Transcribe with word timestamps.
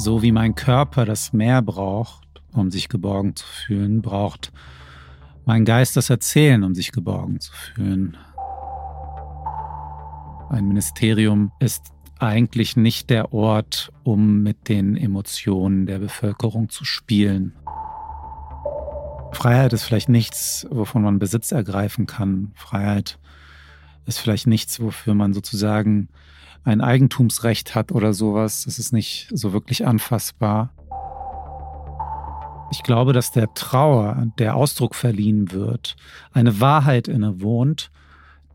So 0.00 0.22
wie 0.22 0.32
mein 0.32 0.54
Körper 0.54 1.04
das 1.04 1.34
Meer 1.34 1.60
braucht, 1.60 2.40
um 2.54 2.70
sich 2.70 2.88
geborgen 2.88 3.36
zu 3.36 3.44
fühlen, 3.46 4.00
braucht 4.00 4.50
mein 5.44 5.66
Geist 5.66 5.94
das 5.94 6.08
Erzählen, 6.08 6.64
um 6.64 6.74
sich 6.74 6.90
geborgen 6.90 7.38
zu 7.38 7.52
fühlen. 7.52 8.16
Ein 10.48 10.68
Ministerium 10.68 11.52
ist 11.60 11.92
eigentlich 12.18 12.78
nicht 12.78 13.10
der 13.10 13.34
Ort, 13.34 13.92
um 14.02 14.42
mit 14.42 14.70
den 14.70 14.96
Emotionen 14.96 15.84
der 15.84 15.98
Bevölkerung 15.98 16.70
zu 16.70 16.86
spielen. 16.86 17.52
Freiheit 19.32 19.74
ist 19.74 19.84
vielleicht 19.84 20.08
nichts, 20.08 20.66
wovon 20.70 21.02
man 21.02 21.18
Besitz 21.18 21.52
ergreifen 21.52 22.06
kann. 22.06 22.52
Freiheit 22.54 23.18
ist 24.06 24.18
vielleicht 24.18 24.46
nichts, 24.46 24.80
wofür 24.80 25.12
man 25.12 25.34
sozusagen 25.34 26.08
ein 26.64 26.80
Eigentumsrecht 26.80 27.74
hat 27.74 27.92
oder 27.92 28.12
sowas. 28.12 28.64
Das 28.64 28.78
ist 28.78 28.92
nicht 28.92 29.28
so 29.32 29.52
wirklich 29.52 29.86
anfassbar. 29.86 30.72
Ich 32.72 32.82
glaube, 32.82 33.12
dass 33.12 33.32
der 33.32 33.52
Trauer, 33.54 34.26
der 34.38 34.54
Ausdruck 34.54 34.94
verliehen 34.94 35.50
wird, 35.50 35.96
eine 36.32 36.60
Wahrheit 36.60 37.08
innewohnt, 37.08 37.90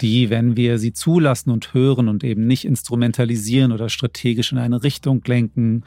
die, 0.02 0.30
wenn 0.30 0.56
wir 0.56 0.78
sie 0.78 0.94
zulassen 0.94 1.52
und 1.52 1.74
hören 1.74 2.08
und 2.08 2.24
eben 2.24 2.48
nicht 2.48 2.66
instrumentalisieren 2.66 3.72
oder 3.72 3.90
strategisch 3.90 4.52
in 4.52 4.58
eine 4.58 4.84
Richtung 4.84 5.22
lenken, 5.26 5.84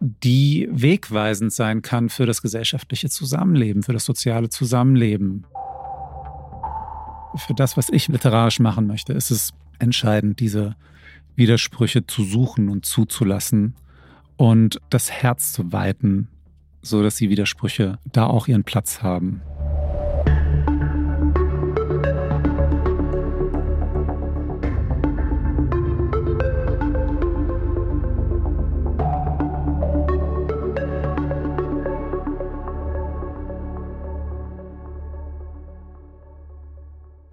die 0.00 0.68
wegweisend 0.70 1.52
sein 1.52 1.82
kann 1.82 2.08
für 2.08 2.26
das 2.26 2.42
gesellschaftliche 2.42 3.08
Zusammenleben, 3.08 3.82
für 3.82 3.92
das 3.92 4.04
soziale 4.04 4.48
Zusammenleben. 4.48 5.46
Für 7.36 7.54
das, 7.54 7.76
was 7.76 7.88
ich 7.88 8.08
literarisch 8.08 8.60
machen 8.60 8.86
möchte, 8.86 9.12
ist 9.12 9.30
es 9.30 9.52
entscheidend, 9.78 10.40
diese 10.40 10.74
Widersprüche 11.36 12.06
zu 12.06 12.24
suchen 12.24 12.68
und 12.68 12.84
zuzulassen 12.84 13.74
und 14.36 14.80
das 14.90 15.10
Herz 15.10 15.52
zu 15.52 15.72
weiten, 15.72 16.28
so 16.82 17.02
dass 17.02 17.16
die 17.16 17.30
Widersprüche 17.30 17.98
da 18.12 18.26
auch 18.26 18.48
ihren 18.48 18.64
Platz 18.64 19.02
haben. 19.02 19.42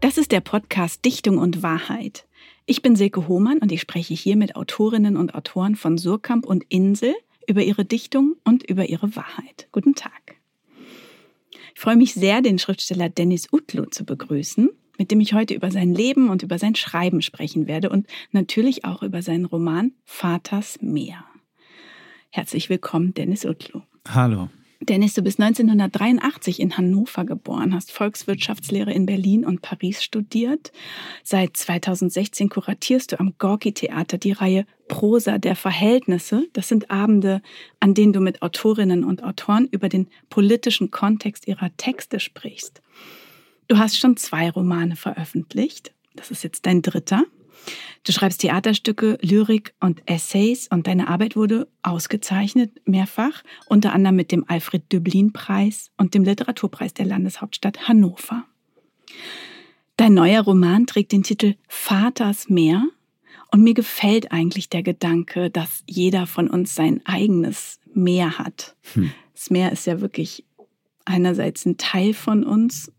Das 0.01 0.17
ist 0.17 0.31
der 0.31 0.41
Podcast 0.41 1.05
Dichtung 1.05 1.37
und 1.37 1.61
Wahrheit. 1.61 2.25
Ich 2.69 2.83
bin 2.83 2.95
Silke 2.95 3.27
Hohmann 3.27 3.57
und 3.57 3.71
ich 3.71 3.81
spreche 3.81 4.13
hier 4.13 4.35
mit 4.35 4.55
Autorinnen 4.55 5.17
und 5.17 5.33
Autoren 5.33 5.75
von 5.75 5.97
Surkamp 5.97 6.45
und 6.45 6.63
Insel 6.69 7.15
über 7.47 7.63
ihre 7.63 7.83
Dichtung 7.83 8.35
und 8.43 8.61
über 8.61 8.87
ihre 8.87 9.15
Wahrheit. 9.15 9.67
Guten 9.71 9.95
Tag. 9.95 10.35
Ich 11.73 11.79
freue 11.79 11.95
mich 11.95 12.13
sehr, 12.13 12.43
den 12.43 12.59
Schriftsteller 12.59 13.09
Dennis 13.09 13.51
Utlu 13.51 13.85
zu 13.85 14.05
begrüßen, 14.05 14.69
mit 14.99 15.09
dem 15.09 15.19
ich 15.19 15.33
heute 15.33 15.55
über 15.55 15.71
sein 15.71 15.95
Leben 15.95 16.29
und 16.29 16.43
über 16.43 16.59
sein 16.59 16.75
Schreiben 16.75 17.23
sprechen 17.23 17.65
werde 17.65 17.89
und 17.89 18.05
natürlich 18.33 18.85
auch 18.85 19.01
über 19.01 19.23
seinen 19.23 19.45
Roman 19.45 19.93
Vaters 20.05 20.77
Meer. 20.79 21.25
Herzlich 22.29 22.69
willkommen, 22.69 23.15
Dennis 23.15 23.45
Utlu. 23.45 23.81
Hallo. 24.07 24.49
Dennis, 24.81 25.13
du 25.13 25.21
bist 25.21 25.41
1983 25.41 26.61
in 26.61 26.77
Hannover 26.77 27.25
geboren, 27.25 27.73
hast 27.73 27.91
Volkswirtschaftslehre 27.91 28.93
in 28.93 29.05
Berlin 29.05 29.45
und 29.45 29.61
Paris 29.61 30.01
studiert. 30.01 30.71
Seit 31.21 31.57
2016 31.57 32.47
kuratierst 32.47 33.11
du 33.11 33.19
am 33.19 33.33
Gorki-Theater 33.37 34.17
die 34.17 34.31
Reihe 34.31 34.65
Prosa 34.87 35.37
der 35.37 35.57
Verhältnisse. 35.57 36.47
Das 36.53 36.69
sind 36.69 36.89
Abende, 36.89 37.41
an 37.81 37.93
denen 37.93 38.13
du 38.13 38.21
mit 38.21 38.41
Autorinnen 38.41 39.03
und 39.03 39.21
Autoren 39.21 39.67
über 39.69 39.89
den 39.89 40.07
politischen 40.29 40.91
Kontext 40.91 41.47
ihrer 41.47 41.75
Texte 41.75 42.21
sprichst. 42.21 42.81
Du 43.67 43.77
hast 43.77 43.97
schon 43.97 44.15
zwei 44.15 44.49
Romane 44.49 44.95
veröffentlicht. 44.95 45.93
Das 46.15 46.31
ist 46.31 46.43
jetzt 46.43 46.65
dein 46.65 46.81
dritter. 46.81 47.25
Du 48.03 48.11
schreibst 48.11 48.41
Theaterstücke, 48.41 49.17
Lyrik 49.21 49.73
und 49.79 50.01
Essays 50.05 50.67
und 50.71 50.87
deine 50.87 51.09
Arbeit 51.09 51.35
wurde 51.35 51.67
ausgezeichnet 51.83 52.71
mehrfach, 52.87 53.43
unter 53.67 53.93
anderem 53.93 54.15
mit 54.15 54.31
dem 54.31 54.45
Alfred 54.47 54.91
Döblin-Preis 54.91 55.91
und 55.97 56.13
dem 56.13 56.23
Literaturpreis 56.23 56.93
der 56.93 57.05
Landeshauptstadt 57.05 57.87
Hannover. 57.87 58.45
Dein 59.97 60.13
neuer 60.13 60.41
Roman 60.41 60.87
trägt 60.87 61.11
den 61.11 61.23
Titel 61.23 61.55
Vaters 61.67 62.49
Meer 62.49 62.87
und 63.51 63.63
mir 63.63 63.73
gefällt 63.73 64.31
eigentlich 64.31 64.69
der 64.69 64.83
Gedanke, 64.83 65.49
dass 65.49 65.83
jeder 65.87 66.25
von 66.25 66.49
uns 66.49 66.75
sein 66.75 67.01
eigenes 67.05 67.79
Meer 67.93 68.39
hat. 68.39 68.75
Hm. 68.93 69.11
Das 69.33 69.49
Meer 69.49 69.71
ist 69.71 69.85
ja 69.87 69.99
wirklich 69.99 70.45
einerseits 71.05 71.65
ein 71.65 71.77
Teil 71.77 72.13
von 72.13 72.43
uns, 72.43 72.91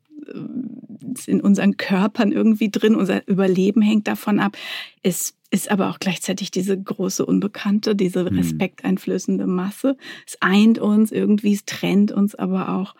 in 1.26 1.40
unseren 1.40 1.76
Körpern 1.76 2.32
irgendwie 2.32 2.70
drin, 2.70 2.94
unser 2.94 3.26
Überleben 3.28 3.82
hängt 3.82 4.08
davon 4.08 4.38
ab. 4.38 4.56
Es 5.02 5.34
ist 5.50 5.70
aber 5.70 5.90
auch 5.90 5.98
gleichzeitig 5.98 6.50
diese 6.50 6.80
große 6.80 7.26
Unbekannte, 7.26 7.96
diese 7.96 8.24
hm. 8.26 8.36
respekteinflößende 8.36 9.46
Masse. 9.46 9.96
Es 10.26 10.36
eint 10.40 10.78
uns 10.78 11.10
irgendwie, 11.10 11.54
es 11.54 11.64
trennt 11.64 12.12
uns 12.12 12.34
aber 12.34 12.70
auch. 12.70 12.94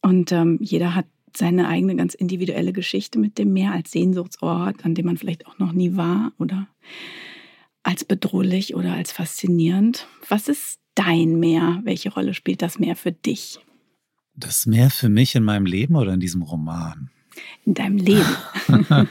Und 0.00 0.32
ähm, 0.32 0.58
jeder 0.60 0.94
hat 0.94 1.06
seine 1.36 1.68
eigene 1.68 1.96
ganz 1.96 2.14
individuelle 2.14 2.72
Geschichte 2.72 3.18
mit 3.18 3.38
dem 3.38 3.52
Meer 3.52 3.72
als 3.72 3.92
Sehnsuchtsort, 3.92 4.84
an 4.84 4.94
dem 4.94 5.06
man 5.06 5.16
vielleicht 5.16 5.46
auch 5.46 5.58
noch 5.58 5.72
nie 5.72 5.96
war 5.96 6.32
oder 6.38 6.68
als 7.82 8.04
bedrohlich 8.04 8.74
oder 8.74 8.94
als 8.94 9.12
faszinierend. 9.12 10.06
Was 10.28 10.48
ist 10.48 10.80
dein 10.94 11.38
Meer? 11.38 11.80
Welche 11.84 12.12
Rolle 12.12 12.34
spielt 12.34 12.62
das 12.62 12.78
Meer 12.78 12.96
für 12.96 13.12
dich? 13.12 13.60
Das 14.40 14.66
Meer 14.66 14.90
für 14.90 15.08
mich 15.08 15.34
in 15.34 15.44
meinem 15.44 15.66
Leben 15.66 15.96
oder 15.96 16.12
in 16.12 16.20
diesem 16.20 16.42
Roman? 16.42 17.10
in 17.64 17.74
deinem 17.74 17.96
Leben? 17.98 18.36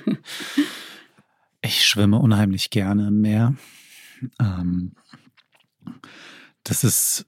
ich 1.62 1.86
schwimme 1.86 2.18
unheimlich 2.18 2.70
gerne 2.70 3.08
im 3.08 3.22
Meer. 3.22 3.56
Ähm, 4.40 4.94
das 6.64 6.84
ist 6.84 7.26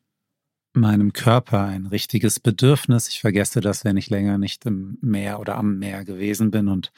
meinem 0.73 1.13
Körper 1.13 1.65
ein 1.65 1.85
richtiges 1.85 2.39
Bedürfnis. 2.39 3.09
Ich 3.09 3.19
vergesse 3.19 3.61
das, 3.61 3.83
wenn 3.83 3.97
ich 3.97 4.09
länger 4.09 4.37
nicht 4.37 4.65
im 4.65 4.97
Meer 5.01 5.39
oder 5.39 5.57
am 5.57 5.77
Meer 5.79 6.05
gewesen 6.05 6.51
bin. 6.51 6.67
Und 6.67 6.91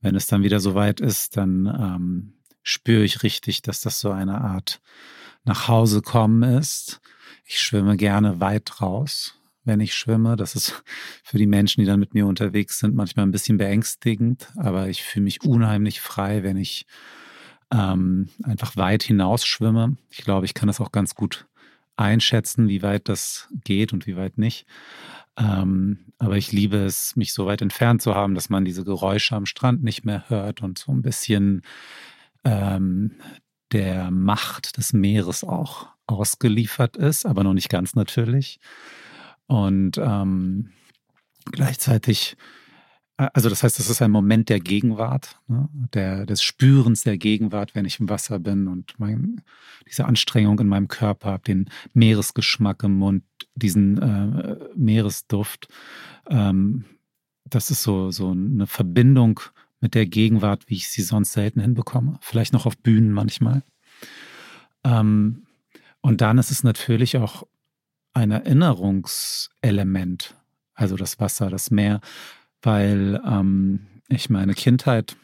wenn 0.00 0.14
es 0.14 0.26
dann 0.26 0.42
wieder 0.42 0.60
so 0.60 0.74
weit 0.74 1.00
ist, 1.00 1.36
dann 1.36 1.66
ähm, 1.66 2.32
spüre 2.62 3.04
ich 3.04 3.22
richtig, 3.22 3.62
dass 3.62 3.80
das 3.80 4.00
so 4.00 4.10
eine 4.10 4.40
Art 4.40 4.80
nach 5.44 5.68
Hause 5.68 6.02
kommen 6.02 6.42
ist. 6.42 7.00
Ich 7.44 7.60
schwimme 7.60 7.96
gerne 7.96 8.40
weit 8.40 8.80
raus 8.80 9.39
wenn 9.64 9.80
ich 9.80 9.94
schwimme. 9.94 10.36
Das 10.36 10.54
ist 10.54 10.82
für 11.24 11.38
die 11.38 11.46
Menschen, 11.46 11.80
die 11.80 11.86
dann 11.86 12.00
mit 12.00 12.14
mir 12.14 12.26
unterwegs 12.26 12.78
sind, 12.78 12.94
manchmal 12.94 13.26
ein 13.26 13.32
bisschen 13.32 13.58
beängstigend, 13.58 14.48
aber 14.56 14.88
ich 14.88 15.02
fühle 15.02 15.24
mich 15.24 15.42
unheimlich 15.42 16.00
frei, 16.00 16.42
wenn 16.42 16.56
ich 16.56 16.86
ähm, 17.72 18.28
einfach 18.42 18.76
weit 18.76 19.02
hinaus 19.02 19.44
schwimme. 19.44 19.96
Ich 20.10 20.24
glaube, 20.24 20.46
ich 20.46 20.54
kann 20.54 20.66
das 20.66 20.80
auch 20.80 20.92
ganz 20.92 21.14
gut 21.14 21.46
einschätzen, 21.96 22.68
wie 22.68 22.82
weit 22.82 23.08
das 23.08 23.48
geht 23.64 23.92
und 23.92 24.06
wie 24.06 24.16
weit 24.16 24.38
nicht. 24.38 24.66
Ähm, 25.36 25.98
aber 26.18 26.36
ich 26.36 26.50
liebe 26.50 26.78
es, 26.78 27.14
mich 27.14 27.32
so 27.32 27.46
weit 27.46 27.62
entfernt 27.62 28.02
zu 28.02 28.14
haben, 28.14 28.34
dass 28.34 28.48
man 28.48 28.64
diese 28.64 28.84
Geräusche 28.84 29.36
am 29.36 29.46
Strand 29.46 29.82
nicht 29.82 30.04
mehr 30.04 30.28
hört 30.28 30.62
und 30.62 30.78
so 30.78 30.92
ein 30.92 31.02
bisschen 31.02 31.62
ähm, 32.44 33.12
der 33.72 34.10
Macht 34.10 34.76
des 34.78 34.92
Meeres 34.92 35.44
auch 35.44 35.88
ausgeliefert 36.06 36.96
ist, 36.96 37.24
aber 37.26 37.44
noch 37.44 37.54
nicht 37.54 37.68
ganz 37.68 37.94
natürlich. 37.94 38.58
Und 39.50 39.98
ähm, 39.98 40.70
gleichzeitig, 41.50 42.36
äh, 43.16 43.26
also 43.34 43.48
das 43.48 43.64
heißt, 43.64 43.80
das 43.80 43.90
ist 43.90 44.00
ein 44.00 44.12
Moment 44.12 44.48
der 44.48 44.60
Gegenwart, 44.60 45.40
ne? 45.48 45.68
der, 45.92 46.24
des 46.24 46.40
Spürens 46.40 47.02
der 47.02 47.18
Gegenwart, 47.18 47.74
wenn 47.74 47.84
ich 47.84 47.98
im 47.98 48.08
Wasser 48.08 48.38
bin 48.38 48.68
und 48.68 48.94
mein, 48.98 49.42
diese 49.88 50.04
Anstrengung 50.04 50.60
in 50.60 50.68
meinem 50.68 50.86
Körper 50.86 51.32
habe, 51.32 51.42
den 51.42 51.68
Meeresgeschmack 51.94 52.84
im 52.84 52.94
Mund, 52.94 53.24
diesen 53.56 54.00
äh, 54.00 54.56
Meeresduft. 54.76 55.66
Ähm, 56.28 56.84
das 57.44 57.72
ist 57.72 57.82
so, 57.82 58.12
so 58.12 58.30
eine 58.30 58.68
Verbindung 58.68 59.40
mit 59.80 59.96
der 59.96 60.06
Gegenwart, 60.06 60.68
wie 60.68 60.76
ich 60.76 60.90
sie 60.90 61.02
sonst 61.02 61.32
selten 61.32 61.58
hinbekomme. 61.58 62.18
Vielleicht 62.20 62.52
noch 62.52 62.66
auf 62.66 62.78
Bühnen 62.78 63.10
manchmal. 63.10 63.64
Ähm, 64.84 65.42
und 66.02 66.20
dann 66.20 66.38
ist 66.38 66.52
es 66.52 66.62
natürlich 66.62 67.16
auch 67.16 67.48
ein 68.12 68.30
Erinnerungselement, 68.30 70.36
also 70.74 70.96
das 70.96 71.20
Wasser, 71.20 71.50
das 71.50 71.70
Meer, 71.70 72.00
weil 72.62 73.20
ähm, 73.24 73.86
ich 74.08 74.30
meine 74.30 74.54
Kindheit, 74.54 75.16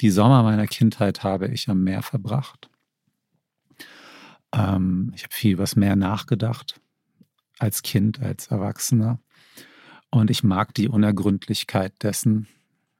die 0.00 0.10
Sommer 0.10 0.42
meiner 0.42 0.66
Kindheit 0.66 1.24
habe 1.24 1.48
ich 1.48 1.68
am 1.68 1.82
Meer 1.82 2.02
verbracht. 2.02 2.70
Ähm, 4.52 5.12
ich 5.14 5.24
habe 5.24 5.34
viel 5.34 5.54
über 5.54 5.64
das 5.64 5.76
Meer 5.76 5.96
nachgedacht, 5.96 6.80
als 7.58 7.82
Kind, 7.82 8.20
als 8.20 8.48
Erwachsener. 8.48 9.18
Und 10.10 10.30
ich 10.30 10.42
mag 10.42 10.74
die 10.74 10.88
Unergründlichkeit 10.88 12.02
dessen. 12.02 12.46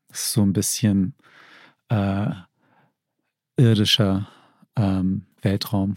Das 0.08 0.20
ist 0.20 0.32
so 0.32 0.42
ein 0.42 0.52
bisschen 0.52 1.14
äh, 1.88 2.30
irdischer 3.56 4.28
ähm, 4.76 5.26
Weltraum. 5.40 5.94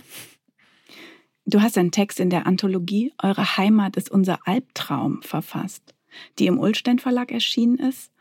Du 1.46 1.62
hast 1.62 1.78
einen 1.78 1.92
Text 1.92 2.20
in 2.20 2.30
der 2.30 2.46
Anthologie 2.46 3.14
Eure 3.22 3.58
Heimat 3.58 3.98
ist 3.98 4.10
unser 4.12 4.48
Albtraum 4.48 5.22
verfasst, 5.22 5.96
die 6.40 6.48
im 6.48 6.60
Ullstein 6.60 7.00
Verlag 7.00 7.32
erschienen 7.32 7.78
ist. 7.78 8.12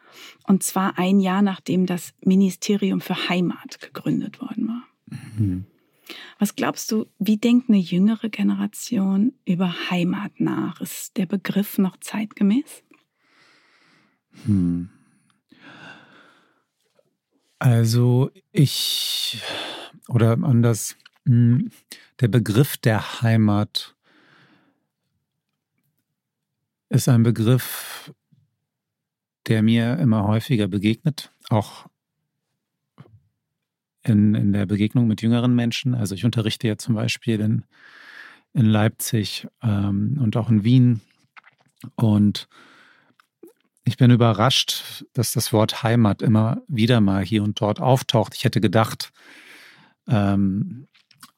Und 0.44 0.62
zwar 0.62 0.98
ein 0.98 1.20
Jahr 1.20 1.42
nachdem 1.42 1.86
das 1.86 2.14
Ministerium 2.24 3.00
für 3.00 3.28
Heimat 3.28 3.80
gegründet 3.80 4.40
worden 4.40 4.68
war. 4.68 4.82
Mhm. 5.06 5.66
Was 6.38 6.56
glaubst 6.56 6.90
du, 6.90 7.06
wie 7.18 7.36
denkt 7.36 7.68
eine 7.68 7.78
jüngere 7.78 8.28
Generation 8.30 9.34
über 9.44 9.90
Heimat 9.90 10.40
nach? 10.40 10.80
Ist 10.80 11.16
der 11.16 11.26
Begriff 11.26 11.78
noch 11.78 11.96
zeitgemäß? 11.98 12.82
Hm. 14.44 14.88
Also 17.58 18.30
ich, 18.52 19.40
oder 20.08 20.32
anders, 20.42 20.96
der 21.24 22.28
Begriff 22.28 22.76
der 22.76 23.22
Heimat 23.22 23.94
ist 26.88 27.08
ein 27.08 27.22
Begriff, 27.22 28.12
der 29.46 29.62
mir 29.62 29.98
immer 29.98 30.26
häufiger 30.26 30.68
begegnet, 30.68 31.32
auch 31.48 31.86
in, 34.02 34.34
in 34.34 34.52
der 34.52 34.66
Begegnung 34.66 35.06
mit 35.06 35.22
jüngeren 35.22 35.54
Menschen. 35.54 35.94
Also 35.94 36.14
ich 36.14 36.24
unterrichte 36.24 36.68
ja 36.68 36.76
zum 36.76 36.94
Beispiel 36.94 37.40
in, 37.40 37.64
in 38.52 38.66
Leipzig 38.66 39.46
ähm, 39.62 40.18
und 40.20 40.36
auch 40.36 40.50
in 40.50 40.64
Wien. 40.64 41.00
Und 41.96 42.48
ich 43.84 43.96
bin 43.96 44.10
überrascht, 44.10 45.04
dass 45.12 45.32
das 45.32 45.52
Wort 45.52 45.82
Heimat 45.82 46.22
immer 46.22 46.62
wieder 46.66 47.00
mal 47.00 47.24
hier 47.24 47.42
und 47.42 47.60
dort 47.60 47.80
auftaucht. 47.80 48.34
Ich 48.34 48.44
hätte 48.44 48.60
gedacht, 48.60 49.12
ähm, 50.06 50.86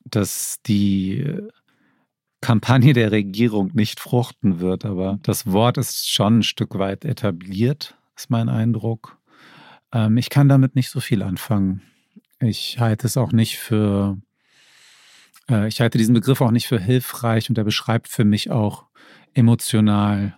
dass 0.05 0.61
die 0.67 1.41
Kampagne 2.41 2.93
der 2.93 3.13
Regierung 3.13 3.71
nicht 3.73 4.01
fruchten 4.01 4.61
wird, 4.61 4.85
aber 4.85 5.19
das 5.23 5.47
Wort 5.47 5.79
ist 5.79 6.11
schon 6.11 6.39
ein 6.39 6.43
Stück 6.43 6.79
weit 6.79 7.05
etabliert, 7.05 7.97
ist 8.17 8.31
mein 8.31 8.49
Eindruck. 8.49 9.19
Ähm, 9.93 10.17
ich 10.17 10.29
kann 10.29 10.49
damit 10.49 10.75
nicht 10.75 10.91
so 10.91 11.01
viel 11.01 11.23
anfangen. 11.23 11.83
Ich 12.41 12.81
halte 12.81 13.07
es 13.07 13.17
auch 13.17 13.31
nicht 13.31 13.59
für, 13.59 14.19
äh, 15.49 15.69
ich 15.69 15.81
halte 15.81 15.99
diesen 15.99 16.15
Begriff 16.15 16.41
auch 16.41 16.51
nicht 16.51 16.67
für 16.67 16.81
hilfreich 16.81 17.49
und 17.49 17.59
er 17.59 17.65
beschreibt 17.65 18.09
für 18.09 18.25
mich 18.25 18.51
auch 18.51 18.87
emotional 19.35 20.37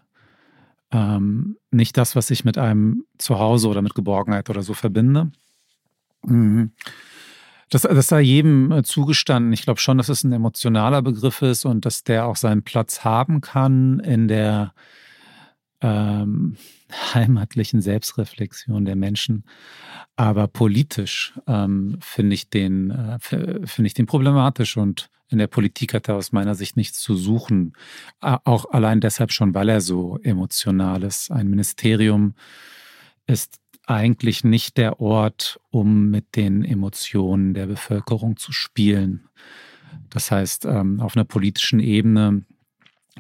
ähm, 0.93 1.57
nicht 1.71 1.97
das, 1.97 2.15
was 2.15 2.31
ich 2.31 2.45
mit 2.45 2.59
einem 2.59 3.05
Zuhause 3.19 3.69
oder 3.69 3.83
mit 3.83 3.95
Geborgenheit 3.95 4.51
oder 4.51 4.63
so 4.63 4.75
verbinde. 4.75 5.33
Mhm. 6.23 6.73
Das, 7.71 7.83
das 7.83 8.09
sei 8.09 8.21
jedem 8.21 8.73
äh, 8.73 8.83
zugestanden. 8.83 9.53
Ich 9.53 9.63
glaube 9.63 9.81
schon, 9.81 9.99
dass 9.99 10.09
es 10.09 10.25
ein 10.25 10.33
emotionaler 10.33 11.03
Begriff 11.03 11.43
ist 11.43 11.65
und 11.65 11.85
dass 11.85 12.05
der 12.05 12.27
auch 12.27 12.37
seinen 12.37 12.63
Platz 12.63 13.05
haben 13.05 13.41
kann 13.41 14.01
in 14.01 14.29
der 14.29 14.75
ähm, 15.81 16.57
heimatlichen 17.15 17.81
Selbstreflexion 17.81 18.85
der 18.85 18.97
Menschen. 18.97 19.45
Aber 20.17 20.47
politisch 20.47 21.35
ähm, 21.47 21.99
finde 22.01 22.35
ich 22.35 22.55
äh, 22.55 23.19
finde 23.19 23.87
ich 23.87 23.95
den 23.95 24.07
problematisch 24.07 24.77
und 24.77 25.11
in 25.29 25.39
der 25.39 25.47
Politik 25.47 25.95
hat 25.95 26.09
er 26.09 26.17
aus 26.17 26.33
meiner 26.33 26.55
Sicht 26.55 26.77
nichts 26.77 27.01
zu 27.01 27.17
suchen. 27.17 27.73
Auch 28.21 28.71
allein 28.71 29.01
deshalb 29.01 29.33
schon, 29.33 29.55
weil 29.55 29.69
er 29.69 29.81
so 29.81 30.19
emotional 30.23 31.03
ist. 31.03 31.31
Ein 31.31 31.49
Ministerium 31.49 32.35
ist 33.27 33.59
eigentlich 33.87 34.45
nicht 34.45 34.77
der 34.77 35.01
Ort, 35.01 35.61
um 35.71 36.11
mit 36.11 36.37
den 36.37 36.65
Emotionen 36.65 37.55
der 37.55 37.67
Bevölkerung 37.67 38.37
zu 38.37 38.53
spielen. 38.53 39.29
Das 40.11 40.31
heißt, 40.31 40.65
ähm, 40.65 41.01
auf 41.01 41.17
einer 41.17 41.25
politischen 41.25 41.81
Ebene 41.81 42.45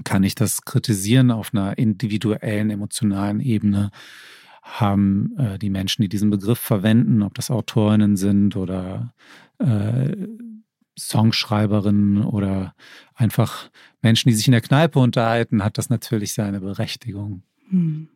kann 0.03 0.25
ich 0.25 0.35
das 0.35 0.63
kritisieren, 0.63 1.31
auf 1.31 1.53
einer 1.53 1.79
individuellen, 1.79 2.71
emotionalen 2.71 3.41
Ebene 3.41 3.91
haben 4.63 5.37
äh, 5.39 5.59
die 5.59 5.71
Menschen, 5.71 6.03
die 6.03 6.09
diesen 6.09 6.31
Begriff 6.31 6.59
verwenden, 6.59 7.23
ob 7.23 7.35
das 7.35 7.51
Autorinnen 7.51 8.17
sind 8.17 8.57
oder 8.57 9.13
äh, 9.59 10.17
Songschreiberinnen 10.99 12.25
oder 12.25 12.75
einfach 13.15 13.71
Menschen, 14.01 14.29
die 14.31 14.35
sich 14.35 14.47
in 14.47 14.53
der 14.53 14.61
Kneipe 14.61 14.99
unterhalten, 14.99 15.63
hat 15.63 15.77
das 15.77 15.91
natürlich 15.91 16.33
seine 16.33 16.61
Berechtigung. 16.61 17.43
Hm. 17.69 18.09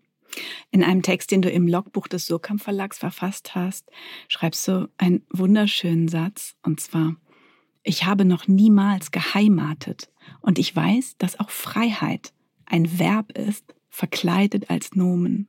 In 0.70 0.82
einem 0.82 1.02
Text, 1.02 1.30
den 1.30 1.42
du 1.42 1.50
im 1.50 1.66
Logbuch 1.66 2.08
des 2.08 2.26
Surkamp 2.26 2.62
Verlags 2.62 2.98
verfasst 2.98 3.54
hast, 3.54 3.90
schreibst 4.28 4.66
du 4.69 4.88
einen 4.98 5.22
wunderschönen 5.30 6.08
Satz, 6.08 6.56
und 6.62 6.80
zwar, 6.80 7.16
ich 7.82 8.04
habe 8.04 8.25
noch 8.25 8.48
niemals 8.48 9.10
geheimatet 9.10 10.10
und 10.40 10.58
ich 10.58 10.75
weiß, 10.75 11.16
dass 11.19 11.40
auch 11.40 11.50
Freiheit 11.50 12.32
ein 12.66 12.98
Verb 12.98 13.32
ist, 13.32 13.75
verkleidet 13.88 14.70
als 14.70 14.94
Nomen. 14.94 15.48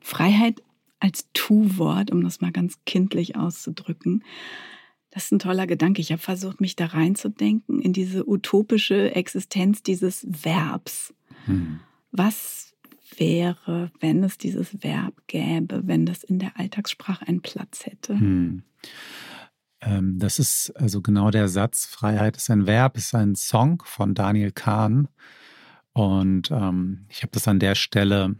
Freiheit 0.00 0.62
als 1.00 1.28
Tu-Wort, 1.32 2.10
um 2.10 2.22
das 2.22 2.40
mal 2.40 2.52
ganz 2.52 2.78
kindlich 2.84 3.36
auszudrücken. 3.36 4.22
Das 5.10 5.24
ist 5.24 5.32
ein 5.32 5.38
toller 5.38 5.66
Gedanke. 5.66 6.00
Ich 6.00 6.12
habe 6.12 6.22
versucht, 6.22 6.60
mich 6.60 6.76
da 6.76 6.86
reinzudenken 6.86 7.80
in 7.80 7.92
diese 7.92 8.28
utopische 8.28 9.14
Existenz 9.14 9.82
dieses 9.82 10.26
Verbs. 10.28 11.12
Hm. 11.46 11.80
Was 12.12 12.71
wäre, 13.18 13.90
wenn 14.00 14.22
es 14.24 14.38
dieses 14.38 14.82
Verb 14.82 15.14
gäbe, 15.26 15.82
wenn 15.86 16.06
das 16.06 16.24
in 16.24 16.38
der 16.38 16.58
Alltagssprache 16.58 17.26
einen 17.26 17.42
Platz 17.42 17.86
hätte? 17.86 18.18
Hm. 18.18 18.62
Ähm, 19.80 20.18
das 20.18 20.38
ist 20.38 20.70
also 20.76 21.00
genau 21.02 21.30
der 21.30 21.48
Satz, 21.48 21.86
Freiheit 21.86 22.36
ist 22.36 22.50
ein 22.50 22.66
Verb, 22.66 22.96
ist 22.96 23.14
ein 23.14 23.34
Song 23.34 23.82
von 23.84 24.14
Daniel 24.14 24.52
Kahn. 24.52 25.08
Und 25.92 26.50
ähm, 26.50 27.06
ich 27.08 27.22
habe 27.22 27.32
das 27.32 27.48
an 27.48 27.58
der 27.58 27.74
Stelle 27.74 28.36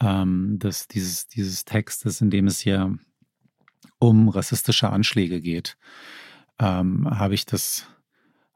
ähm, 0.00 0.58
des, 0.58 0.88
dieses, 0.88 1.28
dieses 1.28 1.64
Textes, 1.64 2.20
in 2.20 2.30
dem 2.30 2.46
es 2.46 2.58
hier 2.58 2.98
um 3.98 4.28
rassistische 4.28 4.90
Anschläge 4.90 5.40
geht, 5.40 5.76
ähm, 6.58 7.08
habe 7.10 7.34
ich 7.34 7.46
das, 7.46 7.86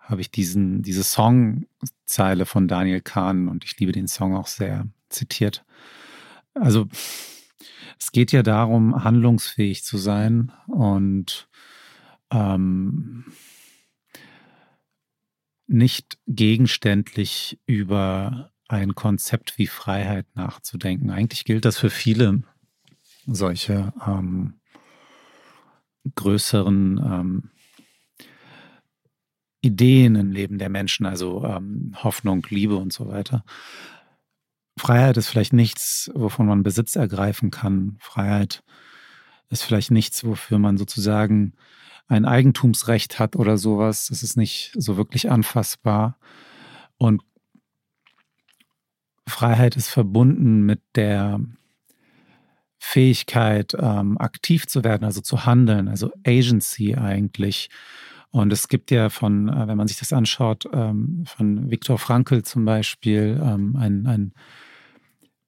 habe 0.02 0.20
ich 0.20 0.30
diesen, 0.30 0.82
diese 0.82 1.04
Songzeile 1.04 2.46
von 2.46 2.68
Daniel 2.68 3.00
Kahn 3.00 3.48
und 3.48 3.64
ich 3.64 3.78
liebe 3.78 3.92
den 3.92 4.08
Song 4.08 4.36
auch 4.36 4.46
sehr 4.46 4.86
zitiert. 5.08 5.64
Also 6.54 6.88
es 7.98 8.12
geht 8.12 8.32
ja 8.32 8.42
darum, 8.42 9.04
handlungsfähig 9.04 9.84
zu 9.84 9.96
sein 9.96 10.52
und 10.66 11.48
ähm, 12.30 13.26
nicht 15.66 16.18
gegenständlich 16.26 17.60
über 17.66 18.52
ein 18.68 18.94
Konzept 18.94 19.58
wie 19.58 19.66
Freiheit 19.66 20.26
nachzudenken. 20.34 21.10
Eigentlich 21.10 21.44
gilt 21.44 21.64
das 21.64 21.78
für 21.78 21.90
viele 21.90 22.42
solche 23.26 23.92
ähm, 24.06 24.54
größeren 26.14 26.98
ähm, 26.98 27.50
Ideen 29.62 30.16
im 30.16 30.30
Leben 30.32 30.58
der 30.58 30.68
Menschen, 30.68 31.06
also 31.06 31.44
ähm, 31.44 31.94
Hoffnung, 32.02 32.46
Liebe 32.50 32.76
und 32.76 32.92
so 32.92 33.08
weiter. 33.08 33.44
Freiheit 34.76 35.16
ist 35.16 35.28
vielleicht 35.28 35.52
nichts, 35.52 36.10
wovon 36.14 36.46
man 36.46 36.62
Besitz 36.62 36.96
ergreifen 36.96 37.50
kann. 37.50 37.96
Freiheit 38.00 38.62
ist 39.48 39.62
vielleicht 39.62 39.90
nichts, 39.90 40.24
wofür 40.24 40.58
man 40.58 40.76
sozusagen 40.78 41.54
ein 42.08 42.24
Eigentumsrecht 42.24 43.18
hat 43.18 43.36
oder 43.36 43.56
sowas. 43.56 44.08
Das 44.08 44.22
ist 44.22 44.36
nicht 44.36 44.72
so 44.76 44.96
wirklich 44.96 45.30
anfassbar. 45.30 46.18
Und 46.98 47.22
Freiheit 49.28 49.76
ist 49.76 49.88
verbunden 49.88 50.62
mit 50.62 50.80
der 50.96 51.40
Fähigkeit, 52.78 53.76
ähm, 53.78 54.18
aktiv 54.18 54.66
zu 54.66 54.82
werden, 54.82 55.04
also 55.04 55.20
zu 55.20 55.46
handeln, 55.46 55.86
also 55.86 56.10
Agency 56.26 56.96
eigentlich. 56.96 57.70
Und 58.32 58.52
es 58.52 58.68
gibt 58.68 58.90
ja 58.90 59.10
von, 59.10 59.48
äh, 59.48 59.68
wenn 59.68 59.76
man 59.76 59.86
sich 59.86 59.98
das 59.98 60.12
anschaut, 60.12 60.68
ähm, 60.72 61.24
von 61.26 61.70
Viktor 61.70 61.98
Frankl 61.98 62.42
zum 62.42 62.64
Beispiel, 62.64 63.38
ähm, 63.42 63.76
ein, 63.76 64.06
ein 64.06 64.32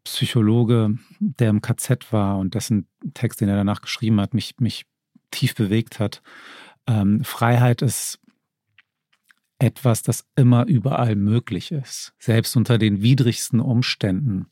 Psychologe, 0.04 0.98
der 1.18 1.48
im 1.48 1.62
KZ 1.62 2.12
war 2.12 2.38
und 2.38 2.54
dessen 2.54 2.86
Text, 3.14 3.40
den 3.40 3.48
er 3.48 3.56
danach 3.56 3.80
geschrieben 3.80 4.20
hat, 4.20 4.34
mich, 4.34 4.56
mich 4.58 4.84
tief 5.30 5.54
bewegt 5.54 5.98
hat. 5.98 6.22
Ähm, 6.86 7.24
Freiheit 7.24 7.80
ist 7.80 8.20
etwas, 9.58 10.02
das 10.02 10.26
immer 10.36 10.66
überall 10.66 11.16
möglich 11.16 11.72
ist, 11.72 12.12
selbst 12.18 12.54
unter 12.54 12.76
den 12.76 13.02
widrigsten 13.02 13.60
Umständen. 13.60 14.46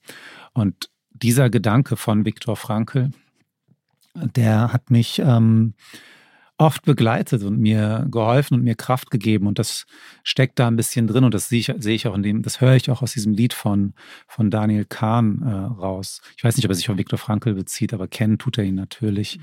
Und 0.55 0.91
dieser 1.11 1.51
Gedanke 1.51 1.99
von 1.99 2.25
Viktor 2.25 2.57
Frankl, 2.57 3.11
der 4.15 4.73
hat 4.73 4.91
mich 4.91 5.19
ähm, 5.19 5.75
oft 6.59 6.85
begleitet 6.85 7.43
und 7.43 7.59
mir 7.59 8.07
geholfen 8.11 8.55
und 8.55 8.63
mir 8.63 8.75
Kraft 8.75 9.11
gegeben. 9.11 9.47
Und 9.47 9.59
das 9.59 9.87
steckt 10.23 10.59
da 10.59 10.69
ein 10.69 10.77
bisschen 10.77 11.07
drin. 11.07 11.25
Und 11.25 11.35
das 11.35 11.49
sehe 11.49 11.61
ich, 11.61 11.73
sehe 11.79 11.95
ich 11.95 12.07
auch 12.07 12.15
in 12.15 12.23
dem, 12.23 12.43
das 12.43 12.61
höre 12.61 12.77
ich 12.77 12.91
auch 12.91 13.03
aus 13.03 13.13
diesem 13.13 13.35
Lied 13.35 13.53
von, 13.53 13.95
von 14.29 14.51
Daniel 14.51 14.85
Kahn 14.85 15.43
äh, 15.43 15.51
raus. 15.51 16.21
Ich 16.37 16.45
weiß 16.45 16.57
nicht, 16.57 16.65
ob 16.65 16.71
er 16.71 16.77
sich 16.77 16.91
auf 16.91 16.97
Viktor 16.97 17.19
Frankl 17.19 17.55
bezieht, 17.55 17.93
aber 17.93 18.07
kennen 18.07 18.39
tut 18.39 18.59
er 18.59 18.65
ihn 18.65 18.77
natürlich. 18.77 19.39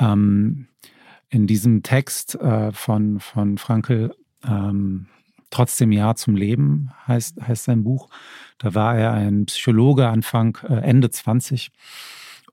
Mhm. 0.00 0.06
Ähm, 0.06 0.66
in 1.30 1.46
diesem 1.46 1.82
Text 1.82 2.36
äh, 2.36 2.72
von, 2.72 3.20
von 3.20 3.58
Frankl 3.58 4.14
ähm, 4.44 5.08
Trotzdem 5.50 5.92
Ja 5.92 6.14
zum 6.14 6.36
Leben 6.36 6.90
heißt, 7.06 7.40
heißt 7.40 7.64
sein 7.64 7.82
Buch. 7.82 8.08
Da 8.58 8.74
war 8.74 8.96
er 8.96 9.12
ein 9.12 9.46
Psychologe 9.46 10.08
Anfang, 10.08 10.58
äh, 10.68 10.74
Ende 10.74 11.10
20 11.10 11.70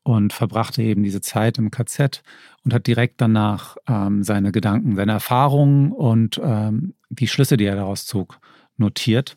und 0.05 0.33
verbrachte 0.33 0.83
eben 0.83 1.01
diese 1.01 1.19
Zeit 1.19 1.57
im 1.57 1.71
KZ 1.71 2.21
und 2.63 2.75
hat 2.75 2.85
direkt 2.85 3.19
danach 3.21 3.75
ähm, 3.87 4.23
seine 4.23 4.51
Gedanken, 4.51 4.95
seine 4.95 5.13
Erfahrungen 5.13 5.91
und 5.91 6.39
ähm, 6.43 6.93
die 7.09 7.27
Schlüsse, 7.27 7.57
die 7.57 7.65
er 7.65 7.75
daraus 7.75 8.05
zog, 8.05 8.39
notiert. 8.77 9.35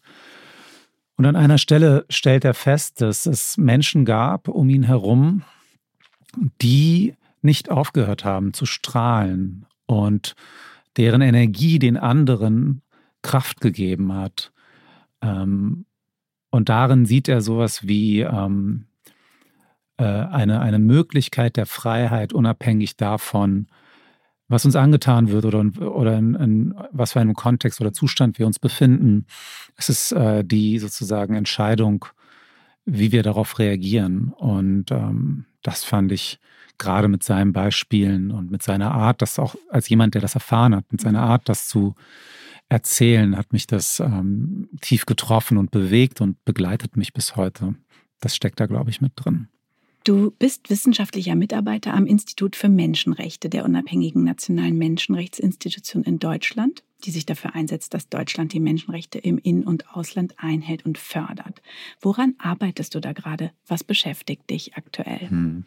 Und 1.16 1.24
an 1.24 1.36
einer 1.36 1.56
Stelle 1.56 2.04
stellt 2.10 2.44
er 2.44 2.52
fest, 2.52 3.00
dass 3.00 3.24
es 3.24 3.56
Menschen 3.56 4.04
gab 4.04 4.46
um 4.46 4.68
ihn 4.68 4.82
herum, 4.82 5.42
die 6.60 7.14
nicht 7.40 7.70
aufgehört 7.70 8.26
haben 8.26 8.52
zu 8.52 8.66
strahlen 8.66 9.64
und 9.86 10.34
deren 10.98 11.22
Energie 11.22 11.78
den 11.78 11.96
anderen 11.96 12.82
Kraft 13.22 13.62
gegeben 13.62 14.12
hat. 14.12 14.52
Ähm, 15.22 15.86
und 16.50 16.68
darin 16.68 17.06
sieht 17.06 17.26
er 17.26 17.40
sowas 17.40 17.88
wie 17.88 18.20
ähm, 18.20 18.87
äh, 19.98 20.04
eine, 20.04 20.60
eine 20.60 20.78
Möglichkeit 20.78 21.56
der 21.56 21.66
Freiheit, 21.66 22.32
unabhängig 22.32 22.96
davon, 22.96 23.66
was 24.48 24.64
uns 24.64 24.76
angetan 24.76 25.28
wird 25.30 25.44
oder, 25.44 25.60
oder 25.80 26.16
in, 26.16 26.34
in 26.34 26.74
was 26.90 27.12
für 27.12 27.20
einem 27.20 27.34
Kontext 27.34 27.80
oder 27.80 27.92
Zustand 27.92 28.38
wir 28.38 28.46
uns 28.46 28.58
befinden. 28.58 29.26
Es 29.76 29.88
ist 29.88 30.12
äh, 30.12 30.42
die 30.42 30.78
sozusagen 30.78 31.34
Entscheidung, 31.34 32.06
wie 32.86 33.12
wir 33.12 33.22
darauf 33.22 33.58
reagieren. 33.58 34.32
Und 34.32 34.90
ähm, 34.90 35.44
das 35.62 35.84
fand 35.84 36.12
ich 36.12 36.40
gerade 36.78 37.08
mit 37.08 37.22
seinen 37.22 37.52
Beispielen 37.52 38.30
und 38.30 38.50
mit 38.50 38.62
seiner 38.62 38.92
Art, 38.92 39.20
das 39.20 39.38
auch 39.38 39.56
als 39.68 39.88
jemand, 39.88 40.14
der 40.14 40.22
das 40.22 40.34
erfahren 40.34 40.74
hat, 40.74 40.90
mit 40.90 41.00
seiner 41.00 41.22
Art, 41.22 41.48
das 41.48 41.68
zu 41.68 41.94
Erzählen 42.70 43.36
hat 43.36 43.54
mich 43.54 43.66
das 43.66 43.98
ähm, 43.98 44.68
tief 44.82 45.06
getroffen 45.06 45.56
und 45.56 45.70
bewegt 45.70 46.20
und 46.20 46.44
begleitet 46.44 46.98
mich 46.98 47.14
bis 47.14 47.34
heute. 47.34 47.74
Das 48.20 48.36
steckt 48.36 48.60
da, 48.60 48.66
glaube 48.66 48.90
ich, 48.90 49.00
mit 49.00 49.12
drin. 49.16 49.48
Du 50.08 50.30
bist 50.30 50.70
wissenschaftlicher 50.70 51.34
Mitarbeiter 51.34 51.92
am 51.92 52.06
Institut 52.06 52.56
für 52.56 52.70
Menschenrechte 52.70 53.50
der 53.50 53.66
unabhängigen 53.66 54.24
nationalen 54.24 54.78
Menschenrechtsinstitution 54.78 56.02
in 56.02 56.18
Deutschland, 56.18 56.82
die 57.04 57.10
sich 57.10 57.26
dafür 57.26 57.54
einsetzt, 57.54 57.92
dass 57.92 58.08
Deutschland 58.08 58.54
die 58.54 58.60
Menschenrechte 58.60 59.18
im 59.18 59.36
In- 59.36 59.64
und 59.64 59.94
Ausland 59.94 60.32
einhält 60.38 60.86
und 60.86 60.96
fördert. 60.96 61.60
Woran 62.00 62.36
arbeitest 62.38 62.94
du 62.94 63.00
da 63.00 63.12
gerade? 63.12 63.50
Was 63.66 63.84
beschäftigt 63.84 64.48
dich 64.48 64.78
aktuell? 64.78 65.28
Hm. 65.28 65.66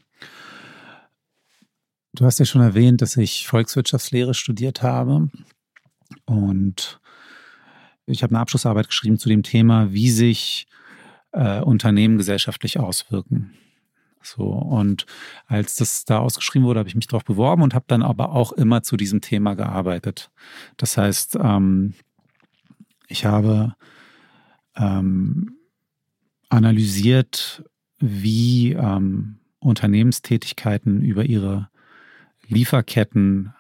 Du 2.14 2.26
hast 2.26 2.40
ja 2.40 2.46
schon 2.46 2.62
erwähnt, 2.62 3.04
dass 3.04 3.18
ich 3.18 3.46
Volkswirtschaftslehre 3.46 4.34
studiert 4.34 4.82
habe 4.82 5.30
und 6.26 7.00
ich 8.08 8.24
habe 8.24 8.32
eine 8.34 8.40
Abschlussarbeit 8.40 8.88
geschrieben 8.88 9.20
zu 9.20 9.30
dem 9.30 9.44
Thema, 9.44 9.94
wie 9.94 10.10
sich 10.10 10.66
äh, 11.32 11.62
Unternehmen 11.62 12.18
gesellschaftlich 12.18 12.80
auswirken. 12.80 13.56
So, 14.24 14.44
und 14.44 15.06
als 15.48 15.76
das 15.76 16.06
da 16.06 16.20
ausgeschrieben 16.20 16.68
wurde, 16.68 16.80
habe 16.80 16.90
ich 16.90 16.96
mich 16.96 17.08
darauf 17.08 17.26
beworben 17.26 17.64
und 17.64 17.74
habe 17.74 17.86
dann 17.88 18.04
aber 18.04 18.32
auch 18.32 18.52
immer 18.52 18.84
zu 18.84 18.98
diesem 18.98 19.22
Thema 19.22 19.56
gearbeitet. 19.56 20.32
Das 20.78 20.98
heißt, 20.98 21.38
ähm, 21.42 21.94
ich 23.08 23.26
habe 23.26 23.76
ähm, 24.76 25.58
analysiert, 26.50 27.64
wie 28.00 28.74
ähm, 28.74 29.40
Unternehmenstätigkeiten 29.60 31.02
über 31.02 31.24
ihre 31.26 31.70
Lieferketten 32.48 33.54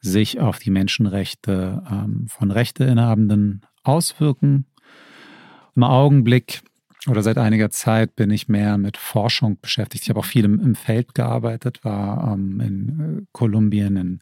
sich 0.00 0.40
auf 0.40 0.58
die 0.58 0.70
Menschenrechte 0.70 1.82
ähm, 1.90 2.26
von 2.28 2.50
Rechteinhabenden 2.50 3.62
auswirken. 3.82 4.66
Im 5.74 5.82
Augenblick 5.82 6.62
oder 7.08 7.22
seit 7.22 7.38
einiger 7.38 7.70
Zeit 7.70 8.16
bin 8.16 8.30
ich 8.30 8.48
mehr 8.48 8.78
mit 8.78 8.96
Forschung 8.96 9.58
beschäftigt. 9.60 10.04
Ich 10.04 10.10
habe 10.10 10.20
auch 10.20 10.24
viel 10.24 10.44
im, 10.44 10.60
im 10.60 10.74
Feld 10.74 11.14
gearbeitet, 11.14 11.84
war 11.84 12.32
ähm, 12.32 12.60
in 12.60 13.18
äh, 13.18 13.26
Kolumbien, 13.32 13.96
in 13.96 14.20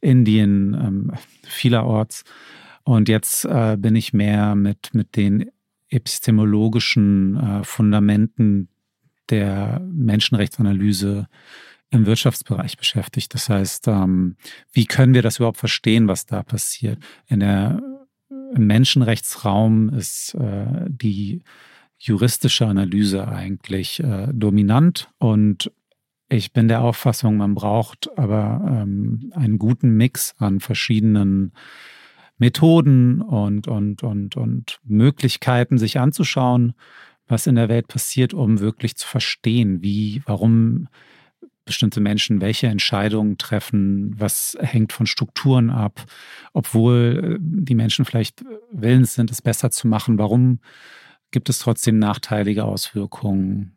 Indien, 0.00 0.74
ähm, 0.74 1.12
vielerorts. 1.42 2.24
Und 2.84 3.08
jetzt 3.08 3.44
äh, 3.44 3.76
bin 3.78 3.96
ich 3.96 4.12
mehr 4.12 4.54
mit, 4.54 4.94
mit 4.94 5.16
den 5.16 5.50
epistemologischen 5.90 7.36
äh, 7.36 7.64
Fundamenten 7.64 8.68
der 9.30 9.80
Menschenrechtsanalyse 9.80 11.28
im 11.90 12.06
Wirtschaftsbereich 12.06 12.76
beschäftigt. 12.76 13.32
Das 13.32 13.48
heißt, 13.48 13.88
ähm, 13.88 14.36
wie 14.72 14.86
können 14.86 15.14
wir 15.14 15.22
das 15.22 15.38
überhaupt 15.38 15.58
verstehen, 15.58 16.08
was 16.08 16.26
da 16.26 16.42
passiert? 16.42 16.98
In 17.26 17.40
der, 17.40 17.80
Im 18.54 18.66
Menschenrechtsraum 18.66 19.88
ist 19.90 20.34
äh, 20.34 20.84
die 20.88 21.42
juristische 21.98 22.66
Analyse 22.66 23.28
eigentlich 23.28 24.00
äh, 24.00 24.28
dominant 24.32 25.10
und 25.18 25.70
ich 26.30 26.52
bin 26.52 26.68
der 26.68 26.82
Auffassung, 26.82 27.38
man 27.38 27.54
braucht 27.54 28.10
aber 28.18 28.62
ähm, 28.82 29.32
einen 29.34 29.58
guten 29.58 29.96
Mix 29.96 30.34
an 30.38 30.60
verschiedenen 30.60 31.52
Methoden 32.36 33.22
und, 33.22 33.66
und, 33.66 34.02
und, 34.02 34.36
und 34.36 34.78
Möglichkeiten, 34.84 35.78
sich 35.78 35.98
anzuschauen, 35.98 36.74
was 37.26 37.46
in 37.46 37.56
der 37.56 37.68
Welt 37.68 37.88
passiert, 37.88 38.34
um 38.34 38.60
wirklich 38.60 38.96
zu 38.96 39.06
verstehen, 39.08 39.82
wie, 39.82 40.22
warum 40.26 40.88
bestimmte 41.64 42.00
Menschen 42.00 42.40
welche 42.40 42.66
Entscheidungen 42.66 43.36
treffen, 43.36 44.14
was 44.18 44.56
hängt 44.60 44.92
von 44.92 45.06
Strukturen 45.06 45.70
ab, 45.70 46.04
obwohl 46.52 47.38
äh, 47.38 47.38
die 47.40 47.74
Menschen 47.74 48.04
vielleicht 48.04 48.44
willens 48.72 49.14
sind, 49.14 49.30
es 49.30 49.42
besser 49.42 49.70
zu 49.70 49.86
machen. 49.86 50.18
Warum 50.18 50.60
gibt 51.30 51.48
es 51.48 51.58
trotzdem 51.58 51.98
nachteilige 51.98 52.64
Auswirkungen? 52.64 53.76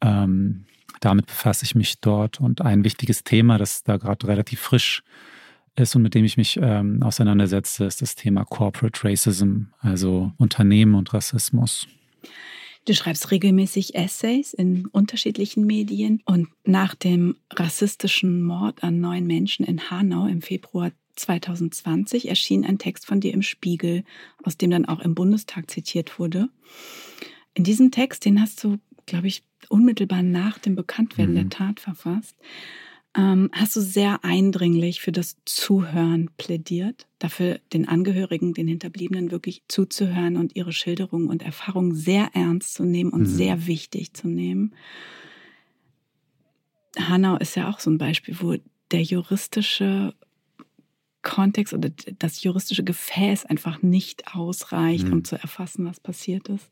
Ähm, 0.00 0.66
damit 1.00 1.26
befasse 1.26 1.64
ich 1.64 1.74
mich 1.74 2.00
dort. 2.00 2.40
Und 2.40 2.62
ein 2.62 2.84
wichtiges 2.84 3.24
Thema, 3.24 3.58
das 3.58 3.82
da 3.82 3.96
gerade 3.96 4.26
relativ 4.26 4.60
frisch 4.60 5.02
ist 5.76 5.94
und 5.96 6.02
mit 6.02 6.14
dem 6.14 6.24
ich 6.24 6.36
mich 6.36 6.58
ähm, 6.62 7.02
auseinandersetze, 7.02 7.84
ist 7.84 8.00
das 8.00 8.14
Thema 8.14 8.44
Corporate 8.44 9.06
Racism, 9.06 9.64
also 9.80 10.32
Unternehmen 10.38 10.94
und 10.94 11.12
Rassismus. 11.12 11.86
Du 12.86 12.94
schreibst 12.94 13.30
regelmäßig 13.30 13.94
Essays 13.94 14.52
in 14.52 14.86
unterschiedlichen 14.86 15.66
Medien 15.66 16.22
und 16.26 16.48
nach 16.64 16.94
dem 16.94 17.36
rassistischen 17.50 18.42
Mord 18.42 18.84
an 18.84 19.00
neun 19.00 19.26
Menschen 19.26 19.64
in 19.64 19.90
Hanau 19.90 20.26
im 20.26 20.42
Februar 20.42 20.92
2020 21.16 22.28
erschien 22.28 22.64
ein 22.64 22.78
Text 22.78 23.06
von 23.06 23.20
dir 23.20 23.32
im 23.32 23.42
Spiegel, 23.42 24.04
aus 24.42 24.56
dem 24.56 24.70
dann 24.70 24.84
auch 24.84 25.00
im 25.00 25.14
Bundestag 25.14 25.70
zitiert 25.70 26.18
wurde. 26.18 26.48
In 27.54 27.64
diesem 27.64 27.90
Text, 27.90 28.24
den 28.24 28.40
hast 28.40 28.62
du, 28.64 28.78
glaube 29.06 29.28
ich, 29.28 29.44
unmittelbar 29.68 30.22
nach 30.22 30.58
dem 30.58 30.74
Bekanntwerden 30.74 31.34
mhm. 31.34 31.38
der 31.38 31.48
Tat 31.50 31.80
verfasst 31.80 32.36
ähm, 33.16 33.50
hast 33.52 33.76
du 33.76 33.80
sehr 33.80 34.24
eindringlich 34.24 35.00
für 35.00 35.12
das 35.12 35.36
Zuhören 35.44 36.30
plädiert, 36.36 37.06
dafür 37.18 37.60
den 37.72 37.86
Angehörigen, 37.86 38.54
den 38.54 38.66
Hinterbliebenen 38.66 39.30
wirklich 39.30 39.62
zuzuhören 39.68 40.36
und 40.36 40.56
ihre 40.56 40.72
Schilderungen 40.72 41.28
und 41.28 41.42
Erfahrungen 41.42 41.94
sehr 41.94 42.30
ernst 42.34 42.74
zu 42.74 42.84
nehmen 42.84 43.10
und 43.10 43.22
mhm. 43.22 43.26
sehr 43.26 43.66
wichtig 43.66 44.14
zu 44.14 44.26
nehmen. 44.26 44.74
Hanau 46.98 47.36
ist 47.36 47.54
ja 47.54 47.70
auch 47.70 47.78
so 47.78 47.90
ein 47.90 47.98
Beispiel, 47.98 48.36
wo 48.40 48.56
der 48.90 49.02
juristische 49.02 50.14
Kontext 51.24 51.74
oder 51.74 51.90
das 52.20 52.42
juristische 52.44 52.84
Gefäß 52.84 53.44
einfach 53.46 53.82
nicht 53.82 54.34
ausreicht, 54.34 55.06
mhm. 55.06 55.12
um 55.12 55.24
zu 55.24 55.34
erfassen, 55.36 55.84
was 55.86 55.98
passiert 55.98 56.48
ist. 56.48 56.70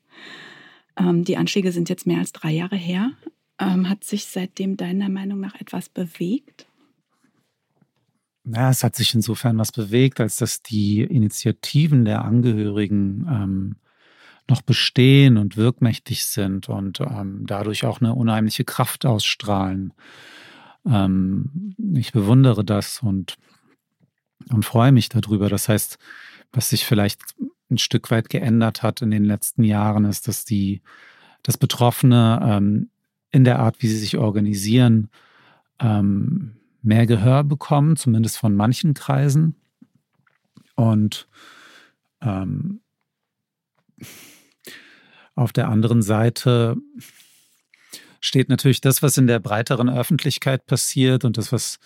Ähm, 0.96 1.24
die 1.24 1.36
Anschläge 1.36 1.72
sind 1.72 1.88
jetzt 1.88 2.06
mehr 2.06 2.18
als 2.18 2.32
drei 2.32 2.52
Jahre 2.52 2.76
her. 2.76 3.10
Ähm, 3.58 3.88
hat 3.88 4.04
sich 4.04 4.26
seitdem 4.26 4.76
deiner 4.76 5.08
Meinung 5.08 5.40
nach 5.40 5.54
etwas 5.56 5.88
bewegt? 5.88 6.66
Ja, 8.44 8.70
es 8.70 8.82
hat 8.82 8.96
sich 8.96 9.14
insofern 9.14 9.58
was 9.58 9.72
bewegt, 9.72 10.20
als 10.20 10.36
dass 10.36 10.62
die 10.62 11.00
Initiativen 11.02 12.04
der 12.04 12.24
Angehörigen 12.24 13.26
ähm, 13.28 13.76
noch 14.48 14.62
bestehen 14.62 15.36
und 15.38 15.56
wirkmächtig 15.56 16.24
sind 16.24 16.68
und 16.68 17.00
ähm, 17.00 17.44
dadurch 17.46 17.84
auch 17.84 18.00
eine 18.00 18.14
unheimliche 18.14 18.64
Kraft 18.64 19.06
ausstrahlen. 19.06 19.92
Ähm, 20.84 21.74
ich 21.94 22.12
bewundere 22.12 22.64
das 22.64 23.00
und, 23.02 23.36
und 24.50 24.64
freue 24.64 24.92
mich 24.92 25.08
darüber. 25.08 25.48
Das 25.48 25.68
heißt, 25.68 25.98
was 26.52 26.70
sich 26.70 26.84
vielleicht 26.84 27.20
ein 27.70 27.78
Stück 27.78 28.10
weit 28.10 28.28
geändert 28.28 28.82
hat 28.82 29.02
in 29.02 29.10
den 29.10 29.24
letzten 29.24 29.64
Jahren, 29.64 30.04
ist, 30.04 30.28
dass 30.28 30.44
die, 30.44 30.82
dass 31.42 31.58
Betroffene 31.58 32.40
ähm, 32.42 32.90
in 33.30 33.44
der 33.44 33.58
Art, 33.58 33.76
wie 33.80 33.88
sie 33.88 33.98
sich 33.98 34.18
organisieren, 34.18 35.08
ähm, 35.80 36.56
mehr 36.82 37.06
Gehör 37.06 37.44
bekommen, 37.44 37.96
zumindest 37.96 38.38
von 38.38 38.54
manchen 38.54 38.94
Kreisen. 38.94 39.56
Und 40.74 41.28
ähm, 42.20 42.80
auf 45.34 45.52
der 45.52 45.68
anderen 45.68 46.02
Seite 46.02 46.76
steht 48.20 48.48
natürlich 48.48 48.80
das, 48.80 49.02
was 49.02 49.16
in 49.16 49.26
der 49.26 49.40
breiteren 49.40 49.88
Öffentlichkeit 49.88 50.66
passiert 50.66 51.24
und 51.24 51.38
das, 51.38 51.52
was 51.52 51.78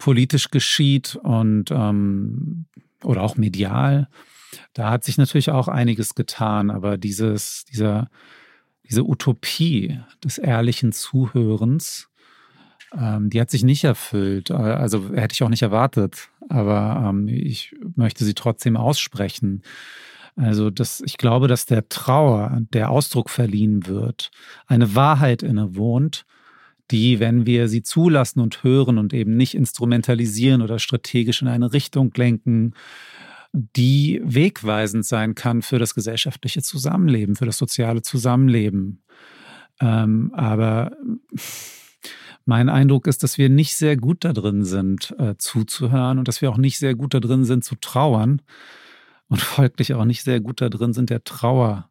politisch 0.00 0.50
geschieht. 0.50 1.16
Und 1.22 1.70
ähm, 1.70 2.66
oder 3.04 3.22
auch 3.22 3.36
medial. 3.36 4.08
Da 4.72 4.90
hat 4.90 5.04
sich 5.04 5.18
natürlich 5.18 5.50
auch 5.50 5.68
einiges 5.68 6.14
getan, 6.14 6.70
aber 6.70 6.98
dieses, 6.98 7.64
dieser, 7.66 8.08
diese 8.88 9.04
Utopie 9.04 10.00
des 10.24 10.38
ehrlichen 10.38 10.92
Zuhörens, 10.92 12.08
ähm, 12.96 13.30
die 13.30 13.40
hat 13.40 13.50
sich 13.50 13.62
nicht 13.62 13.84
erfüllt. 13.84 14.50
Also 14.50 15.14
hätte 15.14 15.34
ich 15.34 15.42
auch 15.42 15.48
nicht 15.48 15.62
erwartet, 15.62 16.28
aber 16.48 17.08
ähm, 17.08 17.28
ich 17.28 17.74
möchte 17.94 18.24
sie 18.24 18.34
trotzdem 18.34 18.76
aussprechen. 18.76 19.62
Also 20.36 20.70
das, 20.70 21.00
ich 21.04 21.16
glaube, 21.16 21.48
dass 21.48 21.66
der 21.66 21.88
Trauer, 21.88 22.58
der 22.72 22.90
Ausdruck 22.90 23.30
verliehen 23.30 23.86
wird, 23.86 24.30
eine 24.66 24.94
Wahrheit 24.94 25.42
innewohnt, 25.42 26.24
die, 26.90 27.20
wenn 27.20 27.46
wir 27.46 27.68
sie 27.68 27.82
zulassen 27.82 28.40
und 28.40 28.62
hören 28.62 28.98
und 28.98 29.12
eben 29.12 29.36
nicht 29.36 29.54
instrumentalisieren 29.54 30.62
oder 30.62 30.78
strategisch 30.78 31.42
in 31.42 31.48
eine 31.48 31.72
Richtung 31.72 32.12
lenken, 32.16 32.74
die 33.52 34.20
wegweisend 34.24 35.04
sein 35.04 35.34
kann 35.34 35.62
für 35.62 35.78
das 35.78 35.94
gesellschaftliche 35.94 36.62
Zusammenleben, 36.62 37.36
für 37.36 37.46
das 37.46 37.58
soziale 37.58 38.02
Zusammenleben. 38.02 39.02
Ähm, 39.80 40.32
aber 40.34 40.92
mein 42.44 42.68
Eindruck 42.68 43.06
ist, 43.06 43.22
dass 43.22 43.38
wir 43.38 43.48
nicht 43.48 43.76
sehr 43.76 43.96
gut 43.96 44.24
da 44.24 44.32
drin 44.32 44.64
sind, 44.64 45.14
äh, 45.18 45.36
zuzuhören 45.36 46.18
und 46.18 46.28
dass 46.28 46.42
wir 46.42 46.50
auch 46.50 46.58
nicht 46.58 46.78
sehr 46.78 46.94
gut 46.94 47.14
da 47.14 47.20
drin 47.20 47.44
sind, 47.44 47.64
zu 47.64 47.74
trauern 47.76 48.42
und 49.28 49.40
folglich 49.40 49.94
auch 49.94 50.04
nicht 50.04 50.22
sehr 50.22 50.40
gut 50.40 50.60
da 50.60 50.68
drin 50.68 50.92
sind, 50.92 51.10
der 51.10 51.24
Trauer 51.24 51.89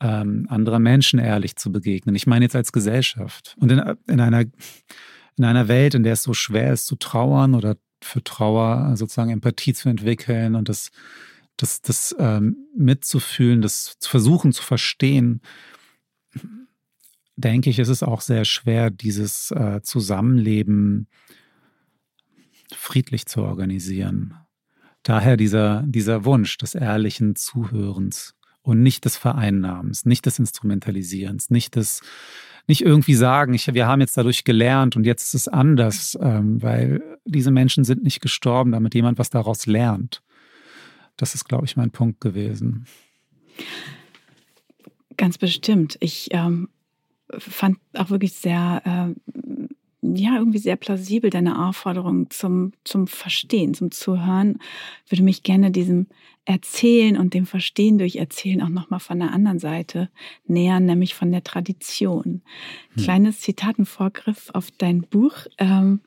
ähm, 0.00 0.46
anderer 0.48 0.78
Menschen 0.78 1.18
ehrlich 1.18 1.56
zu 1.56 1.70
begegnen. 1.70 2.14
Ich 2.14 2.26
meine 2.26 2.44
jetzt 2.44 2.56
als 2.56 2.72
Gesellschaft. 2.72 3.56
Und 3.58 3.70
in, 3.70 3.78
in, 4.06 4.20
einer, 4.20 4.44
in 5.36 5.44
einer 5.44 5.68
Welt, 5.68 5.94
in 5.94 6.02
der 6.02 6.14
es 6.14 6.22
so 6.22 6.34
schwer 6.34 6.72
ist 6.72 6.86
zu 6.86 6.96
trauern 6.96 7.54
oder 7.54 7.76
für 8.02 8.24
Trauer 8.24 8.96
sozusagen 8.96 9.30
Empathie 9.30 9.74
zu 9.74 9.88
entwickeln 9.88 10.54
und 10.54 10.68
das, 10.68 10.90
das, 11.56 11.82
das 11.82 12.14
ähm, 12.18 12.56
mitzufühlen, 12.76 13.60
das 13.60 13.98
zu 13.98 14.08
versuchen 14.08 14.52
zu 14.52 14.62
verstehen, 14.62 15.42
denke 17.36 17.70
ich, 17.70 17.78
ist 17.78 17.88
es 17.88 18.02
auch 18.02 18.20
sehr 18.20 18.44
schwer, 18.44 18.90
dieses 18.90 19.50
äh, 19.50 19.80
Zusammenleben 19.82 21.08
friedlich 22.74 23.26
zu 23.26 23.42
organisieren. 23.42 24.34
Daher 25.02 25.36
dieser, 25.36 25.82
dieser 25.86 26.24
Wunsch 26.24 26.56
des 26.58 26.74
ehrlichen 26.74 27.34
Zuhörens 27.34 28.34
und 28.70 28.82
nicht 28.82 29.04
des 29.04 29.16
Vereinnahmens, 29.16 30.06
nicht 30.06 30.26
des 30.26 30.38
Instrumentalisierens, 30.38 31.50
nicht 31.50 31.76
des, 31.76 32.02
nicht 32.66 32.82
irgendwie 32.82 33.14
sagen, 33.14 33.52
ich, 33.54 33.72
wir 33.72 33.86
haben 33.86 34.00
jetzt 34.00 34.16
dadurch 34.16 34.44
gelernt 34.44 34.96
und 34.96 35.04
jetzt 35.04 35.22
ist 35.22 35.34
es 35.34 35.48
anders, 35.48 36.18
ähm, 36.20 36.62
weil 36.62 37.02
diese 37.24 37.50
Menschen 37.50 37.84
sind 37.84 38.02
nicht 38.02 38.20
gestorben, 38.20 38.72
damit 38.72 38.94
jemand 38.94 39.18
was 39.18 39.30
daraus 39.30 39.66
lernt. 39.66 40.22
Das 41.16 41.34
ist, 41.34 41.44
glaube 41.44 41.66
ich, 41.66 41.76
mein 41.76 41.90
Punkt 41.90 42.20
gewesen. 42.20 42.86
Ganz 45.16 45.36
bestimmt. 45.36 45.98
Ich 46.00 46.28
ähm, 46.30 46.68
fand 47.36 47.78
auch 47.94 48.10
wirklich 48.10 48.32
sehr 48.32 48.82
äh, 48.84 49.34
ja, 50.02 50.36
irgendwie 50.36 50.58
sehr 50.58 50.76
plausibel, 50.76 51.30
deine 51.30 51.66
Aufforderung 51.66 52.30
zum, 52.30 52.72
zum 52.84 53.06
Verstehen, 53.06 53.74
zum 53.74 53.90
Zuhören. 53.90 54.58
Würde 55.08 55.22
mich 55.22 55.42
gerne 55.42 55.70
diesem 55.70 56.06
Erzählen 56.46 57.18
und 57.18 57.34
dem 57.34 57.44
Verstehen 57.44 57.98
durch 57.98 58.16
Erzählen 58.16 58.62
auch 58.62 58.70
nochmal 58.70 59.00
von 59.00 59.18
der 59.18 59.32
anderen 59.32 59.58
Seite 59.58 60.08
nähern, 60.46 60.86
nämlich 60.86 61.14
von 61.14 61.30
der 61.30 61.44
Tradition. 61.44 62.42
Hm. 62.94 63.02
Kleines 63.02 63.40
Zitatenvorgriff 63.40 64.50
auf 64.54 64.70
dein 64.70 65.02
Buch. 65.02 65.46
Ähm, 65.58 66.00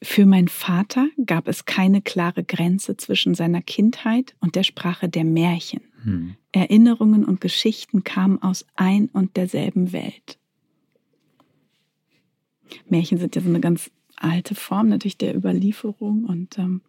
für 0.00 0.24
meinen 0.24 0.48
Vater 0.48 1.08
gab 1.26 1.48
es 1.48 1.64
keine 1.64 2.00
klare 2.00 2.44
Grenze 2.44 2.96
zwischen 2.96 3.34
seiner 3.34 3.62
Kindheit 3.62 4.36
und 4.38 4.54
der 4.54 4.62
Sprache 4.62 5.08
der 5.08 5.24
Märchen. 5.24 5.80
Hm. 6.04 6.36
Erinnerungen 6.52 7.24
und 7.24 7.40
Geschichten 7.40 8.04
kamen 8.04 8.40
aus 8.40 8.64
ein 8.76 9.08
und 9.12 9.36
derselben 9.36 9.92
Welt. 9.92 10.38
Märchen 12.88 13.18
sind 13.18 13.36
ja 13.36 13.42
so 13.42 13.48
eine 13.48 13.60
ganz 13.60 13.90
alte 14.16 14.54
Form 14.54 14.88
natürlich 14.88 15.18
der 15.18 15.36
Überlieferung 15.36 16.24
und 16.24 16.58
ähm, 16.58 16.82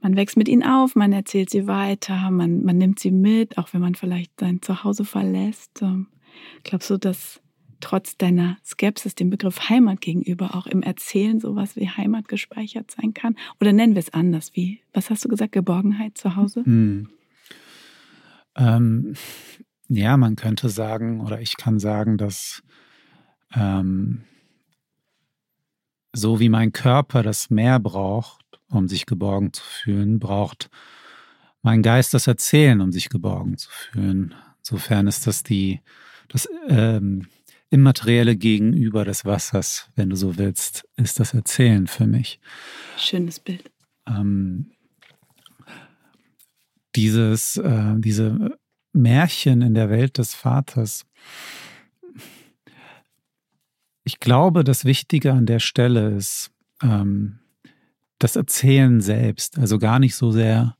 man 0.00 0.16
wächst 0.16 0.36
mit 0.36 0.48
ihnen 0.48 0.62
auf, 0.62 0.96
man 0.96 1.12
erzählt 1.12 1.48
sie 1.50 1.66
weiter, 1.66 2.30
man, 2.30 2.62
man 2.62 2.76
nimmt 2.76 2.98
sie 2.98 3.10
mit, 3.10 3.56
auch 3.56 3.72
wenn 3.72 3.80
man 3.80 3.94
vielleicht 3.94 4.38
sein 4.38 4.60
Zuhause 4.60 5.04
verlässt. 5.04 5.80
Ähm, 5.80 6.08
glaubst 6.62 6.90
du, 6.90 6.98
dass 6.98 7.40
trotz 7.80 8.16
deiner 8.16 8.58
Skepsis 8.64 9.14
dem 9.14 9.30
Begriff 9.30 9.68
Heimat 9.68 10.00
gegenüber 10.00 10.54
auch 10.54 10.66
im 10.66 10.82
Erzählen 10.82 11.40
sowas 11.40 11.76
wie 11.76 11.88
Heimat 11.88 12.28
gespeichert 12.28 12.90
sein 12.90 13.14
kann? 13.14 13.36
Oder 13.60 13.72
nennen 13.72 13.94
wir 13.94 14.00
es 14.00 14.12
anders? 14.12 14.50
Wie, 14.54 14.80
was 14.92 15.10
hast 15.10 15.24
du 15.24 15.28
gesagt? 15.28 15.52
Geborgenheit 15.52 16.18
zu 16.18 16.36
Hause? 16.36 16.64
Hm. 16.64 17.08
Ähm, 18.56 19.14
ja, 19.88 20.16
man 20.16 20.36
könnte 20.36 20.68
sagen, 20.68 21.20
oder 21.20 21.40
ich 21.40 21.56
kann 21.56 21.78
sagen, 21.78 22.16
dass 22.16 22.62
ähm, 23.54 24.24
so 26.14 26.40
wie 26.40 26.48
mein 26.48 26.72
Körper 26.72 27.22
das 27.22 27.50
Meer 27.50 27.80
braucht, 27.80 28.44
um 28.70 28.88
sich 28.88 29.04
geborgen 29.04 29.52
zu 29.52 29.62
fühlen, 29.62 30.18
braucht 30.18 30.70
mein 31.62 31.82
Geist 31.82 32.14
das 32.14 32.26
Erzählen, 32.26 32.80
um 32.80 32.92
sich 32.92 33.08
geborgen 33.08 33.58
zu 33.58 33.68
fühlen. 33.70 34.34
Insofern 34.58 35.06
ist 35.06 35.26
das 35.26 35.42
die, 35.42 35.80
das 36.28 36.48
ähm, 36.68 37.26
immaterielle 37.70 38.36
Gegenüber 38.36 39.04
des 39.04 39.24
Wassers, 39.24 39.90
wenn 39.96 40.10
du 40.10 40.16
so 40.16 40.38
willst, 40.38 40.84
ist 40.96 41.18
das 41.18 41.34
Erzählen 41.34 41.86
für 41.86 42.06
mich. 42.06 42.38
Schönes 42.96 43.40
Bild. 43.40 43.70
Ähm, 44.06 44.70
dieses, 46.94 47.56
äh, 47.56 47.94
diese 47.96 48.56
Märchen 48.92 49.62
in 49.62 49.74
der 49.74 49.90
Welt 49.90 50.18
des 50.18 50.34
Vaters, 50.34 51.04
ich 54.04 54.20
glaube, 54.20 54.64
das 54.64 54.84
Wichtige 54.84 55.32
an 55.32 55.46
der 55.46 55.58
Stelle 55.58 56.10
ist 56.10 56.50
ähm, 56.82 57.40
das 58.18 58.36
Erzählen 58.36 59.00
selbst. 59.00 59.58
Also 59.58 59.78
gar 59.78 59.98
nicht 59.98 60.14
so 60.14 60.30
sehr 60.30 60.76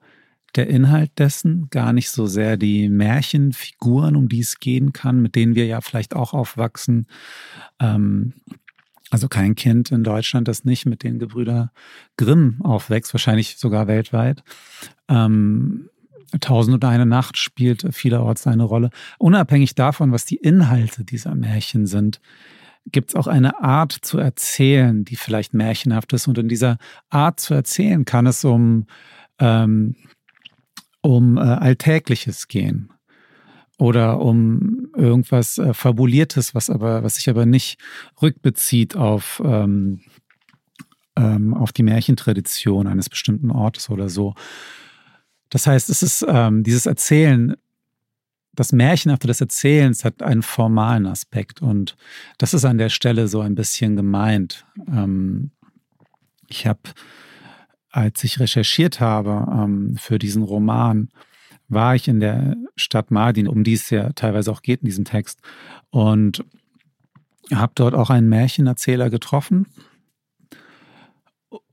der 0.54 0.68
Inhalt 0.68 1.10
dessen, 1.18 1.68
gar 1.70 1.92
nicht 1.92 2.10
so 2.10 2.26
sehr 2.26 2.56
die 2.56 2.88
Märchenfiguren, 2.88 4.14
um 4.14 4.28
die 4.28 4.40
es 4.40 4.60
gehen 4.60 4.92
kann, 4.92 5.20
mit 5.20 5.34
denen 5.34 5.56
wir 5.56 5.66
ja 5.66 5.80
vielleicht 5.80 6.14
auch 6.14 6.32
aufwachsen. 6.32 7.06
Ähm, 7.80 8.34
also 9.10 9.28
kein 9.28 9.54
Kind 9.54 9.90
in 9.90 10.04
Deutschland, 10.04 10.46
das 10.46 10.64
nicht 10.64 10.86
mit 10.86 11.02
den 11.02 11.18
Gebrüder 11.18 11.72
Grimm 12.16 12.60
aufwächst, 12.62 13.12
wahrscheinlich 13.14 13.56
sogar 13.56 13.86
weltweit. 13.86 14.44
Ähm, 15.08 15.88
Tausend 16.40 16.74
und 16.74 16.84
eine 16.84 17.06
Nacht 17.06 17.36
spielt 17.36 17.94
vielerorts 17.94 18.46
eine 18.48 18.64
Rolle. 18.64 18.90
Unabhängig 19.18 19.76
davon, 19.76 20.10
was 20.10 20.24
die 20.24 20.36
Inhalte 20.36 21.04
dieser 21.04 21.34
Märchen 21.36 21.86
sind, 21.86 22.20
gibt 22.92 23.10
es 23.10 23.16
auch 23.16 23.26
eine 23.26 23.62
Art 23.62 23.92
zu 23.92 24.18
erzählen, 24.18 25.04
die 25.04 25.16
vielleicht 25.16 25.54
märchenhaft 25.54 26.12
ist. 26.12 26.28
Und 26.28 26.38
in 26.38 26.48
dieser 26.48 26.78
Art 27.10 27.40
zu 27.40 27.54
erzählen 27.54 28.04
kann 28.04 28.26
es 28.26 28.44
um, 28.44 28.86
ähm, 29.38 29.96
um 31.00 31.36
äh, 31.36 31.40
Alltägliches 31.40 32.48
gehen 32.48 32.92
oder 33.78 34.20
um 34.20 34.88
irgendwas 34.96 35.58
äh, 35.58 35.74
Fabuliertes, 35.74 36.54
was 36.54 36.70
aber, 36.70 37.02
was 37.02 37.16
sich 37.16 37.28
aber 37.28 37.46
nicht 37.46 37.78
rückbezieht 38.22 38.96
auf, 38.96 39.42
ähm, 39.44 40.00
ähm, 41.16 41.54
auf 41.54 41.72
die 41.72 41.82
Märchentradition 41.82 42.86
eines 42.86 43.08
bestimmten 43.08 43.50
Ortes 43.50 43.90
oder 43.90 44.08
so. 44.08 44.34
Das 45.50 45.66
heißt, 45.66 45.88
es 45.90 46.02
ist 46.02 46.24
ähm, 46.28 46.62
dieses 46.64 46.86
Erzählen 46.86 47.54
das 48.54 48.72
Märchenhafte 48.72 49.26
des 49.26 49.40
Erzählens 49.40 50.04
hat 50.04 50.22
einen 50.22 50.42
formalen 50.42 51.06
Aspekt 51.06 51.62
und 51.62 51.96
das 52.38 52.54
ist 52.54 52.64
an 52.64 52.78
der 52.78 52.88
Stelle 52.88 53.28
so 53.28 53.40
ein 53.40 53.54
bisschen 53.54 53.96
gemeint. 53.96 54.64
Ähm, 54.88 55.50
ich 56.48 56.66
habe, 56.66 56.80
als 57.90 58.22
ich 58.24 58.40
recherchiert 58.40 59.00
habe 59.00 59.46
ähm, 59.50 59.96
für 59.96 60.18
diesen 60.18 60.42
Roman, 60.42 61.08
war 61.68 61.94
ich 61.94 62.08
in 62.08 62.20
der 62.20 62.56
Stadt 62.76 63.10
Mardin, 63.10 63.48
um 63.48 63.64
die 63.64 63.72
es 63.74 63.90
ja 63.90 64.12
teilweise 64.12 64.52
auch 64.52 64.62
geht 64.62 64.82
in 64.82 64.86
diesem 64.86 65.04
Text, 65.04 65.40
und 65.90 66.44
habe 67.52 67.72
dort 67.74 67.94
auch 67.94 68.10
einen 68.10 68.28
Märchenerzähler 68.28 69.10
getroffen 69.10 69.66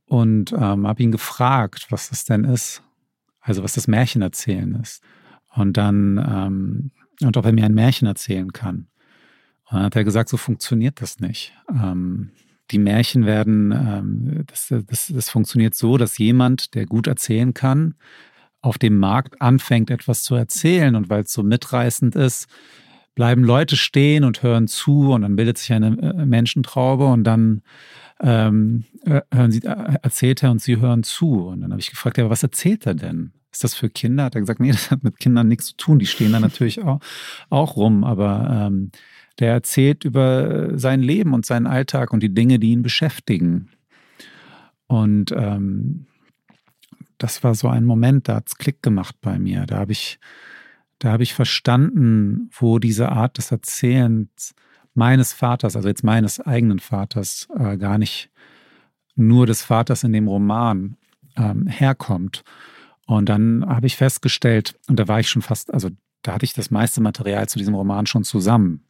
und 0.06 0.52
ähm, 0.54 0.88
habe 0.88 1.04
ihn 1.04 1.12
gefragt, 1.12 1.88
was 1.90 2.10
das 2.10 2.26
denn 2.26 2.44
ist, 2.44 2.82
also 3.40 3.64
was 3.64 3.74
das 3.74 3.88
Märchenerzählen 3.88 4.76
ist. 4.76 5.04
Und 5.54 5.78
dann, 5.78 6.18
ähm, 6.18 6.92
und 7.22 7.38
ob 7.38 7.46
er 7.46 7.52
mir 7.52 7.66
ein 7.66 7.74
Märchen 7.74 8.08
erzählen 8.08 8.52
kann. 8.54 8.88
Und 9.66 9.78
dann 9.78 9.84
hat 9.84 9.96
er 9.96 10.04
gesagt, 10.04 10.30
so 10.30 10.38
funktioniert 10.38 11.02
das 11.02 11.20
nicht. 11.20 11.54
Ähm, 11.70 12.32
die 12.72 12.80
Märchen 12.80 13.26
werden, 13.26 13.72
ähm, 13.72 14.44
das, 14.48 14.74
das, 14.88 15.12
das 15.14 15.30
funktioniert 15.30 15.76
so, 15.76 15.98
dass 15.98 16.18
jemand, 16.18 16.74
der 16.74 16.86
gut 16.86 17.08
erzählen 17.08 17.54
kann, 17.54 17.96
auf 18.62 18.78
dem 18.78 18.98
Markt 18.98 19.42
anfängt, 19.42 19.90
etwas 19.90 20.24
zu 20.24 20.36
erzählen. 20.36 20.96
Und 20.96 21.10
weil 21.10 21.24
es 21.24 21.34
so 21.34 21.44
mitreißend 21.44 22.16
ist, 22.16 22.48
bleiben 23.16 23.44
Leute 23.44 23.76
stehen 23.76 24.24
und 24.24 24.44
hören 24.44 24.68
zu 24.68 25.12
und 25.12 25.24
dann 25.24 25.36
bildet 25.36 25.58
sich 25.58 25.74
eine 25.74 25.98
äh, 25.98 26.26
Menschentraube 26.26 27.06
und 27.06 27.24
dann 27.24 27.62
ähm, 28.22 28.86
äh, 29.04 29.22
hören 29.34 29.52
Sie, 29.52 29.64
äh, 29.64 29.96
erzählt 30.02 30.44
er 30.44 30.52
und 30.52 30.62
Sie 30.62 30.78
hören 30.78 31.04
zu. 31.04 31.48
Und 31.48 31.62
dann 31.62 31.72
habe 31.72 31.82
ich 31.82 31.90
gefragt, 31.90 32.18
ja, 32.18 32.30
was 32.30 32.44
erzählt 32.44 32.86
er 32.86 32.94
denn? 32.94 33.34
Ist 33.52 33.64
das 33.64 33.74
für 33.74 33.90
Kinder? 33.90 34.26
Hat 34.26 34.36
er 34.36 34.42
gesagt, 34.42 34.60
nee, 34.60 34.72
das 34.72 34.92
hat 34.92 35.04
mit 35.04 35.20
Kindern 35.20 35.48
nichts 35.48 35.68
zu 35.68 35.78
tun. 35.78 36.00
Die 36.00 36.06
stehen 36.06 36.32
da 36.32 36.40
natürlich 36.40 36.82
auch, 36.82 37.00
auch 37.50 37.76
rum, 37.76 38.04
aber 38.04 38.68
ähm, 38.68 38.92
der 39.40 39.54
erzählt 39.54 40.04
über 40.04 40.78
sein 40.78 41.02
Leben 41.02 41.34
und 41.34 41.46
seinen 41.46 41.68
Alltag 41.68 42.14
und 42.14 42.22
die 42.22 42.34
Dinge, 42.34 42.60
die 42.60 42.72
ihn 42.72 42.84
beschäftigen. 42.84 43.70
Und 44.88 45.32
ähm, 45.32 46.06
das 47.18 47.44
war 47.44 47.56
so 47.56 47.68
ein 47.68 47.86
Moment, 47.86 48.28
da 48.28 48.36
hat 48.36 48.48
es 48.48 48.58
Klick 48.58 48.82
gemacht 48.82 49.16
bei 49.22 49.40
mir. 49.40 49.66
Da 49.66 49.78
habe 49.78 49.92
ich, 49.92 50.20
da 51.00 51.12
habe 51.12 51.24
ich 51.24 51.34
verstanden, 51.34 52.50
wo 52.52 52.80
diese 52.80 53.10
Art 53.10 53.38
des 53.38 53.52
Erzählens 53.52 54.54
meines 54.94 55.34
Vaters, 55.34 55.76
also 55.76 55.88
jetzt 55.88 56.04
meines 56.04 56.40
eigenen 56.40 56.80
Vaters, 56.80 57.48
äh, 57.58 57.78
gar 57.78 57.98
nicht 57.98 58.30
nur 59.16 59.46
des 59.46 59.62
Vaters 59.64 60.04
in 60.04 60.14
dem 60.14 60.28
Roman 60.28 60.98
ähm, 61.38 61.68
herkommt. 61.68 62.44
Und 63.08 63.30
dann 63.30 63.66
habe 63.68 63.88
ich 63.88 63.98
festgestellt, 63.98 64.76
und 64.88 65.00
da 65.00 65.08
war 65.08 65.20
ich 65.20 65.30
schon 65.30 65.42
fast, 65.42 65.74
also 65.74 65.90
da 66.22 66.34
hatte 66.34 66.46
ich 66.46 66.54
das 66.54 66.72
meiste 66.72 67.02
Material 67.02 67.50
zu 67.50 67.58
diesem 67.58 67.74
Roman 67.74 68.06
schon 68.06 68.24
zusammen. 68.24 68.86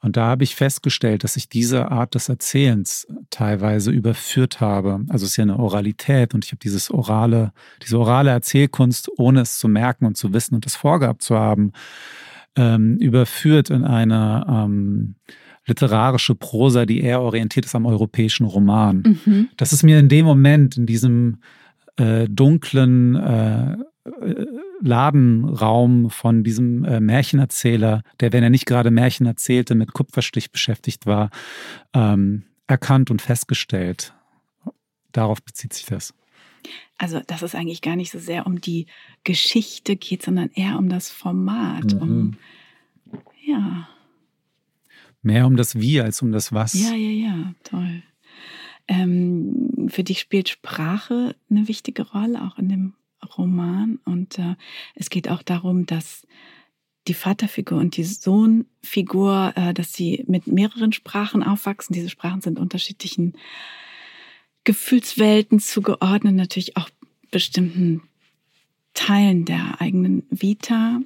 Und 0.00 0.16
da 0.16 0.26
habe 0.26 0.42
ich 0.42 0.56
festgestellt, 0.56 1.22
dass 1.22 1.36
ich 1.36 1.48
diese 1.48 1.92
Art 1.92 2.16
des 2.16 2.28
Erzählens 2.28 3.06
teilweise 3.30 3.92
überführt 3.92 4.60
habe. 4.60 5.04
Also 5.08 5.24
es 5.24 5.32
ist 5.32 5.36
ja 5.36 5.42
eine 5.42 5.60
Oralität 5.60 6.34
und 6.34 6.44
ich 6.44 6.50
habe 6.50 6.58
dieses 6.58 6.90
orale, 6.90 7.52
diese 7.82 7.98
orale 7.98 8.30
Erzählkunst, 8.30 9.10
ohne 9.16 9.42
es 9.42 9.58
zu 9.58 9.68
merken 9.68 10.04
und 10.06 10.16
zu 10.16 10.32
wissen 10.32 10.56
und 10.56 10.66
es 10.66 10.74
vorgehabt 10.74 11.22
zu 11.22 11.36
haben, 11.36 11.72
ähm, 12.56 12.96
überführt 12.98 13.70
in 13.70 13.84
eine 13.84 14.44
ähm, 14.48 15.14
literarische 15.66 16.34
Prosa, 16.34 16.84
die 16.84 17.00
eher 17.00 17.20
orientiert 17.20 17.66
ist 17.66 17.76
am 17.76 17.86
europäischen 17.86 18.44
Roman. 18.44 19.20
Mhm. 19.24 19.48
Das 19.56 19.72
ist 19.72 19.84
mir 19.84 20.00
in 20.00 20.08
dem 20.08 20.26
Moment, 20.26 20.76
in 20.76 20.86
diesem 20.86 21.38
äh, 21.96 22.26
dunklen 22.28 23.16
äh, 23.16 23.76
Ladenraum 24.80 26.10
von 26.10 26.42
diesem 26.42 26.84
äh, 26.84 27.00
Märchenerzähler, 27.00 28.02
der, 28.20 28.32
wenn 28.32 28.42
er 28.42 28.50
nicht 28.50 28.66
gerade 28.66 28.90
Märchen 28.90 29.26
erzählte, 29.26 29.74
mit 29.74 29.92
Kupferstich 29.92 30.50
beschäftigt 30.50 31.06
war, 31.06 31.30
ähm, 31.94 32.44
erkannt 32.66 33.10
und 33.10 33.22
festgestellt. 33.22 34.14
Darauf 35.12 35.42
bezieht 35.42 35.72
sich 35.72 35.86
das. 35.86 36.14
Also, 36.98 37.20
dass 37.26 37.42
es 37.42 37.54
eigentlich 37.54 37.82
gar 37.82 37.96
nicht 37.96 38.10
so 38.10 38.18
sehr 38.18 38.46
um 38.46 38.60
die 38.60 38.86
Geschichte 39.24 39.96
geht, 39.96 40.22
sondern 40.22 40.50
eher 40.54 40.78
um 40.78 40.88
das 40.88 41.10
Format. 41.10 41.94
Mhm. 41.94 42.00
Um, 42.00 42.36
ja. 43.44 43.88
Mehr 45.22 45.46
um 45.46 45.56
das 45.56 45.78
Wie 45.78 46.00
als 46.00 46.22
um 46.22 46.32
das 46.32 46.52
Was. 46.52 46.74
Ja, 46.74 46.94
ja, 46.94 47.10
ja, 47.10 47.54
toll. 47.62 48.02
Ähm, 48.88 49.88
für 49.88 50.04
dich 50.04 50.20
spielt 50.20 50.48
Sprache 50.48 51.34
eine 51.50 51.68
wichtige 51.68 52.02
Rolle, 52.10 52.42
auch 52.42 52.58
in 52.58 52.68
dem 52.68 52.94
Roman. 53.36 53.98
Und 54.04 54.38
äh, 54.38 54.56
es 54.94 55.10
geht 55.10 55.28
auch 55.28 55.42
darum, 55.42 55.86
dass 55.86 56.26
die 57.08 57.14
Vaterfigur 57.14 57.78
und 57.78 57.96
die 57.96 58.04
Sohnfigur, 58.04 59.52
äh, 59.56 59.74
dass 59.74 59.92
sie 59.92 60.24
mit 60.28 60.46
mehreren 60.46 60.92
Sprachen 60.92 61.42
aufwachsen. 61.42 61.94
Diese 61.94 62.10
Sprachen 62.10 62.40
sind 62.40 62.58
unterschiedlichen 62.58 63.34
Gefühlswelten 64.64 65.58
zugeordnet, 65.58 66.34
natürlich 66.34 66.76
auch 66.76 66.88
bestimmten 67.30 68.02
Teilen 68.94 69.44
der 69.44 69.80
eigenen 69.80 70.24
Vita. 70.30 71.00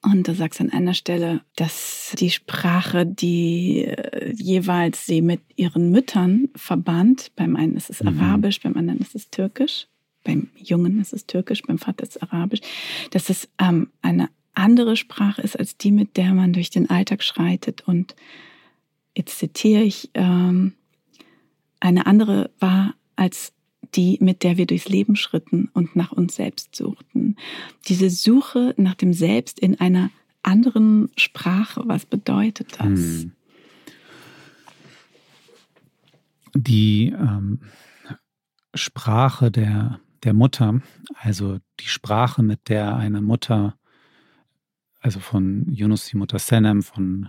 Und 0.00 0.28
du 0.28 0.34
sagst 0.34 0.60
an 0.60 0.70
einer 0.70 0.94
Stelle, 0.94 1.40
dass 1.56 2.14
die 2.18 2.30
Sprache, 2.30 3.04
die 3.04 3.84
äh, 3.84 4.32
jeweils 4.32 5.06
sie 5.06 5.22
mit 5.22 5.40
ihren 5.56 5.90
Müttern 5.90 6.48
verband, 6.54 7.32
beim 7.34 7.56
einen 7.56 7.76
ist 7.76 7.90
es 7.90 8.02
mhm. 8.02 8.20
Arabisch, 8.20 8.60
beim 8.60 8.76
anderen 8.76 9.00
ist 9.00 9.16
es 9.16 9.28
Türkisch, 9.30 9.88
beim 10.22 10.50
Jungen 10.56 11.00
ist 11.00 11.12
es 11.12 11.26
Türkisch, 11.26 11.62
beim 11.62 11.78
Vater 11.78 12.04
ist 12.04 12.16
es 12.16 12.22
Arabisch, 12.22 12.60
dass 13.10 13.28
es 13.28 13.48
ähm, 13.60 13.90
eine 14.00 14.28
andere 14.54 14.96
Sprache 14.96 15.42
ist 15.42 15.58
als 15.58 15.76
die, 15.76 15.90
mit 15.90 16.16
der 16.16 16.32
man 16.32 16.52
durch 16.52 16.70
den 16.70 16.90
Alltag 16.90 17.24
schreitet. 17.24 17.82
Und 17.86 18.14
jetzt 19.16 19.38
zitiere 19.38 19.82
ich, 19.82 20.10
ähm, 20.14 20.74
eine 21.80 22.06
andere 22.06 22.50
war 22.60 22.94
als 23.16 23.52
die, 23.96 24.18
mit 24.20 24.42
der 24.42 24.56
wir 24.56 24.66
durchs 24.66 24.88
Leben 24.88 25.16
schritten 25.16 25.70
und 25.72 25.96
nach 25.96 26.12
uns 26.12 26.36
selbst 26.36 26.74
suchten. 26.74 27.36
Diese 27.88 28.10
Suche 28.10 28.74
nach 28.76 28.94
dem 28.94 29.12
Selbst 29.12 29.58
in 29.58 29.80
einer 29.80 30.10
anderen 30.42 31.10
Sprache, 31.16 31.82
was 31.86 32.06
bedeutet 32.06 32.78
das? 32.78 32.86
Hm. 32.86 33.32
Die 36.54 37.08
ähm, 37.08 37.60
Sprache 38.74 39.50
der, 39.50 40.00
der 40.22 40.32
Mutter, 40.32 40.80
also 41.14 41.58
die 41.80 41.88
Sprache, 41.88 42.42
mit 42.42 42.68
der 42.68 42.96
eine 42.96 43.20
Mutter, 43.20 43.76
also 45.00 45.20
von 45.20 45.70
Yunus 45.72 46.06
die 46.06 46.16
Mutter 46.16 46.38
Senem, 46.38 46.82
von 46.82 47.28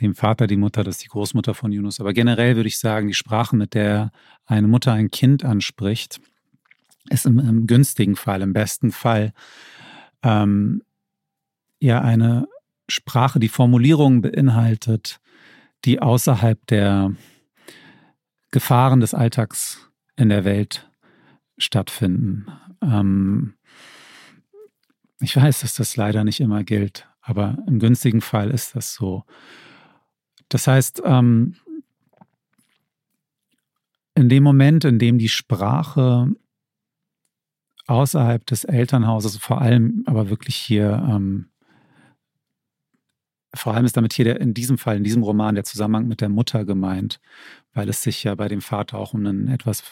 dem 0.00 0.14
Vater, 0.14 0.46
die 0.46 0.56
Mutter, 0.56 0.84
das 0.84 0.96
ist 0.96 1.04
die 1.04 1.08
Großmutter 1.08 1.54
von 1.54 1.72
Yunus. 1.72 2.00
Aber 2.00 2.12
generell 2.12 2.56
würde 2.56 2.68
ich 2.68 2.78
sagen, 2.78 3.08
die 3.08 3.14
Sprache, 3.14 3.56
mit 3.56 3.74
der 3.74 4.12
eine 4.46 4.68
Mutter 4.68 4.92
ein 4.92 5.10
Kind 5.10 5.44
anspricht, 5.44 6.20
ist 7.10 7.26
im, 7.26 7.38
im 7.38 7.66
günstigen 7.66 8.16
Fall, 8.16 8.42
im 8.42 8.52
besten 8.52 8.92
Fall, 8.92 9.32
ähm, 10.22 10.82
ja 11.80 12.00
eine 12.00 12.48
Sprache, 12.88 13.38
die 13.38 13.48
Formulierungen 13.48 14.22
beinhaltet, 14.22 15.20
die 15.84 16.00
außerhalb 16.00 16.66
der 16.66 17.12
Gefahren 18.50 19.00
des 19.00 19.14
Alltags 19.14 19.90
in 20.16 20.28
der 20.28 20.44
Welt 20.44 20.90
stattfinden. 21.58 22.46
Ähm, 22.82 23.54
ich 25.20 25.36
weiß, 25.36 25.60
dass 25.60 25.74
das 25.74 25.96
leider 25.96 26.24
nicht 26.24 26.40
immer 26.40 26.64
gilt, 26.64 27.08
aber 27.20 27.58
im 27.66 27.78
günstigen 27.78 28.20
Fall 28.20 28.50
ist 28.50 28.74
das 28.76 28.94
so. 28.94 29.24
Das 30.48 30.66
heißt, 30.66 31.02
ähm, 31.04 31.56
in 34.14 34.28
dem 34.28 34.42
Moment, 34.42 34.84
in 34.84 34.98
dem 34.98 35.18
die 35.18 35.28
Sprache 35.28 36.28
außerhalb 37.86 38.44
des 38.46 38.64
Elternhauses, 38.64 39.36
vor 39.36 39.60
allem 39.60 40.02
aber 40.06 40.28
wirklich 40.28 40.56
hier, 40.56 41.06
ähm, 41.08 41.50
vor 43.54 43.74
allem 43.74 43.84
ist 43.84 43.96
damit 43.96 44.12
hier 44.12 44.24
der, 44.24 44.40
in 44.40 44.54
diesem 44.54 44.76
Fall, 44.76 44.96
in 44.98 45.04
diesem 45.04 45.22
Roman, 45.22 45.54
der 45.54 45.64
Zusammenhang 45.64 46.06
mit 46.06 46.20
der 46.20 46.28
Mutter 46.28 46.64
gemeint, 46.64 47.20
weil 47.72 47.88
es 47.88 48.02
sich 48.02 48.24
ja 48.24 48.34
bei 48.34 48.48
dem 48.48 48.60
Vater 48.60 48.98
auch 48.98 49.14
um 49.14 49.24
einen 49.24 49.48
etwas, 49.48 49.84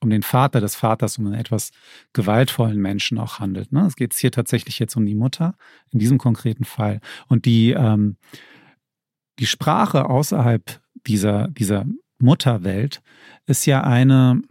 um 0.00 0.08
den 0.08 0.22
Vater 0.22 0.60
des 0.60 0.74
Vaters, 0.74 1.18
um 1.18 1.26
einen 1.26 1.34
etwas 1.34 1.70
gewaltvollen 2.12 2.78
Menschen 2.78 3.18
auch 3.18 3.40
handelt. 3.40 3.72
Ne? 3.72 3.86
Es 3.86 3.96
geht 3.96 4.14
hier 4.14 4.32
tatsächlich 4.32 4.78
jetzt 4.78 4.96
um 4.96 5.04
die 5.04 5.14
Mutter, 5.14 5.56
in 5.90 5.98
diesem 5.98 6.18
konkreten 6.18 6.64
Fall. 6.64 7.00
Und 7.28 7.44
die, 7.44 7.72
ähm, 7.72 8.16
die 9.38 9.46
Sprache 9.46 10.08
außerhalb 10.08 10.80
dieser, 11.06 11.48
dieser 11.48 11.84
Mutterwelt 12.18 13.02
ist 13.46 13.66
ja 13.66 13.82
eine, 13.82 14.42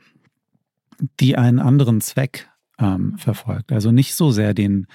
die 1.20 1.38
einen 1.38 1.60
anderen 1.60 2.02
Zweck 2.02 2.50
ähm, 2.80 3.18
verfolgt. 3.18 3.72
Also 3.72 3.92
nicht 3.92 4.16
so 4.16 4.32
sehr 4.32 4.54
den 4.54 4.88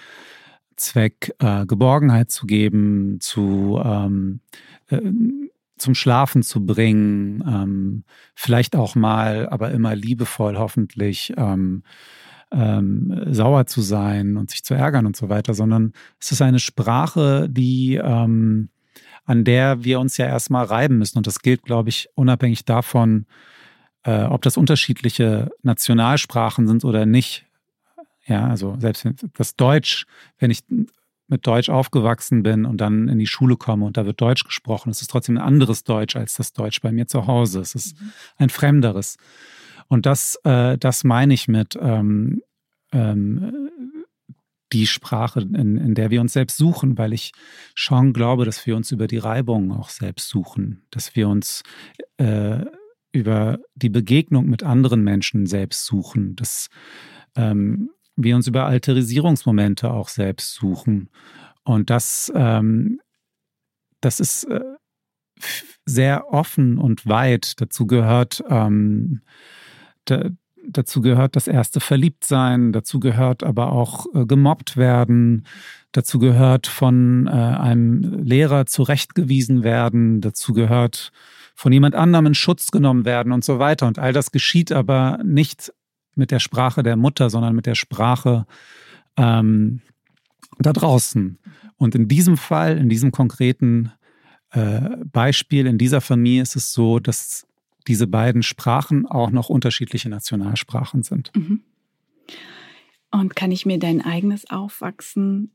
Zweck, 0.76 1.35
äh, 1.38 1.66
Geborgenheit 1.66 2.31
zu 2.31 2.46
geben, 2.46 3.18
zu, 3.20 3.81
ähm, 3.85 4.40
äh, 4.88 5.00
zum 5.76 5.94
Schlafen 5.94 6.42
zu 6.42 6.64
bringen, 6.64 7.44
ähm, 7.46 8.05
vielleicht 8.35 8.76
auch 8.76 8.94
mal, 8.94 9.48
aber 9.48 9.70
immer 9.72 9.94
liebevoll 9.94 10.59
hoffentlich 10.59 11.35
ähm, 11.37 11.83
ähm, 12.53 13.26
sauer 13.31 13.66
zu 13.66 13.81
sein 13.81 14.37
und 14.37 14.50
sich 14.50 14.64
zu 14.64 14.74
ärgern 14.74 15.07
und 15.07 15.16
so 15.16 15.29
weiter, 15.29 15.55
sondern 15.55 15.92
es 16.18 16.33
ist 16.33 16.42
eine 16.42 16.59
Sprache, 16.59 17.48
die 17.48 17.96
ähm, 17.96 18.70
an 19.24 19.44
der 19.44 19.85
wir 19.85 20.00
uns 20.00 20.16
ja 20.16 20.26
erstmal 20.26 20.64
reiben 20.64 20.98
müssen. 20.98 21.18
Und 21.18 21.26
das 21.26 21.40
gilt, 21.40 21.62
glaube 21.62 21.88
ich, 21.88 22.09
unabhängig 22.14 22.64
davon, 22.64 23.26
äh, 24.04 24.24
ob 24.24 24.42
das 24.42 24.56
unterschiedliche 24.56 25.50
Nationalsprachen 25.62 26.66
sind 26.66 26.85
oder 26.85 27.06
nicht. 27.06 27.46
Ja, 28.26 28.46
also 28.46 28.76
selbst 28.78 29.06
das 29.35 29.56
Deutsch, 29.56 30.06
wenn 30.38 30.50
ich 30.50 30.61
mit 31.30 31.46
Deutsch 31.46 31.68
aufgewachsen 31.68 32.42
bin 32.42 32.64
und 32.64 32.80
dann 32.80 33.09
in 33.09 33.18
die 33.18 33.26
Schule 33.26 33.56
komme 33.56 33.87
und 33.87 33.96
da 33.96 34.04
wird 34.04 34.20
Deutsch 34.20 34.44
gesprochen, 34.44 34.90
es 34.90 35.00
ist 35.00 35.11
trotzdem 35.11 35.37
ein 35.37 35.42
anderes 35.42 35.85
Deutsch 35.85 36.16
als 36.16 36.35
das 36.35 36.52
Deutsch 36.52 36.80
bei 36.80 36.90
mir 36.90 37.06
zu 37.06 37.26
Hause. 37.26 37.61
Es 37.61 37.74
ist 37.74 38.00
mhm. 38.00 38.12
ein 38.37 38.50
fremderes. 38.50 39.16
Und 39.88 40.06
das, 40.06 40.37
äh, 40.44 40.76
das 40.76 41.04
meine 41.04 41.35
ich 41.35 41.48
mit 41.48 41.78
ähm, 41.80 42.42
ähm, 42.92 43.70
die 44.72 44.87
Sprache, 44.87 45.40
in, 45.40 45.76
in 45.76 45.94
der 45.94 46.11
wir 46.11 46.20
uns 46.20 46.33
selbst 46.33 46.56
suchen, 46.56 46.96
weil 46.98 47.12
ich 47.12 47.33
schon 47.74 48.12
glaube, 48.12 48.44
dass 48.44 48.66
wir 48.66 48.76
uns 48.76 48.92
über 48.92 49.06
die 49.06 49.18
Reibungen 49.18 49.72
auch 49.72 49.88
selbst 49.88 50.28
suchen, 50.28 50.83
dass 50.90 51.16
wir 51.16 51.28
uns 51.28 51.62
äh, 52.18 52.64
über 53.12 53.59
die 53.74 53.88
Begegnung 53.88 54.46
mit 54.46 54.62
anderen 54.62 55.02
Menschen 55.02 55.46
selbst 55.46 55.87
suchen, 55.87 56.37
dass 56.37 56.68
ähm, 57.37 57.90
wir 58.16 58.37
uns 58.37 58.46
über 58.46 58.66
Alterisierungsmomente 58.66 59.90
auch 59.90 60.09
selbst 60.09 60.54
suchen. 60.54 61.11
Und 61.64 61.90
das, 61.90 62.30
ähm, 62.35 63.00
das 64.00 64.20
ist 64.20 64.44
äh, 64.44 64.61
sehr 65.85 66.33
offen 66.33 66.78
und 66.78 67.06
weit. 67.06 67.61
Dazu 67.61 67.87
gehört, 67.87 68.44
ähm, 68.48 69.22
da, 70.04 70.30
dazu 70.68 71.01
gehört 71.01 71.37
das 71.37 71.46
erste 71.46 71.81
Verliebtsein, 71.81 72.73
dazu 72.73 73.01
gehört 73.01 73.42
aber 73.42 73.73
auch 73.73 74.07
äh, 74.14 74.27
gemobbt 74.27 74.77
werden, 74.77 75.46
dazu 75.92 76.18
gehört 76.18 76.66
von 76.66 77.27
äh, 77.27 77.31
einem 77.31 78.23
Lehrer 78.23 78.66
zurechtgewiesen 78.66 79.62
werden, 79.62 80.20
dazu 80.20 80.53
gehört 80.53 81.12
von 81.55 81.73
jemand 81.73 81.94
anderem 81.94 82.27
in 82.27 82.35
Schutz 82.35 82.70
genommen 82.70 83.05
werden 83.05 83.33
und 83.33 83.44
so 83.44 83.59
weiter. 83.59 83.87
Und 83.87 83.99
all 83.99 84.12
das 84.12 84.31
geschieht 84.31 84.73
aber 84.73 85.18
nicht 85.25 85.73
mit 86.14 86.31
der 86.31 86.38
Sprache 86.38 86.83
der 86.83 86.96
Mutter, 86.96 87.29
sondern 87.29 87.55
mit 87.55 87.66
der 87.66 87.75
Sprache 87.75 88.46
ähm, 89.16 89.83
da 90.59 90.73
draußen. 90.73 91.38
Und 91.77 91.94
in 91.94 92.09
diesem 92.09 92.37
Fall, 92.37 92.79
in 92.79 92.88
diesem 92.88 93.11
konkreten 93.11 93.92
äh, 94.53 94.81
Beispiel, 95.05 95.66
in 95.66 95.79
dieser 95.79 96.01
Familie 96.01 96.42
ist 96.42 96.57
es 96.57 96.73
so, 96.73 96.99
dass 96.99 97.46
diese 97.87 98.07
beiden 98.07 98.43
Sprachen 98.43 99.07
auch 99.07 99.31
noch 99.31 99.49
unterschiedliche 99.49 100.09
Nationalsprachen 100.09 101.03
sind. 101.03 101.31
Mhm. 101.35 101.62
Und 103.11 103.35
kann 103.35 103.51
ich 103.51 103.66
mir 103.66 103.79
dein 103.79 104.01
eigenes 104.03 104.49
Aufwachsen 104.51 105.51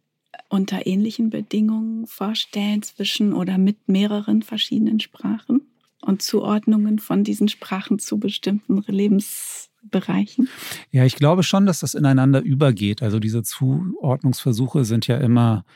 unter 0.49 0.85
ähnlichen 0.85 1.29
Bedingungen 1.29 2.05
vorstellen, 2.05 2.81
zwischen 2.81 3.33
oder 3.33 3.57
mit 3.57 3.87
mehreren 3.87 4.41
verschiedenen 4.41 4.99
Sprachen 4.99 5.61
und 6.01 6.21
Zuordnungen 6.21 6.99
von 6.99 7.23
diesen 7.23 7.47
Sprachen 7.47 7.99
zu 7.99 8.19
bestimmten 8.19 8.83
Lebensbereichen? 8.87 10.49
Ja, 10.91 11.05
ich 11.05 11.15
glaube 11.15 11.43
schon, 11.43 11.65
dass 11.65 11.79
das 11.79 11.93
ineinander 11.93 12.41
übergeht. 12.41 13.01
Also 13.01 13.19
diese 13.19 13.43
Zuordnungsversuche 13.43 14.83
sind 14.83 15.07
ja 15.07 15.17
immer 15.17 15.63
ähm, 15.63 15.75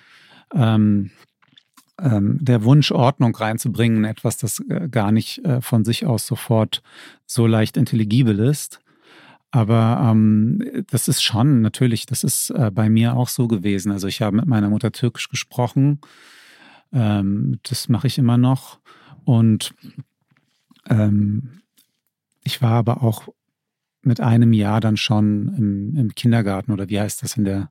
ähm, 0.53 1.11
der 2.01 2.63
Wunsch, 2.63 2.91
Ordnung 2.91 3.35
reinzubringen, 3.35 4.05
etwas, 4.05 4.37
das 4.37 4.59
äh, 4.69 4.87
gar 4.89 5.11
nicht 5.11 5.43
äh, 5.45 5.61
von 5.61 5.83
sich 5.83 6.05
aus 6.05 6.25
sofort 6.25 6.81
so 7.25 7.47
leicht 7.47 7.77
intelligibel 7.77 8.39
ist. 8.39 8.81
Aber 9.51 9.99
ähm, 10.11 10.85
das 10.89 11.07
ist 11.07 11.23
schon, 11.23 11.61
natürlich, 11.61 12.05
das 12.05 12.23
ist 12.23 12.51
äh, 12.51 12.69
bei 12.71 12.89
mir 12.89 13.15
auch 13.15 13.29
so 13.29 13.47
gewesen. 13.47 13.91
Also 13.91 14.07
ich 14.07 14.21
habe 14.21 14.37
mit 14.37 14.45
meiner 14.45 14.69
Mutter 14.69 14.91
Türkisch 14.91 15.29
gesprochen. 15.29 15.99
Ähm, 16.93 17.59
das 17.63 17.89
mache 17.89 18.07
ich 18.07 18.17
immer 18.17 18.37
noch. 18.37 18.79
Und 19.25 19.73
ähm, 20.87 21.61
ich 22.43 22.61
war 22.61 22.73
aber 22.73 23.01
auch 23.03 23.27
mit 24.01 24.21
einem 24.21 24.53
Jahr 24.53 24.81
dann 24.81 24.97
schon 24.97 25.53
im, 25.57 25.95
im 25.95 26.15
Kindergarten 26.15 26.71
oder 26.71 26.89
wie 26.89 26.99
heißt 26.99 27.23
das 27.23 27.35
in 27.35 27.45
der 27.45 27.69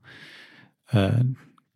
äh, 0.90 1.24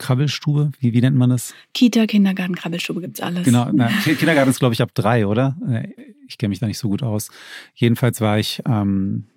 Krabbelstube? 0.02 0.72
Wie, 0.80 0.92
wie 0.92 1.00
nennt 1.00 1.16
man 1.16 1.30
das? 1.30 1.54
Kita, 1.72 2.06
Kindergarten, 2.06 2.54
Krabbelstube 2.54 3.00
gibt 3.00 3.18
es 3.18 3.24
alles. 3.24 3.44
Genau, 3.44 3.70
na, 3.72 3.88
Kindergarten 4.04 4.50
ist, 4.50 4.58
glaube 4.58 4.74
ich, 4.74 4.82
ab 4.82 4.90
drei, 4.94 5.26
oder? 5.26 5.56
Äh, 5.68 5.88
ich 6.28 6.38
kenne 6.38 6.50
mich 6.50 6.58
da 6.58 6.66
nicht 6.66 6.78
so 6.78 6.88
gut 6.88 7.02
aus. 7.02 7.30
Jedenfalls 7.74 8.20
war 8.20 8.38
ich, 8.38 8.62
ähm, 8.66 9.28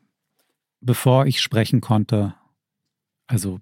bevor 0.82 1.26
ich 1.26 1.42
sprechen 1.42 1.82
konnte, 1.82 2.34
also 3.28 3.60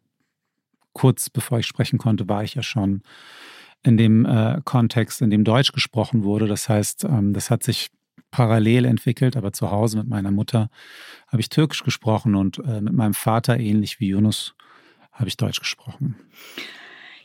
kurz 0.93 1.29
bevor 1.29 1.59
ich 1.59 1.65
sprechen 1.65 1.97
konnte, 1.99 2.29
war 2.29 2.43
ich 2.43 2.55
ja 2.55 2.63
schon 2.63 3.01
in 3.83 3.97
dem 3.97 4.25
äh, 4.25 4.61
Kontext, 4.63 5.21
in 5.21 5.29
dem 5.29 5.43
Deutsch 5.43 5.73
gesprochen 5.73 6.23
wurde. 6.23 6.47
Das 6.47 6.69
heißt, 6.69 7.03
ähm, 7.03 7.33
das 7.33 7.49
hat 7.49 7.63
sich 7.63 7.89
parallel 8.31 8.85
entwickelt, 8.85 9.35
aber 9.35 9.51
zu 9.51 9.69
Hause 9.71 9.97
mit 9.97 10.07
meiner 10.07 10.31
Mutter 10.31 10.69
habe 11.27 11.41
ich 11.41 11.49
Türkisch 11.49 11.83
gesprochen 11.83 12.35
und 12.35 12.59
äh, 12.59 12.81
mit 12.81 12.93
meinem 12.93 13.13
Vater, 13.13 13.59
ähnlich 13.59 13.99
wie 13.99 14.07
Yunus, 14.07 14.55
habe 15.11 15.27
ich 15.27 15.37
Deutsch 15.37 15.59
gesprochen. 15.59 16.15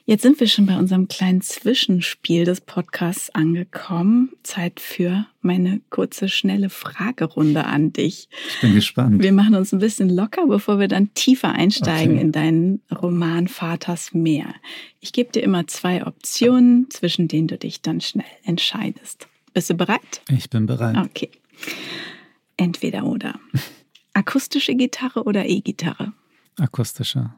Jetzt 0.08 0.22
sind 0.22 0.40
wir 0.40 0.46
schon 0.46 0.64
bei 0.64 0.78
unserem 0.78 1.06
kleinen 1.06 1.42
Zwischenspiel 1.42 2.46
des 2.46 2.62
Podcasts 2.62 3.28
angekommen. 3.28 4.30
Zeit 4.42 4.80
für 4.80 5.26
meine 5.42 5.82
kurze, 5.90 6.30
schnelle 6.30 6.70
Fragerunde 6.70 7.66
an 7.66 7.92
dich. 7.92 8.30
Ich 8.48 8.60
bin 8.62 8.74
gespannt. 8.74 9.22
Wir 9.22 9.32
machen 9.32 9.54
uns 9.54 9.70
ein 9.70 9.80
bisschen 9.80 10.08
locker, 10.08 10.46
bevor 10.46 10.78
wir 10.78 10.88
dann 10.88 11.12
tiefer 11.12 11.52
einsteigen 11.52 12.14
okay. 12.14 12.22
in 12.22 12.32
deinen 12.32 12.80
Roman 12.90 13.48
Vaters 13.48 14.14
Meer. 14.14 14.54
Ich 15.00 15.12
gebe 15.12 15.30
dir 15.30 15.42
immer 15.42 15.66
zwei 15.66 16.06
Optionen, 16.06 16.86
zwischen 16.88 17.28
denen 17.28 17.48
du 17.48 17.58
dich 17.58 17.82
dann 17.82 18.00
schnell 18.00 18.24
entscheidest. 18.44 19.28
Bist 19.52 19.68
du 19.68 19.74
bereit? 19.74 20.22
Ich 20.30 20.48
bin 20.48 20.64
bereit. 20.64 20.96
Okay. 21.04 21.28
Entweder 22.56 23.04
oder. 23.04 23.38
Akustische 24.14 24.74
Gitarre 24.74 25.24
oder 25.24 25.44
E-Gitarre? 25.44 26.14
Akustische. 26.58 27.30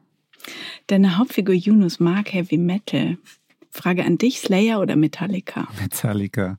Deine 0.86 1.18
Hauptfigur 1.18 1.54
Yunus 1.54 2.00
mag 2.00 2.32
Heavy 2.32 2.56
Metal. 2.56 3.18
Frage 3.70 4.04
an 4.04 4.18
dich, 4.18 4.40
Slayer 4.40 4.80
oder 4.80 4.96
Metallica? 4.96 5.68
Metallica. 5.80 6.58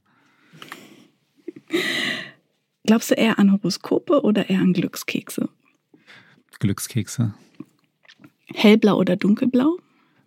Glaubst 2.85 3.11
du 3.11 3.15
eher 3.15 3.39
an 3.39 3.51
Horoskope 3.51 4.21
oder 4.23 4.49
eher 4.49 4.59
an 4.59 4.73
Glückskekse? 4.73 5.49
Glückskekse. 6.59 7.33
Hellblau 8.53 8.97
oder 8.97 9.15
dunkelblau? 9.15 9.77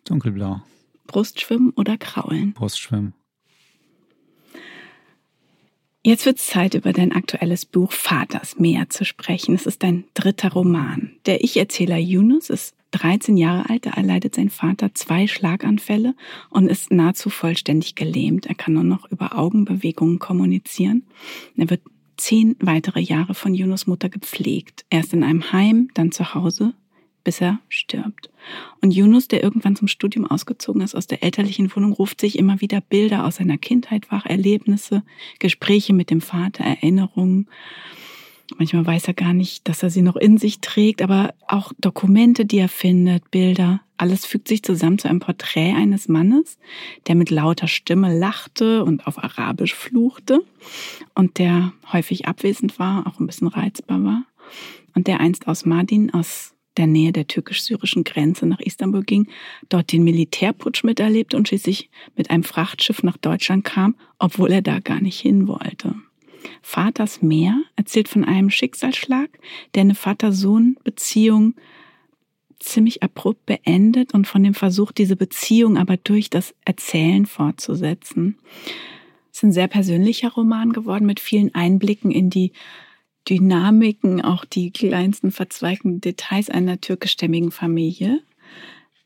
Dunkelblau. 0.05 0.63
Brustschwimmen 1.07 1.71
oder 1.71 1.97
Kraulen? 1.97 2.53
Brustschwimmen. 2.55 3.15
Jetzt 6.03 6.27
wird 6.27 6.39
es 6.39 6.47
Zeit, 6.47 6.75
über 6.75 6.93
dein 6.93 7.13
aktuelles 7.13 7.65
Buch 7.65 7.91
Vaters 7.91 8.59
Meer 8.59 8.91
zu 8.91 9.07
sprechen. 9.07 9.55
Es 9.55 9.65
ist 9.65 9.83
dein 9.83 10.05
dritter 10.13 10.53
Roman. 10.53 11.13
Der 11.25 11.43
Ich-Erzähler 11.43 11.97
Yunus 11.97 12.51
ist 12.51 12.77
13 12.95 13.37
Jahre 13.37 13.69
alt, 13.69 13.87
da 13.87 13.91
erleidet 13.91 14.37
sein 14.37 14.51
Vater 14.51 14.95
zwei 14.95 15.27
Schlaganfälle 15.27 16.15
und 16.49 16.69
ist 16.69 16.93
nahezu 16.93 17.29
vollständig 17.29 17.97
gelähmt. 17.97 18.47
Er 18.47 18.55
kann 18.55 18.75
nur 18.75 18.85
noch 18.85 19.11
über 19.11 19.37
Augenbewegungen 19.37 20.21
kommunizieren. 20.21 21.03
Er 21.57 21.71
wird 21.71 21.81
zehn 22.17 22.55
weitere 22.61 23.01
Jahre 23.01 23.35
von 23.35 23.53
Yunus 23.53 23.89
Mutter 23.89 24.09
gepflegt. 24.09 24.85
Erst 24.91 25.13
in 25.13 25.25
einem 25.25 25.53
Heim, 25.53 25.89
dann 25.95 26.13
zu 26.13 26.35
Hause, 26.35 26.75
bis 27.25 27.41
er 27.41 27.59
stirbt. 27.69 28.31
Und 28.81 28.93
Yunus, 28.93 29.27
der 29.27 29.43
irgendwann 29.43 29.75
zum 29.75 29.89
Studium 29.89 30.27
ausgezogen 30.27 30.83
ist 30.83 30.95
aus 30.95 31.09
der 31.09 31.25
elterlichen 31.25 31.75
Wohnung, 31.75 31.93
ruft 31.93 32.21
sich 32.21 32.39
immer 32.39 32.61
wieder 32.61 32.81
Bilder 32.81 33.25
aus 33.25 33.37
seiner 33.37 33.59
Kindheit 33.59 34.13
wach, 34.13 34.27
Erlebnisse, 34.27 35.03
Gespräche 35.41 35.95
mit 35.95 36.11
dem 36.11 36.21
Vater, 36.21 36.63
Erinnerungen. 36.63 37.49
Manchmal 38.59 38.87
weiß 38.87 39.09
er 39.09 39.15
gar 39.15 39.33
nicht, 39.33 39.69
dass 39.69 39.83
er 39.83 39.91
sie 39.91 40.03
noch 40.03 40.17
in 40.17 40.39
sich 40.39 40.61
trägt, 40.61 41.03
aber 41.03 41.35
auch 41.49 41.73
Dokumente, 41.79 42.45
die 42.45 42.59
er 42.59 42.69
findet, 42.69 43.31
Bilder, 43.31 43.81
alles 43.97 44.27
fügt 44.27 44.49
sich 44.49 44.63
zusammen 44.63 44.99
zu 44.99 45.09
einem 45.09 45.21
Porträt 45.21 45.73
eines 45.73 46.09
Mannes, 46.09 46.59
der 47.07 47.15
mit 47.15 47.31
lauter 47.31 47.69
Stimme 47.69 48.17
lachte 48.17 48.85
und 48.85 49.07
auf 49.07 49.23
Arabisch 49.23 49.75
fluchte 49.75 50.43
und 51.15 51.39
der 51.39 51.73
häufig 51.93 52.27
abwesend 52.27 52.79
war, 52.79 53.07
auch 53.07 53.19
ein 53.19 53.27
bisschen 53.27 53.49
reizbar 53.49 54.03
war 54.05 54.25
und 54.95 55.07
der 55.07 55.21
einst 55.21 55.49
aus 55.49 55.65
Mardin, 55.65 56.13
aus 56.13 56.55
der 56.77 56.87
Nähe 56.87 57.13
der 57.13 57.29
türkisch-syrischen 57.29 58.05
Grenze 58.05 58.47
nach 58.47 58.61
Istanbul 58.61 59.05
ging, 59.05 59.29
dort 59.69 59.93
den 59.93 60.03
Militärputsch 60.03 60.83
miterlebt 60.83 61.35
und 61.35 61.49
schließlich 61.49 61.89
mit 62.17 62.31
einem 62.31 62.43
Frachtschiff 62.43 63.03
nach 63.03 63.17
Deutschland 63.17 63.65
kam, 63.65 63.95
obwohl 64.19 64.51
er 64.51 64.63
da 64.63 64.81
gar 64.81 65.01
nicht 65.01 65.21
hin 65.21 65.47
wollte. 65.47 65.95
Vaters 66.63 67.23
Meer 67.23 67.63
erzählt 67.77 68.09
von 68.09 68.25
einem 68.25 68.51
Schicksalsschlag, 68.51 69.31
der 69.75 69.83
eine 69.83 69.95
Vater-Sohn-Beziehung 69.95 71.55
ziemlich 72.59 73.03
abrupt 73.03 73.47
beendet 73.47 74.15
und 74.15 74.27
von 74.27 74.43
dem 74.43 74.55
Versuch, 74.55 74.93
diese 74.93 75.17
Beziehung 75.17 75.77
aber 75.77 75.97
durch 75.97 76.31
das 76.31 76.55
Erzählen 76.65 77.27
fortzusetzen. 77.27 78.39
Es 79.31 79.39
ist 79.39 79.45
ein 79.45 79.53
sehr 79.53 79.69
persönlicher 79.69 80.33
Roman 80.33 80.73
geworden 80.73 81.07
mit 81.07 81.21
vielen 81.21 81.55
Einblicken 81.55 82.11
in 82.11 82.31
die 82.31 82.53
Dynamiken, 83.29 84.21
auch 84.21 84.45
die 84.45 84.71
kleinsten 84.71 85.31
verzweigten 85.31 86.01
Details 86.01 86.51
einer 86.51 86.81
türkischstämmigen 86.81 87.51
Familie, 87.51 88.21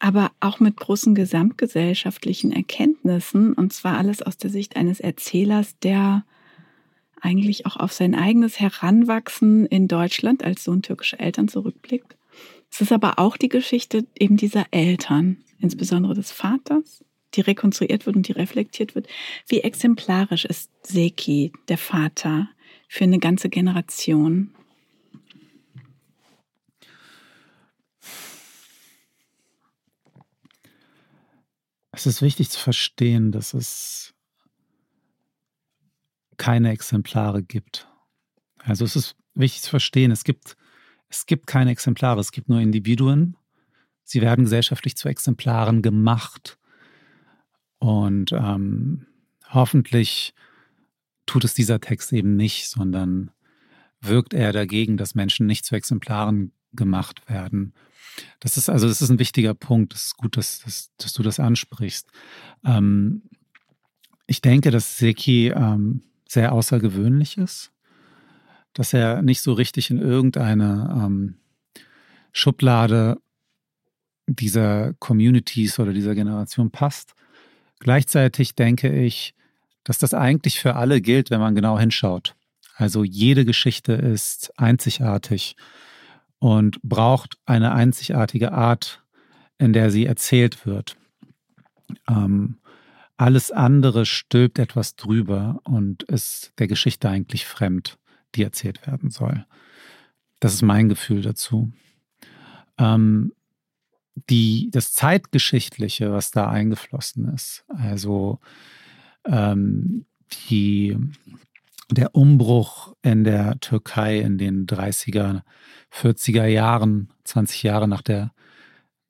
aber 0.00 0.32
auch 0.40 0.60
mit 0.60 0.76
großen 0.76 1.14
gesamtgesellschaftlichen 1.14 2.52
Erkenntnissen, 2.52 3.52
und 3.52 3.72
zwar 3.72 3.96
alles 3.96 4.22
aus 4.22 4.36
der 4.36 4.50
Sicht 4.50 4.76
eines 4.76 5.00
Erzählers, 5.00 5.78
der 5.78 6.24
eigentlich 7.20 7.66
auch 7.66 7.76
auf 7.76 7.92
sein 7.92 8.14
eigenes 8.14 8.60
Heranwachsen 8.60 9.66
in 9.66 9.88
Deutschland 9.88 10.44
als 10.44 10.64
Sohn 10.64 10.82
türkischer 10.82 11.20
Eltern 11.20 11.48
zurückblickt. 11.48 12.16
Es 12.70 12.80
ist 12.80 12.92
aber 12.92 13.18
auch 13.18 13.36
die 13.36 13.48
Geschichte 13.48 14.06
eben 14.18 14.36
dieser 14.36 14.66
Eltern, 14.70 15.38
insbesondere 15.58 16.14
des 16.14 16.30
Vaters, 16.30 17.04
die 17.34 17.40
rekonstruiert 17.40 18.06
wird 18.06 18.16
und 18.16 18.28
die 18.28 18.32
reflektiert 18.32 18.94
wird. 18.94 19.08
Wie 19.46 19.60
exemplarisch 19.60 20.44
ist 20.44 20.70
Seki, 20.82 21.52
der 21.68 21.78
Vater, 21.78 22.48
für 22.88 23.04
eine 23.04 23.18
ganze 23.18 23.48
Generation? 23.48 24.54
Es 31.90 32.06
ist 32.06 32.22
wichtig 32.22 32.48
zu 32.50 32.60
verstehen, 32.60 33.32
dass 33.32 33.54
es 33.54 34.14
keine 36.38 36.70
Exemplare 36.70 37.42
gibt. 37.42 37.86
Also 38.58 38.84
es 38.84 38.96
ist 38.96 39.16
wichtig 39.34 39.62
zu 39.62 39.70
verstehen, 39.70 40.10
es 40.10 40.24
gibt, 40.24 40.56
es 41.08 41.26
gibt 41.26 41.46
keine 41.46 41.70
Exemplare, 41.70 42.20
es 42.20 42.32
gibt 42.32 42.48
nur 42.48 42.60
Individuen. 42.60 43.36
Sie 44.04 44.22
werden 44.22 44.44
gesellschaftlich 44.44 44.96
zu 44.96 45.08
Exemplaren 45.08 45.82
gemacht. 45.82 46.58
Und 47.78 48.32
ähm, 48.32 49.06
hoffentlich 49.50 50.34
tut 51.26 51.44
es 51.44 51.54
dieser 51.54 51.80
Text 51.80 52.12
eben 52.12 52.36
nicht, 52.36 52.68
sondern 52.68 53.30
wirkt 54.00 54.32
er 54.32 54.52
dagegen, 54.52 54.96
dass 54.96 55.14
Menschen 55.14 55.46
nicht 55.46 55.64
zu 55.64 55.74
Exemplaren 55.74 56.52
gemacht 56.72 57.28
werden. 57.28 57.74
Das 58.40 58.56
ist 58.56 58.68
also, 58.68 58.88
das 58.88 59.02
ist 59.02 59.10
ein 59.10 59.18
wichtiger 59.18 59.54
Punkt. 59.54 59.94
Es 59.94 60.06
ist 60.06 60.16
gut, 60.16 60.36
dass, 60.36 60.60
dass, 60.60 60.90
dass 60.96 61.12
du 61.12 61.22
das 61.22 61.38
ansprichst. 61.38 62.08
Ähm, 62.64 63.22
ich 64.26 64.40
denke, 64.40 64.70
dass 64.70 64.98
Seki 64.98 65.48
ähm, 65.48 66.02
sehr 66.28 66.52
außergewöhnlich 66.52 67.38
ist, 67.38 67.72
dass 68.74 68.92
er 68.92 69.22
nicht 69.22 69.40
so 69.40 69.54
richtig 69.54 69.90
in 69.90 69.98
irgendeine 69.98 71.02
ähm, 71.04 71.38
Schublade 72.32 73.18
dieser 74.26 74.94
Communities 74.94 75.78
oder 75.78 75.92
dieser 75.92 76.14
Generation 76.14 76.70
passt. 76.70 77.14
Gleichzeitig 77.80 78.54
denke 78.54 78.92
ich, 78.92 79.34
dass 79.84 79.98
das 79.98 80.12
eigentlich 80.12 80.60
für 80.60 80.76
alle 80.76 81.00
gilt, 81.00 81.30
wenn 81.30 81.40
man 81.40 81.54
genau 81.54 81.78
hinschaut. 81.78 82.34
Also 82.76 83.02
jede 83.04 83.44
Geschichte 83.44 83.94
ist 83.94 84.52
einzigartig 84.58 85.56
und 86.38 86.80
braucht 86.82 87.38
eine 87.46 87.72
einzigartige 87.72 88.52
Art, 88.52 89.02
in 89.56 89.72
der 89.72 89.90
sie 89.90 90.06
erzählt 90.06 90.66
wird. 90.66 90.96
Ähm, 92.08 92.58
alles 93.18 93.50
andere 93.50 94.06
stülpt 94.06 94.58
etwas 94.60 94.94
drüber 94.94 95.60
und 95.64 96.04
ist 96.04 96.52
der 96.58 96.68
Geschichte 96.68 97.10
eigentlich 97.10 97.46
fremd, 97.46 97.98
die 98.34 98.44
erzählt 98.44 98.86
werden 98.86 99.10
soll. 99.10 99.44
Das 100.40 100.54
ist 100.54 100.62
mein 100.62 100.88
Gefühl 100.88 101.22
dazu. 101.22 101.72
Ähm, 102.78 103.32
die, 104.30 104.70
das 104.70 104.92
Zeitgeschichtliche, 104.92 106.12
was 106.12 106.30
da 106.30 106.48
eingeflossen 106.48 107.28
ist, 107.34 107.64
also 107.68 108.38
ähm, 109.24 110.06
die, 110.48 110.96
der 111.90 112.14
Umbruch 112.14 112.94
in 113.02 113.24
der 113.24 113.58
Türkei 113.58 114.20
in 114.20 114.38
den 114.38 114.66
30er, 114.66 115.42
40er 115.92 116.46
Jahren, 116.46 117.12
20 117.24 117.64
Jahre 117.64 117.88
nach 117.88 118.02
der 118.02 118.32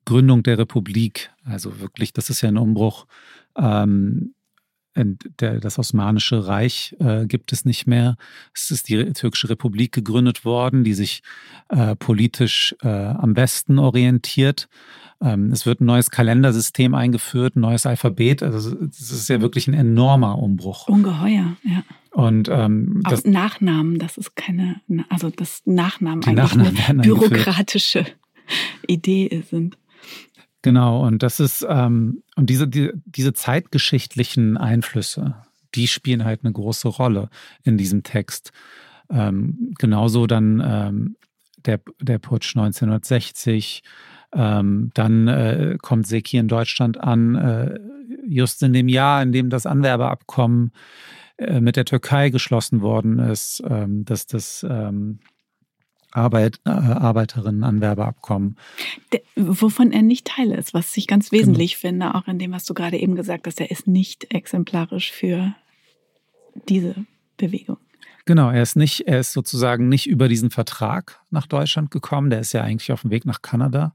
Gründung 0.09 0.43
der 0.43 0.57
Republik. 0.57 1.31
Also 1.45 1.81
wirklich, 1.81 2.15
das 2.15 2.31
ist 2.31 2.41
ja 2.41 2.49
ein 2.49 2.57
Umbruch. 2.57 3.07
Ähm, 3.57 4.33
der, 4.97 5.61
das 5.61 5.79
Osmanische 5.79 6.47
Reich 6.47 6.97
äh, 6.99 7.27
gibt 7.27 7.53
es 7.53 7.67
nicht 7.67 7.87
mehr. 7.87 8.17
Es 8.55 8.71
ist 8.71 8.89
die 8.89 9.13
türkische 9.13 9.51
Republik 9.51 9.93
gegründet 9.93 10.47
worden, 10.47 10.83
die 10.83 10.95
sich 10.95 11.23
äh, 11.69 11.95
politisch 11.95 12.75
äh, 12.83 12.89
am 12.89 13.37
Westen 13.37 13.79
orientiert. 13.79 14.69
Ähm, 15.21 15.53
es 15.53 15.67
wird 15.67 15.81
ein 15.81 15.85
neues 15.85 16.11
Kalendersystem 16.11 16.95
eingeführt, 16.95 17.55
ein 17.55 17.61
neues 17.61 17.85
Alphabet. 17.85 18.43
Also 18.43 18.77
es 18.89 19.13
ist 19.13 19.29
ja 19.29 19.43
wirklich 19.43 19.69
ein 19.69 19.75
enormer 19.75 20.39
Umbruch. 20.39 20.89
Ungeheuer, 20.89 21.57
ja. 21.65 21.85
Und 22.13 22.49
ähm, 22.51 23.03
auch 23.05 23.25
Nachnamen, 23.25 23.99
das 23.99 24.17
ist 24.17 24.35
keine, 24.35 24.81
also 25.11 25.31
das 25.31 25.63
Nachnamen 25.67 26.23
die 26.23 26.31
eigentlich 26.31 26.55
Nachnamen 26.57 26.77
eine 26.89 27.03
bürokratische 27.03 28.07
Idee 28.87 29.45
sind. 29.49 29.77
Genau, 30.63 31.07
und 31.07 31.23
das 31.23 31.41
ist, 31.41 31.65
ähm, 31.69 32.23
und 32.35 32.51
diese, 32.51 32.67
die, 32.67 32.91
diese 33.05 33.33
zeitgeschichtlichen 33.33 34.57
Einflüsse, 34.57 35.37
die 35.75 35.87
spielen 35.87 36.25
halt 36.25 36.45
eine 36.45 36.53
große 36.53 36.89
Rolle 36.89 37.29
in 37.63 37.79
diesem 37.79 38.03
Text. 38.03 38.53
Ähm, 39.11 39.75
genauso 39.79 40.27
dann 40.27 40.63
ähm, 40.65 41.17
der, 41.65 41.81
der 42.01 42.19
Putsch 42.19 42.57
1960, 42.57 43.83
ähm, 44.33 44.91
dann 44.95 45.29
äh, 45.29 45.79
kommt 45.81 46.07
Seki 46.07 46.39
in 46.39 46.49
Deutschland 46.49 47.01
an, 47.01 47.35
äh, 47.37 47.79
just 48.27 48.63
in 48.63 48.73
dem 48.73 48.89
Jahr, 48.89 49.23
in 49.23 49.33
dem 49.33 49.51
das 49.51 49.65
Anwerbeabkommen 49.65 50.73
äh, 51.37 51.61
mit 51.61 51.77
der 51.77 51.85
Türkei 51.85 52.31
geschlossen 52.31 52.81
worden 52.83 53.19
ist, 53.19 53.63
ähm, 53.69 54.05
dass 54.05 54.27
das 54.27 54.67
ähm, 54.69 55.21
Arbeit, 56.13 56.61
äh, 56.65 56.71
Arbeiterinnen-Anwerbeabkommen. 56.71 58.57
Wovon 59.37 59.93
er 59.93 60.03
nicht 60.03 60.27
Teil 60.27 60.53
ist, 60.53 60.75
was 60.75 60.97
ich 60.97 61.07
ganz 61.07 61.33
wesentlich 61.33 61.73
genau. 61.73 61.81
finde, 61.81 62.15
auch 62.15 62.29
in 62.29 62.39
dem, 62.39 62.53
was 62.53 62.65
du 62.65 62.75
gerade 62.75 62.99
eben 62.99 63.15
gesagt 63.15 63.47
hast, 63.47 63.61
er 63.61 63.71
ist 63.71 63.87
nicht 63.87 64.33
exemplarisch 64.33 65.13
für 65.13 65.55
diese 66.69 66.95
Bewegung. 67.37 67.79
Genau, 68.25 68.51
er 68.51 68.63
ist 68.63 68.77
nicht, 68.77 69.07
er 69.07 69.21
ist 69.21 69.33
sozusagen 69.33 69.89
nicht 69.89 70.07
über 70.07 70.29
diesen 70.29 70.51
Vertrag 70.51 71.21
nach 71.31 71.47
Deutschland 71.47 71.91
gekommen, 71.91 72.31
der 72.31 72.41
ist 72.41 72.53
ja 72.53 72.63
eigentlich 72.63 72.93
auf 72.93 73.03
dem 73.03 73.11
Weg 73.11 73.25
nach 73.25 73.41
Kanada. 73.41 73.95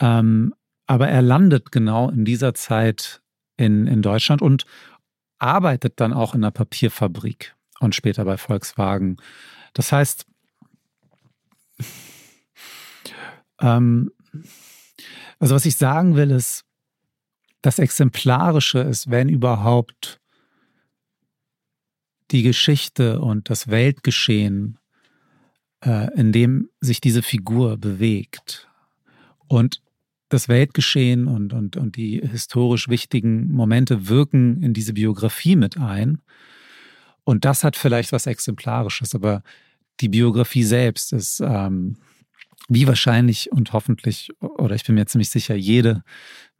Ähm, 0.00 0.54
aber 0.86 1.08
er 1.08 1.22
landet 1.22 1.72
genau 1.72 2.08
in 2.08 2.24
dieser 2.24 2.54
Zeit 2.54 3.20
in, 3.56 3.86
in 3.86 4.02
Deutschland 4.02 4.42
und 4.42 4.64
arbeitet 5.38 6.00
dann 6.00 6.12
auch 6.12 6.34
in 6.34 6.44
einer 6.44 6.50
Papierfabrik 6.50 7.54
und 7.80 7.94
später 7.94 8.24
bei 8.24 8.36
Volkswagen. 8.36 9.18
Das 9.74 9.92
heißt, 9.92 10.26
ähm, 13.60 14.10
also 15.38 15.54
was 15.54 15.66
ich 15.66 15.76
sagen 15.76 16.16
will, 16.16 16.30
ist, 16.30 16.64
das 17.62 17.78
Exemplarische 17.78 18.78
ist, 18.80 19.10
wenn 19.10 19.28
überhaupt, 19.28 20.20
die 22.30 22.42
Geschichte 22.42 23.20
und 23.20 23.50
das 23.50 23.68
Weltgeschehen, 23.68 24.78
äh, 25.84 26.12
in 26.18 26.32
dem 26.32 26.68
sich 26.80 27.00
diese 27.00 27.22
Figur 27.22 27.76
bewegt. 27.76 28.68
Und 29.46 29.80
das 30.28 30.48
Weltgeschehen 30.48 31.28
und, 31.28 31.52
und, 31.52 31.76
und 31.76 31.96
die 31.96 32.20
historisch 32.20 32.88
wichtigen 32.88 33.52
Momente 33.52 34.08
wirken 34.08 34.62
in 34.62 34.74
diese 34.74 34.92
Biografie 34.92 35.54
mit 35.54 35.78
ein. 35.78 36.20
Und 37.22 37.44
das 37.44 37.62
hat 37.62 37.76
vielleicht 37.76 38.12
was 38.12 38.26
Exemplarisches, 38.26 39.14
aber 39.14 39.42
die 40.00 40.08
Biografie 40.08 40.64
selbst 40.64 41.12
ist 41.12 41.40
ähm, 41.40 41.96
wie 42.68 42.86
wahrscheinlich 42.86 43.52
und 43.52 43.72
hoffentlich, 43.72 44.30
oder 44.40 44.74
ich 44.74 44.84
bin 44.84 44.94
mir 44.96 45.06
ziemlich 45.06 45.30
sicher, 45.30 45.54
jede 45.54 46.02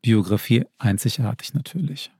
Biografie 0.02 0.64
einzigartig 0.78 1.54
natürlich. 1.54 2.10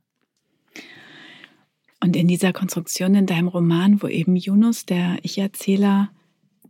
Und 2.02 2.16
in 2.16 2.28
dieser 2.28 2.52
Konstruktion 2.52 3.14
in 3.14 3.26
deinem 3.26 3.48
Roman, 3.48 4.02
wo 4.02 4.08
eben 4.08 4.36
Yunus, 4.36 4.86
der 4.86 5.18
Ich-Erzähler, 5.22 6.10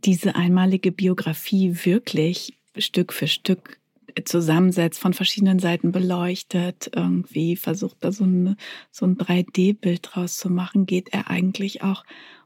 diese 0.05 0.35
einmalige 0.35 0.91
Biografie 0.91 1.79
wirklich 1.83 2.57
Stück 2.77 3.11
für 3.11 3.27
Stück 3.27 3.79
zusammensetzt, 4.25 4.99
von 4.99 5.13
verschiedenen 5.13 5.59
Seiten 5.59 5.91
beleuchtet, 5.91 6.91
irgendwie 6.95 7.55
versucht 7.55 7.97
da 8.01 8.11
so, 8.11 8.23
eine, 8.23 8.57
so 8.91 9.05
ein 9.05 9.17
3D-Bild 9.17 10.09
draus 10.11 10.37
zu 10.37 10.49
machen, 10.49 10.85
geht 10.85 11.09
er 11.13 11.29
eigentlich 11.29 11.83
auch 11.83 12.03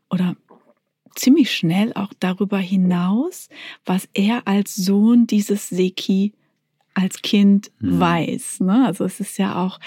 oder 0.10 0.36
ziemlich 1.16 1.52
schnell 1.52 1.94
auch 1.94 2.14
darüber 2.20 2.58
hinaus, 2.58 3.50
was 3.86 4.10
er 4.14 4.48
als 4.48 4.76
Sohn 4.76 5.28
dieses 5.28 5.70
Seki 5.70 6.34
als 6.94 7.22
Kind 7.22 7.72
mhm. 7.80 8.00
weiß. 8.00 8.62
Ne? 8.62 8.86
Also 8.86 9.06
es 9.06 9.20
ist 9.20 9.38
ja 9.38 9.64
auch 9.64 9.80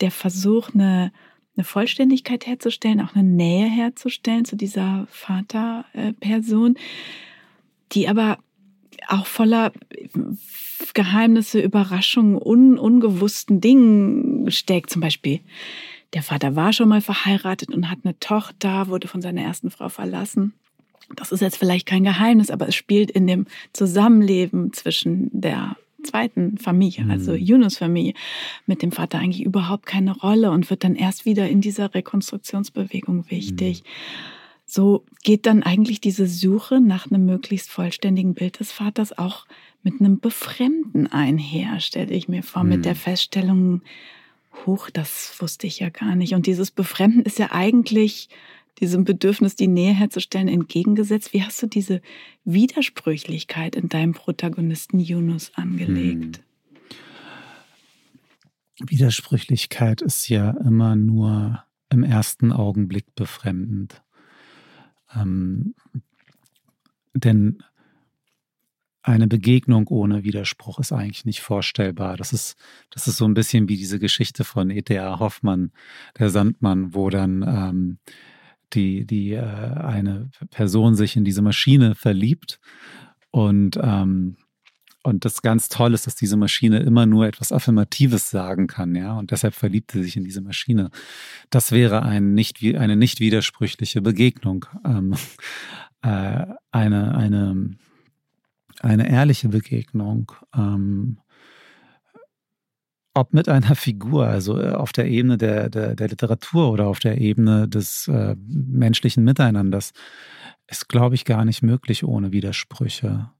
der 0.00 0.10
Versuch, 0.10 0.74
eine, 0.74 1.12
eine 1.56 1.64
Vollständigkeit 1.64 2.46
herzustellen, 2.46 3.00
auch 3.00 3.14
eine 3.14 3.24
Nähe 3.24 3.66
herzustellen 3.66 4.44
zu 4.44 4.56
dieser 4.56 5.06
Vaterperson, 5.10 6.76
die 7.92 8.08
aber 8.08 8.38
auch 9.08 9.26
voller 9.26 9.72
Geheimnisse, 10.94 11.60
Überraschungen, 11.60 12.36
un, 12.36 12.78
ungewussten 12.78 13.60
Dingen 13.60 14.50
steckt. 14.50 14.90
Zum 14.90 15.00
Beispiel, 15.00 15.40
der 16.14 16.22
Vater 16.22 16.56
war 16.56 16.72
schon 16.72 16.88
mal 16.88 17.00
verheiratet 17.00 17.70
und 17.70 17.90
hat 17.90 18.00
eine 18.04 18.18
Tochter, 18.18 18.88
wurde 18.88 19.08
von 19.08 19.22
seiner 19.22 19.42
ersten 19.42 19.70
Frau 19.70 19.88
verlassen 19.88 20.54
das 21.16 21.32
ist 21.32 21.40
jetzt 21.40 21.56
vielleicht 21.56 21.86
kein 21.86 22.04
Geheimnis, 22.04 22.50
aber 22.50 22.68
es 22.68 22.74
spielt 22.74 23.10
in 23.10 23.26
dem 23.26 23.46
Zusammenleben 23.72 24.72
zwischen 24.72 25.30
der 25.32 25.76
zweiten 26.02 26.58
Familie, 26.58 27.06
also 27.08 27.32
mhm. 27.32 27.38
Yunus 27.38 27.78
Familie, 27.78 28.14
mit 28.66 28.82
dem 28.82 28.92
Vater 28.92 29.18
eigentlich 29.18 29.44
überhaupt 29.44 29.86
keine 29.86 30.12
Rolle 30.12 30.50
und 30.50 30.68
wird 30.68 30.84
dann 30.84 30.96
erst 30.96 31.24
wieder 31.24 31.48
in 31.48 31.60
dieser 31.60 31.94
Rekonstruktionsbewegung 31.94 33.30
wichtig. 33.30 33.82
Mhm. 33.82 33.88
So 34.66 35.04
geht 35.22 35.46
dann 35.46 35.62
eigentlich 35.62 36.00
diese 36.00 36.26
Suche 36.26 36.80
nach 36.80 37.10
einem 37.10 37.26
möglichst 37.26 37.70
vollständigen 37.70 38.34
Bild 38.34 38.58
des 38.58 38.72
Vaters 38.72 39.16
auch 39.16 39.46
mit 39.82 40.00
einem 40.00 40.18
Befremden 40.18 41.12
einher, 41.12 41.78
stelle 41.80 42.14
ich 42.14 42.28
mir 42.28 42.42
vor, 42.42 42.64
mit 42.64 42.84
der 42.84 42.94
Feststellung, 42.94 43.82
hoch, 44.64 44.90
das 44.90 45.34
wusste 45.40 45.66
ich 45.66 45.80
ja 45.80 45.88
gar 45.88 46.14
nicht. 46.14 46.34
Und 46.34 46.46
dieses 46.46 46.70
Befremden 46.70 47.22
ist 47.22 47.38
ja 47.38 47.50
eigentlich 47.52 48.28
diesem 48.80 49.04
Bedürfnis, 49.04 49.56
die 49.56 49.68
Nähe 49.68 49.92
herzustellen, 49.92 50.48
entgegengesetzt. 50.48 51.32
Wie 51.32 51.42
hast 51.42 51.62
du 51.62 51.66
diese 51.66 52.00
Widersprüchlichkeit 52.44 53.76
in 53.76 53.88
deinem 53.88 54.12
Protagonisten 54.12 54.98
Yunus 54.98 55.52
angelegt? 55.54 56.38
Hm. 56.38 56.44
Widersprüchlichkeit 58.88 60.02
ist 60.02 60.28
ja 60.28 60.50
immer 60.50 60.96
nur 60.96 61.62
im 61.90 62.02
ersten 62.02 62.52
Augenblick 62.52 63.14
befremdend. 63.14 64.02
Ähm, 65.14 65.74
denn 67.14 67.62
eine 69.02 69.26
Begegnung 69.26 69.88
ohne 69.88 70.22
Widerspruch 70.22 70.78
ist 70.78 70.92
eigentlich 70.92 71.24
nicht 71.24 71.40
vorstellbar. 71.40 72.16
Das 72.16 72.32
ist, 72.32 72.56
das 72.90 73.08
ist 73.08 73.16
so 73.16 73.24
ein 73.24 73.34
bisschen 73.34 73.68
wie 73.68 73.76
diese 73.76 73.98
Geschichte 73.98 74.44
von 74.44 74.70
E.T.A. 74.70 75.18
Hoffmann, 75.18 75.72
der 76.18 76.30
Sandmann, 76.30 76.94
wo 76.94 77.10
dann 77.10 77.42
ähm, 77.42 77.98
die, 78.74 79.06
die 79.06 79.32
äh, 79.32 79.40
eine 79.40 80.30
Person 80.50 80.94
sich 80.94 81.16
in 81.16 81.24
diese 81.24 81.42
Maschine 81.42 81.94
verliebt 81.94 82.60
und 83.30 83.78
ähm, 83.82 84.36
und 85.04 85.24
das 85.24 85.42
ganz 85.42 85.68
toll 85.68 85.94
ist, 85.94 86.06
dass 86.06 86.14
diese 86.14 86.36
Maschine 86.36 86.78
immer 86.78 87.06
nur 87.06 87.26
etwas 87.26 87.50
Affirmatives 87.50 88.30
sagen 88.30 88.68
kann, 88.68 88.94
ja. 88.94 89.18
Und 89.18 89.32
deshalb 89.32 89.54
verliebt 89.54 89.90
sie 89.90 90.02
sich 90.02 90.16
in 90.16 90.22
diese 90.24 90.42
Maschine. 90.42 90.90
Das 91.50 91.72
wäre 91.72 92.02
ein 92.02 92.34
nicht, 92.34 92.62
eine 92.62 92.94
nicht 92.94 93.18
widersprüchliche 93.18 94.00
Begegnung. 94.00 94.64
Ähm, 94.84 95.14
äh, 96.02 96.46
eine, 96.70 97.14
eine, 97.16 97.70
eine 98.80 99.10
ehrliche 99.10 99.48
Begegnung. 99.48 100.30
Ähm, 100.54 101.18
ob 103.14 103.34
mit 103.34 103.48
einer 103.48 103.74
Figur, 103.74 104.26
also 104.26 104.60
äh, 104.60 104.70
auf 104.70 104.92
der 104.92 105.06
Ebene 105.06 105.36
der, 105.38 105.68
der, 105.68 105.94
der 105.94 106.08
Literatur 106.08 106.70
oder 106.70 106.86
auf 106.86 106.98
der 106.98 107.20
Ebene 107.20 107.68
des 107.68 108.08
äh, 108.08 108.36
menschlichen 108.46 109.24
Miteinanders, 109.24 109.92
ist, 110.66 110.88
glaube 110.88 111.14
ich, 111.14 111.24
gar 111.24 111.44
nicht 111.44 111.62
möglich 111.62 112.04
ohne 112.04 112.32
Widersprüche. 112.32 113.30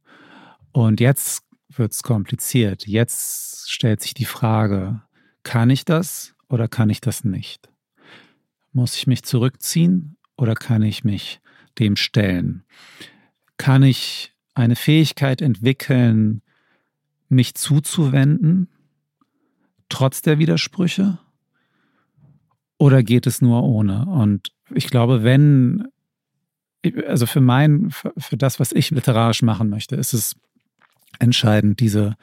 Und 0.73 1.01
jetzt 1.01 1.45
wird 1.69 1.93
es 1.93 2.03
kompliziert. 2.03 2.87
Jetzt 2.87 3.71
stellt 3.71 4.03
sich 4.03 4.15
die 4.15 4.27
Frage, 4.27 5.03
kann 5.43 5.71
ich 5.71 5.85
das 5.85 6.35
oder 6.49 6.69
kann 6.69 6.91
ich 6.91 7.01
das 7.01 7.25
nicht? 7.25 7.71
Muss 8.73 8.97
ich 8.97 9.07
mich 9.07 9.23
zurückziehen 9.23 10.17
oder 10.37 10.55
kann 10.55 10.83
ich 10.83 11.05
mich 11.05 11.41
dem 11.79 11.97
stellen? 11.97 12.65
Kann 13.57 13.83
ich 13.83 14.33
eine 14.55 14.77
Fähigkeit 14.77 15.41
entwickeln, 15.41 16.43
mich 17.29 17.55
zuzuwenden 17.55 18.69
trotz 19.93 20.23
der 20.23 20.39
Widersprüche? 20.39 21.19
Oder 22.79 23.03
geht 23.03 23.27
es 23.27 23.43
nur 23.43 23.63
ohne? 23.63 24.07
Und 24.07 24.49
ich 24.75 24.89
glaube, 24.89 25.23
wenn, 25.23 25.87
also 27.07 27.27
für 27.27 27.43
mein, 27.43 27.91
für 27.91 28.37
das, 28.37 28.59
was 28.59 28.73
ich 28.73 28.91
literarisch 28.91 29.43
machen 29.43 29.69
möchte, 29.69 29.95
ist 29.95 30.15
es 30.15 30.35
entscheidend, 31.19 31.79
diese 31.81 32.17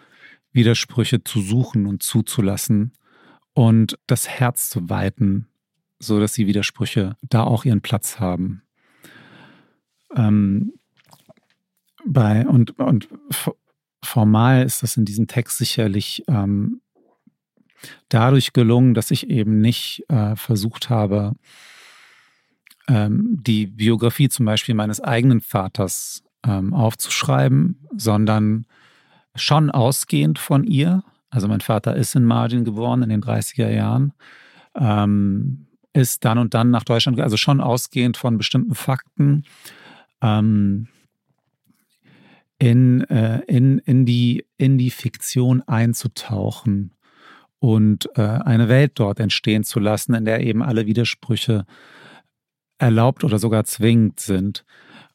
Widersprüche 0.52 1.24
zu 1.24 1.42
suchen 1.42 1.86
und 1.86 2.02
zuzulassen 2.02 2.92
und 3.54 4.00
das 4.08 4.28
Herz 4.28 4.70
zu 4.70 4.90
weiten, 4.90 5.48
so 6.00 6.20
dass 6.20 6.34
die 6.34 6.48
Widersprüche 6.48 7.16
da 7.22 7.44
auch 7.44 7.66
ihren 7.66 7.82
Platz 7.82 8.20
haben. 8.20 8.64
Ähm, 10.16 10.74
bei, 12.04 12.48
und, 12.48 12.80
und 12.80 13.08
formal 14.04 14.66
ist 14.66 14.82
das 14.82 14.98
in 14.98 15.06
diesem 15.06 15.28
Text 15.28 15.60
sicherlich 15.60 16.24
ähm, 16.28 16.82
dadurch 18.10 18.54
gelungen, 18.54 18.94
dass 18.94 19.12
ich 19.12 19.30
eben 19.30 19.62
nicht 19.62 20.04
äh, 20.10 20.36
versucht 20.36 20.90
habe, 20.90 21.36
ähm, 22.88 23.38
die 23.42 23.68
Biografie 23.68 24.30
zum 24.30 24.46
Beispiel 24.46 24.76
meines 24.76 25.00
eigenen 25.00 25.42
Vaters 25.42 26.24
ähm, 26.46 26.74
aufzuschreiben, 26.74 27.86
sondern 27.96 28.66
schon 29.36 29.70
ausgehend 29.70 30.40
von 30.40 30.64
ihr. 30.64 31.04
Also 31.30 31.48
mein 31.48 31.62
Vater 31.62 31.96
ist 31.96 32.16
in 32.16 32.26
Margin 32.26 32.66
geboren 32.66 33.04
in 33.04 33.10
den 33.10 33.22
30er 33.22 33.70
Jahren, 33.70 34.14
ähm, 34.76 35.68
ist 35.94 36.26
dann 36.26 36.38
und 36.38 36.54
dann 36.54 36.72
nach 36.72 36.84
Deutschland, 36.84 37.20
also 37.20 37.38
schon 37.38 37.62
ausgehend 37.62 38.18
von 38.18 38.38
bestimmten 38.38 38.76
Fakten. 38.76 39.44
Ähm, 40.22 40.88
in, 42.58 43.02
äh, 43.10 43.40
in, 43.48 43.80
in, 43.80 44.06
die, 44.06 44.46
in 44.58 44.78
die 44.78 44.90
Fiktion 44.90 45.62
einzutauchen 45.62 46.92
und 47.60 48.10
äh, 48.16 48.22
eine 48.22 48.70
Welt 48.70 48.94
dort 48.96 49.20
entstehen 49.20 49.64
zu 49.64 49.80
lassen, 49.80 50.14
in 50.14 50.26
der 50.26 50.42
eben 50.42 50.64
alle 50.64 50.86
Widersprüche 50.86 51.66
erlaubt 52.78 53.24
oder 53.24 53.40
sogar 53.40 53.66
zwingend 53.66 54.20
sind 54.20 54.66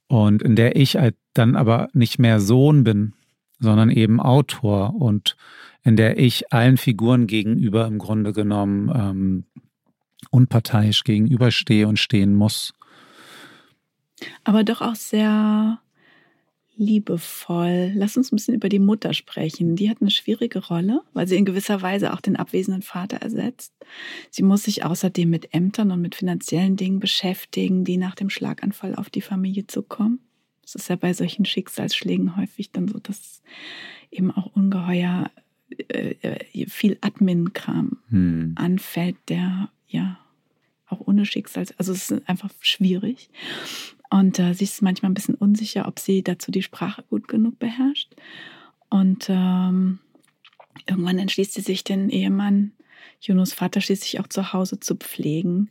und 0.07 0.43
in 0.43 0.55
der 0.55 0.77
ich 0.77 0.97
halt 0.97 1.17
dann 1.33 1.57
aber 1.57 1.89
nicht 1.93 2.19
mehr 2.19 2.41
Sohn 2.41 2.85
bin, 2.85 3.15
sondern 3.59 3.91
eben 3.91 4.21
Autor 4.21 4.95
und 4.95 5.37
in 5.83 5.97
der 5.97 6.19
ich 6.19 6.53
allen 6.53 6.77
Figuren 6.77 7.27
gegenüber 7.27 7.87
im 7.87 7.99
Grunde 7.99 8.33
genommen 8.33 8.93
ähm, 8.95 9.45
unparteiisch 10.31 11.05
gegenüberstehe 11.05 11.89
und 11.89 11.99
stehen 11.99 12.35
muss. 12.35 12.73
Aber 14.45 14.65
doch 14.65 14.81
auch 14.81 14.95
sehr 14.95 15.79
liebevoll. 16.77 17.93
Lass 17.95 18.17
uns 18.17 18.33
ein 18.33 18.37
bisschen 18.37 18.55
über 18.55 18.69
die 18.69 18.79
Mutter 18.79 19.15
sprechen. 19.15 19.77
Die 19.77 19.89
hat 19.89 20.01
eine 20.01 20.11
schwierige 20.11 20.65
Rolle, 20.67 21.03
weil 21.13 21.27
sie 21.27 21.37
in 21.37 21.45
gewisser 21.45 21.83
Weise 21.83 22.13
auch 22.13 22.21
den 22.21 22.37
abwesenden 22.37 22.83
Vater 22.83 23.19
ersetzt. 23.19 23.73
Sie 24.31 24.43
muss 24.43 24.65
sich 24.65 24.85
außerdem 24.85 25.29
mit 25.29 25.55
Ämtern 25.55 25.91
und 25.91 26.01
mit 26.01 26.15
finanziellen 26.15 26.77
Dingen 26.77 27.01
beschäftigen, 27.01 27.85
die 27.85 27.97
nach 27.97 28.15
dem 28.15 28.31
Schlaganfall 28.31 28.95
auf 28.95 29.11
die 29.11 29.21
Familie 29.21 29.67
zukommen. 29.67 30.21
Das 30.63 30.75
ist 30.75 30.89
ja 30.89 30.97
bei 30.97 31.13
solchen 31.13 31.45
Schicksalsschlägen 31.45 32.37
häufig 32.37 32.71
dann 32.73 32.89
so, 32.89 32.99
dass 32.99 33.43
eben 34.11 34.31
auch 34.31 34.47
ungeheuer 34.47 35.31
äh, 35.89 36.15
äh 36.23 36.67
viel 36.67 36.97
Admin-Kram 37.01 37.99
hm. 38.09 38.53
anfällt, 38.57 39.17
der 39.29 39.71
ja 39.87 40.19
auch 40.87 41.07
ohne 41.07 41.27
Schicksals, 41.27 41.77
also 41.79 41.93
es 41.93 42.11
ist 42.11 42.29
einfach 42.29 42.51
schwierig. 42.61 43.31
Und 44.15 44.39
äh, 44.39 44.55
sie 44.55 44.63
ist 44.63 44.81
manchmal 44.81 45.11
ein 45.11 45.15
bisschen 45.15 45.35
unsicher, 45.35 45.89
ob 45.89 45.99
sie 45.99 46.23
dazu 46.23 46.53
die 46.53 46.63
Sprache 46.63 47.03
gut 47.11 47.27
genug 47.27 47.59
beherrscht. 47.59 48.15
Und 48.89 49.27
ähm, 49.29 49.99
irgendwann 50.89 51.19
entschließt 51.19 51.53
sie 51.53 51.63
sich, 51.63 51.83
den 51.83 52.11
Ehemann, 52.11 52.71
Junos 53.21 53.53
Vater, 53.53 53.81
schließlich 53.81 54.21
auch 54.21 54.29
zu 54.29 54.53
Hause 54.53 54.79
zu 54.79 54.95
pflegen. 54.95 55.69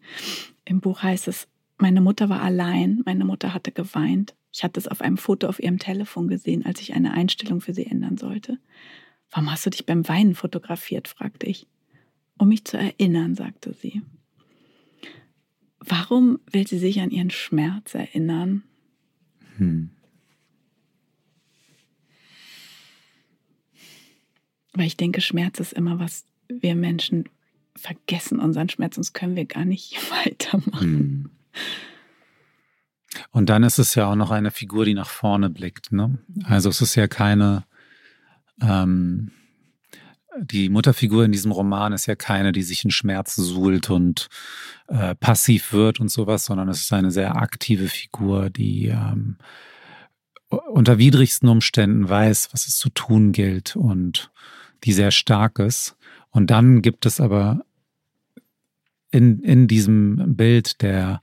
Im 0.65 0.81
Buch 0.81 1.03
heißt 1.03 1.29
es, 1.29 1.47
meine 1.77 2.01
Mutter 2.01 2.27
war 2.27 2.41
allein, 2.41 3.01
meine 3.05 3.23
Mutter 3.23 3.53
hatte 3.53 3.71
geweint. 3.71 4.35
Ich 4.51 4.65
hatte 4.65 4.77
es 4.77 4.89
auf 4.89 4.99
einem 4.99 5.15
Foto 5.15 5.47
auf 5.47 5.63
ihrem 5.63 5.79
Telefon 5.79 6.27
gesehen, 6.27 6.65
als 6.65 6.81
ich 6.81 6.93
eine 6.93 7.13
Einstellung 7.13 7.61
für 7.61 7.73
sie 7.73 7.85
ändern 7.85 8.17
sollte. 8.17 8.59
Warum 9.31 9.53
hast 9.53 9.65
du 9.65 9.69
dich 9.69 9.85
beim 9.85 10.05
Weinen 10.09 10.35
fotografiert? 10.35 11.07
fragte 11.07 11.45
ich. 11.45 11.65
Um 12.37 12.49
mich 12.49 12.65
zu 12.65 12.77
erinnern, 12.77 13.35
sagte 13.35 13.73
sie. 13.73 14.01
Warum 15.85 16.39
will 16.51 16.65
sie 16.65 16.79
sich 16.79 17.01
an 17.01 17.11
ihren 17.11 17.29
Schmerz 17.29 17.93
erinnern? 17.93 18.63
Hm. 19.57 19.89
Weil 24.73 24.87
ich 24.87 24.97
denke, 24.97 25.21
Schmerz 25.21 25.59
ist 25.59 25.73
immer, 25.73 25.99
was 25.99 26.25
wir 26.47 26.75
Menschen 26.75 27.29
vergessen, 27.75 28.39
unseren 28.39 28.69
Schmerz, 28.69 28.95
sonst 28.95 29.13
können 29.13 29.35
wir 29.35 29.45
gar 29.45 29.65
nicht 29.65 29.95
weitermachen. 30.25 30.81
Hm. 30.81 31.29
Und 33.31 33.49
dann 33.49 33.63
ist 33.63 33.77
es 33.77 33.93
ja 33.95 34.07
auch 34.07 34.15
noch 34.15 34.31
eine 34.31 34.51
Figur, 34.51 34.85
die 34.85 34.93
nach 34.93 35.09
vorne 35.09 35.49
blickt. 35.49 35.91
Ne? 35.91 36.17
Also 36.45 36.69
es 36.69 36.81
ist 36.81 36.95
ja 36.95 37.07
keine, 37.07 37.65
ähm, 38.61 39.31
die 40.39 40.69
Mutterfigur 40.69 41.25
in 41.25 41.31
diesem 41.31 41.51
Roman 41.51 41.93
ist 41.93 42.05
ja 42.05 42.15
keine, 42.15 42.51
die 42.51 42.63
sich 42.63 42.83
in 42.83 42.91
Schmerz 42.91 43.35
suhlt 43.35 43.89
und 43.89 44.29
äh, 44.87 45.15
passiv 45.15 45.73
wird 45.73 45.99
und 45.99 46.09
sowas, 46.09 46.45
sondern 46.45 46.69
es 46.69 46.81
ist 46.81 46.93
eine 46.93 47.11
sehr 47.11 47.35
aktive 47.35 47.87
Figur, 47.87 48.49
die 48.49 48.87
ähm, 48.87 49.37
unter 50.49 50.97
widrigsten 50.97 51.49
Umständen 51.49 52.07
weiß, 52.07 52.49
was 52.51 52.67
es 52.67 52.77
zu 52.77 52.89
tun 52.89 53.31
gilt 53.31 53.75
und 53.75 54.31
die 54.83 54.93
sehr 54.93 55.11
stark 55.11 55.59
ist. 55.59 55.95
Und 56.31 56.51
dann 56.51 56.81
gibt 56.81 57.05
es 57.05 57.19
aber 57.19 57.65
in, 59.11 59.39
in 59.41 59.67
diesem 59.67 60.35
Bild 60.35 60.81
der, 60.81 61.21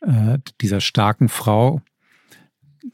äh, 0.00 0.38
dieser 0.60 0.80
starken 0.80 1.28
Frau, 1.28 1.82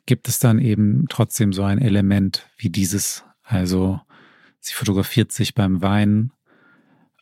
gibt 0.04 0.28
es 0.28 0.38
dann 0.38 0.58
eben 0.58 1.06
trotzdem 1.08 1.52
so 1.52 1.62
ein 1.62 1.78
Element 1.78 2.48
wie 2.56 2.70
dieses. 2.70 3.24
Also 3.42 4.00
Sie 4.66 4.74
fotografiert 4.74 5.30
sich 5.30 5.54
beim 5.54 5.80
Weinen, 5.80 6.32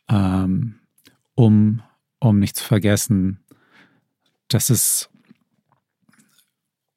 ähm, 0.09 0.79
um, 1.35 1.83
um 2.17 2.39
nicht 2.39 2.55
zu 2.55 2.65
vergessen, 2.65 3.39
dass 4.47 4.71
es 4.71 5.11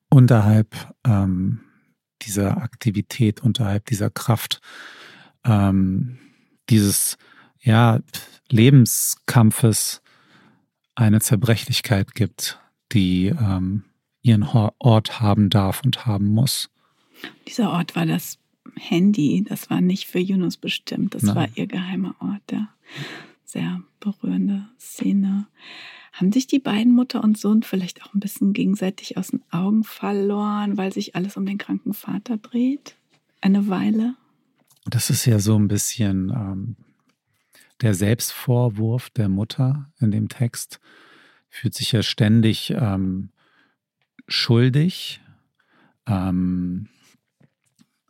unterhalb 0.08 0.94
ähm, 1.04 1.60
dieser 2.22 2.62
Aktivität, 2.62 3.42
unterhalb 3.42 3.84
dieser 3.84 4.08
Kraft, 4.08 4.62
ähm, 5.44 6.18
dieses 6.70 7.18
ja, 7.60 8.00
Lebenskampfes 8.48 10.00
eine 10.94 11.20
Zerbrechlichkeit 11.20 12.14
gibt, 12.14 12.58
die 12.92 13.26
ähm, 13.26 13.84
ihren 14.22 14.44
Ort 14.44 15.20
haben 15.20 15.50
darf 15.50 15.82
und 15.84 16.06
haben 16.06 16.28
muss. 16.28 16.70
Dieser 17.46 17.70
Ort 17.70 17.94
war 17.94 18.06
das 18.06 18.38
Handy, 18.78 19.44
das 19.46 19.70
war 19.70 19.80
nicht 19.80 20.06
für 20.06 20.18
Yunus 20.18 20.56
bestimmt, 20.56 21.14
das 21.14 21.22
Nein. 21.22 21.36
war 21.36 21.48
ihr 21.54 21.66
geheimer 21.66 22.14
Ort. 22.20 22.42
Ja. 22.50 22.68
Sehr 23.44 23.82
berührende 24.00 24.68
Szene. 24.78 25.46
Haben 26.12 26.32
sich 26.32 26.46
die 26.46 26.58
beiden 26.58 26.92
Mutter 26.92 27.22
und 27.22 27.38
Sohn 27.38 27.62
vielleicht 27.62 28.02
auch 28.02 28.14
ein 28.14 28.20
bisschen 28.20 28.52
gegenseitig 28.52 29.16
aus 29.16 29.28
den 29.28 29.42
Augen 29.50 29.84
verloren, 29.84 30.76
weil 30.76 30.92
sich 30.92 31.14
alles 31.14 31.36
um 31.36 31.46
den 31.46 31.58
kranken 31.58 31.94
Vater 31.94 32.38
dreht? 32.38 32.96
Eine 33.40 33.68
Weile? 33.68 34.16
Das 34.84 35.10
ist 35.10 35.26
ja 35.26 35.38
so 35.38 35.56
ein 35.56 35.68
bisschen 35.68 36.30
ähm, 36.30 36.76
der 37.82 37.94
Selbstvorwurf 37.94 39.10
der 39.10 39.28
Mutter 39.28 39.90
in 40.00 40.10
dem 40.10 40.28
Text, 40.28 40.80
fühlt 41.48 41.74
sich 41.74 41.92
ja 41.92 42.02
ständig 42.02 42.70
ähm, 42.70 43.30
schuldig. 44.26 45.20
Ähm, 46.06 46.88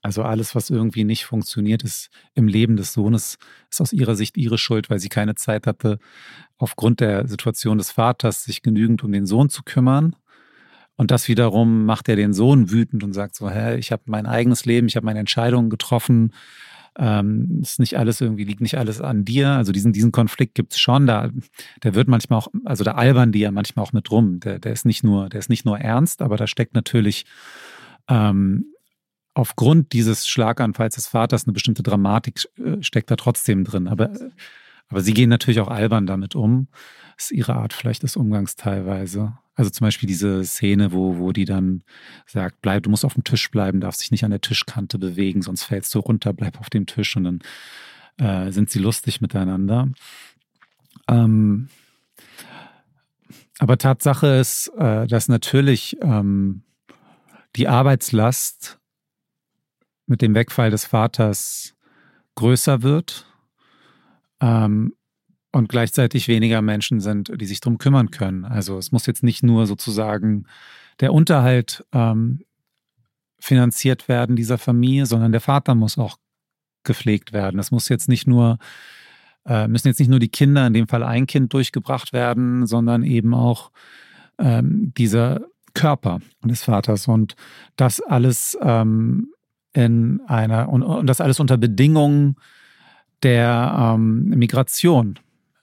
also 0.02 0.22
alles, 0.22 0.54
was 0.54 0.70
irgendwie 0.70 1.04
nicht 1.04 1.24
funktioniert, 1.24 1.82
ist 1.82 2.10
im 2.34 2.48
Leben 2.48 2.76
des 2.76 2.92
Sohnes, 2.92 3.38
ist 3.70 3.80
aus 3.80 3.92
ihrer 3.92 4.14
Sicht 4.14 4.36
ihre 4.36 4.58
Schuld, 4.58 4.90
weil 4.90 5.00
sie 5.00 5.08
keine 5.08 5.34
Zeit 5.34 5.66
hatte, 5.66 5.98
aufgrund 6.56 7.00
der 7.00 7.26
Situation 7.26 7.78
des 7.78 7.90
Vaters 7.90 8.44
sich 8.44 8.62
genügend 8.62 9.02
um 9.02 9.12
den 9.12 9.26
Sohn 9.26 9.48
zu 9.48 9.62
kümmern. 9.62 10.14
Und 10.96 11.10
das 11.10 11.28
wiederum 11.28 11.84
macht 11.84 12.08
er 12.08 12.16
den 12.16 12.32
Sohn 12.32 12.70
wütend 12.70 13.04
und 13.04 13.12
sagt 13.12 13.36
so, 13.36 13.48
hä, 13.48 13.76
ich 13.76 13.92
habe 13.92 14.02
mein 14.06 14.26
eigenes 14.26 14.64
Leben, 14.64 14.88
ich 14.88 14.96
habe 14.96 15.06
meine 15.06 15.20
Entscheidungen 15.20 15.70
getroffen. 15.70 16.32
Ähm, 16.98 17.60
ist 17.62 17.78
nicht 17.78 17.96
alles 17.96 18.20
irgendwie, 18.20 18.42
liegt 18.42 18.60
nicht 18.60 18.76
alles 18.76 19.00
an 19.00 19.24
dir. 19.24 19.50
Also 19.50 19.70
diesen, 19.70 19.92
diesen 19.92 20.10
Konflikt 20.10 20.56
gibt's 20.56 20.80
schon. 20.80 21.06
Da, 21.06 21.30
der 21.84 21.94
wird 21.94 22.08
manchmal 22.08 22.40
auch, 22.40 22.48
also 22.64 22.82
da 22.82 22.92
albern 22.92 23.30
die 23.30 23.38
ja 23.38 23.52
manchmal 23.52 23.84
auch 23.84 23.92
mit 23.92 24.10
rum. 24.10 24.40
Der, 24.40 24.58
der 24.58 24.72
ist 24.72 24.84
nicht 24.84 25.04
nur, 25.04 25.28
der 25.28 25.38
ist 25.38 25.48
nicht 25.48 25.64
nur 25.64 25.78
ernst, 25.78 26.20
aber 26.20 26.36
da 26.36 26.48
steckt 26.48 26.74
natürlich 26.74 27.24
ähm, 28.08 28.64
aufgrund 29.38 29.92
dieses 29.92 30.26
Schlaganfalls 30.26 30.96
des 30.96 31.06
Vaters 31.06 31.44
eine 31.44 31.52
bestimmte 31.52 31.84
Dramatik 31.84 32.48
äh, 32.58 32.82
steckt 32.82 33.08
da 33.10 33.16
trotzdem 33.16 33.62
drin. 33.62 33.86
Aber, 33.86 34.10
aber 34.88 35.00
sie 35.00 35.14
gehen 35.14 35.30
natürlich 35.30 35.60
auch 35.60 35.68
albern 35.68 36.06
damit 36.06 36.34
um. 36.34 36.66
Das 37.16 37.26
ist 37.26 37.30
ihre 37.30 37.54
Art 37.54 37.72
vielleicht 37.72 38.02
des 38.02 38.16
Umgangs 38.16 38.56
teilweise. 38.56 39.38
Also 39.54 39.70
zum 39.70 39.84
Beispiel 39.84 40.08
diese 40.08 40.44
Szene, 40.44 40.92
wo, 40.92 41.18
wo 41.18 41.32
die 41.32 41.44
dann 41.44 41.84
sagt, 42.26 42.60
bleib, 42.62 42.82
du 42.82 42.90
musst 42.90 43.04
auf 43.04 43.14
dem 43.14 43.22
Tisch 43.22 43.48
bleiben, 43.50 43.80
darfst 43.80 44.02
dich 44.02 44.10
nicht 44.10 44.24
an 44.24 44.32
der 44.32 44.40
Tischkante 44.40 44.98
bewegen, 44.98 45.42
sonst 45.42 45.62
fällst 45.62 45.94
du 45.94 46.00
runter, 46.00 46.32
bleib 46.32 46.58
auf 46.58 46.68
dem 46.68 46.86
Tisch 46.86 47.16
und 47.16 47.24
dann 47.24 47.38
äh, 48.18 48.50
sind 48.50 48.70
sie 48.70 48.80
lustig 48.80 49.20
miteinander. 49.20 49.88
Ähm, 51.08 51.68
aber 53.60 53.78
Tatsache 53.78 54.26
ist, 54.26 54.68
äh, 54.78 55.06
dass 55.06 55.28
natürlich 55.28 55.96
ähm, 56.02 56.62
die 57.54 57.68
Arbeitslast 57.68 58.78
mit 60.08 60.22
dem 60.22 60.34
Wegfall 60.34 60.70
des 60.70 60.84
Vaters 60.84 61.74
größer 62.34 62.82
wird. 62.82 63.26
Ähm, 64.40 64.94
und 65.50 65.68
gleichzeitig 65.68 66.28
weniger 66.28 66.60
Menschen 66.60 67.00
sind, 67.00 67.32
die 67.40 67.46
sich 67.46 67.60
darum 67.60 67.78
kümmern 67.78 68.10
können. 68.10 68.44
Also 68.44 68.76
es 68.76 68.92
muss 68.92 69.06
jetzt 69.06 69.22
nicht 69.22 69.42
nur 69.42 69.66
sozusagen 69.66 70.46
der 71.00 71.12
Unterhalt 71.12 71.84
ähm, 71.92 72.44
finanziert 73.40 74.08
werden 74.08 74.36
dieser 74.36 74.58
Familie, 74.58 75.06
sondern 75.06 75.32
der 75.32 75.40
Vater 75.40 75.74
muss 75.74 75.96
auch 75.96 76.18
gepflegt 76.84 77.32
werden. 77.32 77.58
Es 77.58 77.70
muss 77.70 77.88
jetzt 77.88 78.08
nicht 78.08 78.26
nur 78.26 78.58
äh, 79.46 79.66
müssen 79.66 79.88
jetzt 79.88 79.98
nicht 79.98 80.10
nur 80.10 80.18
die 80.18 80.28
Kinder, 80.28 80.66
in 80.66 80.74
dem 80.74 80.88
Fall 80.88 81.02
ein 81.02 81.26
Kind 81.26 81.52
durchgebracht 81.54 82.12
werden, 82.12 82.66
sondern 82.66 83.02
eben 83.02 83.34
auch 83.34 83.70
ähm, 84.38 84.92
dieser 84.96 85.40
Körper 85.74 86.20
des 86.44 86.64
Vaters 86.64 87.08
und 87.08 87.34
das 87.76 88.00
alles 88.00 88.58
ähm, 88.60 89.32
in 89.72 90.20
einer 90.26 90.68
und, 90.68 90.82
und 90.82 91.06
das 91.06 91.20
alles 91.20 91.40
unter 91.40 91.56
Bedingungen 91.56 92.36
der 93.22 93.94
ähm, 93.94 94.28
Migration 94.30 95.18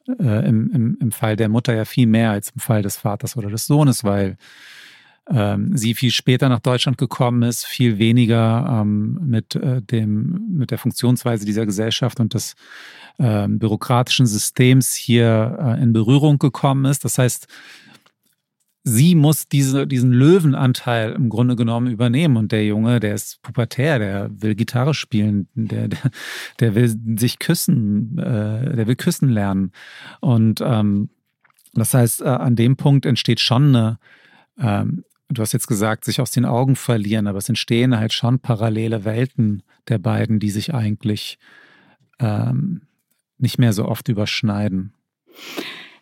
äh, 0.08 0.47
im, 0.47 0.72
im, 0.72 0.97
im 0.99 1.12
Fall 1.12 1.36
der 1.36 1.49
Mutter 1.49 1.74
ja 1.74 1.86
viel 1.86 2.08
mehr 2.08 2.32
als 2.32 2.49
im 2.51 2.60
Fall 2.60 2.82
des 2.82 2.97
Vaters 2.97 3.38
oder 3.38 3.49
des 3.49 3.66
Sohnes, 3.66 4.03
weil 4.03 4.38
ähm, 5.30 5.76
sie 5.76 5.95
viel 5.95 6.12
später 6.12 6.49
nach 6.49 6.60
Deutschland 6.60 6.97
gekommen 6.97 7.41
ist, 7.41 7.66
viel 7.66 7.97
weniger 7.97 8.82
ähm, 8.82 9.20
mit 9.24 9.56
äh, 9.56 9.82
dem 9.82 10.45
mit 10.49 10.70
der 10.72 10.78
Funktionsweise 10.78 11.45
dieser 11.45 11.66
Gesellschaft 11.66 12.20
und 12.20 12.36
des 12.36 12.56
ähm, 13.18 13.58
bürokratischen 13.58 14.28
Systems 14.28 14.93
hier 14.93 15.58
äh, 15.60 15.82
in 15.82 15.93
Berührung 15.93 16.38
gekommen 16.38 16.86
ist. 16.86 17.06
Das 17.06 17.18
heißt, 17.18 17.47
sie 18.88 19.16
muss 19.16 19.48
diese, 19.48 19.88
diesen 19.88 20.14
Löwenanteil 20.14 21.12
im 21.14 21.30
Grunde 21.30 21.56
genommen 21.56 21.88
übernehmen. 21.88 22.38
Und 22.38 22.52
der 22.52 22.66
Junge, 22.66 23.00
der 23.00 23.16
ist 23.16 23.42
pubertär, 23.42 23.98
der 23.98 24.30
will 24.32 24.54
Gitarre 24.54 24.94
spielen, 24.94 25.50
der, 25.56 25.88
der, 25.88 26.12
der 26.60 26.76
will 26.76 26.96
sich 27.18 27.40
küssen, 27.40 28.18
äh, 28.20 28.76
der 28.76 28.88
will 28.88 28.96
küssen 28.96 29.28
lernen. 29.28 29.72
Und 30.22 30.62
ähm, 30.64 31.10
das 31.74 31.96
heißt, 31.96 32.22
äh, 32.22 32.26
an 32.26 32.56
dem 32.56 32.78
Punkt 32.78 33.08
entsteht 33.08 33.40
schon 33.40 33.76
eine, 33.76 33.98
ähm, 34.60 35.04
du 35.30 35.42
hast 35.42 35.54
jetzt 35.54 35.68
gesagt, 35.68 36.06
sich 36.06 36.22
aus 36.22 36.30
den 36.30 36.46
Augen 36.46 36.76
verlieren, 36.76 37.26
aber 37.26 37.40
es 37.40 37.50
entstehen 37.50 37.98
halt 37.98 38.14
schon 38.14 38.40
parallele 38.40 39.04
Welten 39.04 39.64
der 39.90 39.98
beiden, 39.98 40.40
die 40.40 40.52
sich 40.52 40.76
eigentlich 40.76 41.40
ähm, 42.20 42.84
nicht 43.40 43.58
mehr 43.58 43.74
so 43.74 43.86
oft 43.86 44.08
überschneiden. 44.10 44.94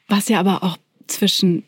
Was 0.09 0.27
ja 0.27 0.41
aber 0.41 0.63
auch 0.63 0.77
zwischen 1.07 1.63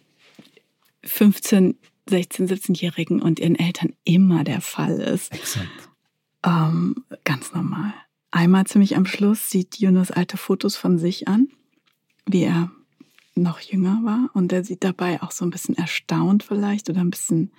15, 1.05 1.77
16, 2.09 2.47
17-Jährigen 2.47 3.21
und 3.21 3.39
ihren 3.39 3.55
Eltern 3.55 3.93
immer 4.03 4.43
der 4.43 4.61
Fall 4.61 4.99
ist. 4.99 5.33
Exakt. 5.33 5.89
Ähm, 6.45 7.03
ganz 7.23 7.53
normal. 7.53 7.93
Einmal 8.31 8.65
ziemlich 8.65 8.95
am 8.95 9.05
Schluss 9.05 9.49
sieht 9.49 9.79
Yunus 9.79 10.11
alte 10.11 10.37
Fotos 10.37 10.75
von 10.75 10.99
sich 10.99 11.27
an, 11.27 11.47
wie 12.25 12.43
er 12.43 12.71
noch 13.35 13.59
jünger 13.59 14.01
war. 14.03 14.29
Und 14.33 14.51
er 14.51 14.63
sieht 14.63 14.83
dabei 14.83 15.21
auch 15.21 15.31
so 15.31 15.45
ein 15.45 15.51
bisschen 15.51 15.77
erstaunt 15.77 16.43
vielleicht 16.43 16.89
oder 16.89 17.01
ein 17.01 17.11
bisschen 17.11 17.51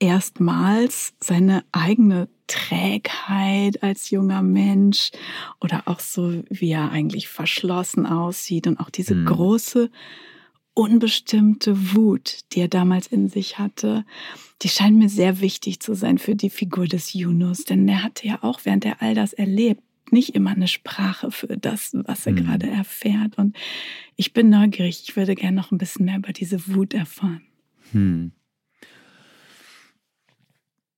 erstmals 0.00 1.14
seine 1.20 1.64
eigene 1.72 2.28
Trägheit 2.46 3.82
als 3.82 4.10
junger 4.10 4.42
Mensch 4.42 5.10
oder 5.60 5.82
auch 5.86 6.00
so, 6.00 6.42
wie 6.48 6.70
er 6.70 6.90
eigentlich 6.90 7.28
verschlossen 7.28 8.06
aussieht 8.06 8.66
und 8.66 8.80
auch 8.80 8.90
diese 8.90 9.14
hm. 9.14 9.26
große 9.26 9.90
unbestimmte 10.78 11.92
Wut, 11.94 12.38
die 12.52 12.60
er 12.60 12.68
damals 12.68 13.08
in 13.08 13.28
sich 13.28 13.58
hatte, 13.58 14.04
die 14.62 14.68
scheint 14.68 14.96
mir 14.96 15.08
sehr 15.08 15.40
wichtig 15.40 15.80
zu 15.80 15.94
sein 15.94 16.18
für 16.18 16.36
die 16.36 16.50
Figur 16.50 16.86
des 16.86 17.14
Yunus, 17.14 17.64
denn 17.64 17.88
er 17.88 18.04
hatte 18.04 18.28
ja 18.28 18.44
auch, 18.44 18.60
während 18.62 18.84
er 18.84 19.02
all 19.02 19.16
das 19.16 19.32
erlebt, 19.32 19.82
nicht 20.12 20.36
immer 20.36 20.50
eine 20.50 20.68
Sprache 20.68 21.32
für 21.32 21.58
das, 21.58 21.90
was 22.06 22.26
er 22.26 22.32
mhm. 22.32 22.36
gerade 22.36 22.70
erfährt. 22.70 23.36
Und 23.36 23.56
ich 24.14 24.32
bin 24.32 24.50
neugierig, 24.50 25.02
ich 25.04 25.16
würde 25.16 25.34
gerne 25.34 25.56
noch 25.56 25.72
ein 25.72 25.78
bisschen 25.78 26.06
mehr 26.06 26.18
über 26.18 26.32
diese 26.32 26.68
Wut 26.68 26.94
erfahren. 26.94 27.42
Hm. 27.90 28.30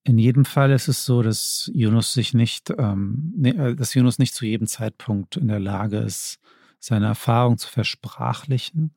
In 0.05 0.19
jedem 0.19 0.45
Fall 0.45 0.73
ist 0.73 0.89
es 0.89 1.07
so, 1.07 1.23
dass 1.23 1.71
Yunus 1.73 2.13
sich 2.13 2.35
nicht, 2.35 2.71
ähm, 2.77 3.33
äh, 3.43 3.75
dass 3.75 3.95
Yunus 3.95 4.19
nicht 4.19 4.35
zu 4.35 4.45
jedem 4.45 4.67
Zeitpunkt 4.67 5.39
in 5.39 5.49
der 5.49 5.61
Lage 5.61 5.99
ist, 5.99 6.39
seine 6.79 7.07
Erfahrung 7.07 7.57
zu 7.57 7.69
versprachlichen 7.69 8.93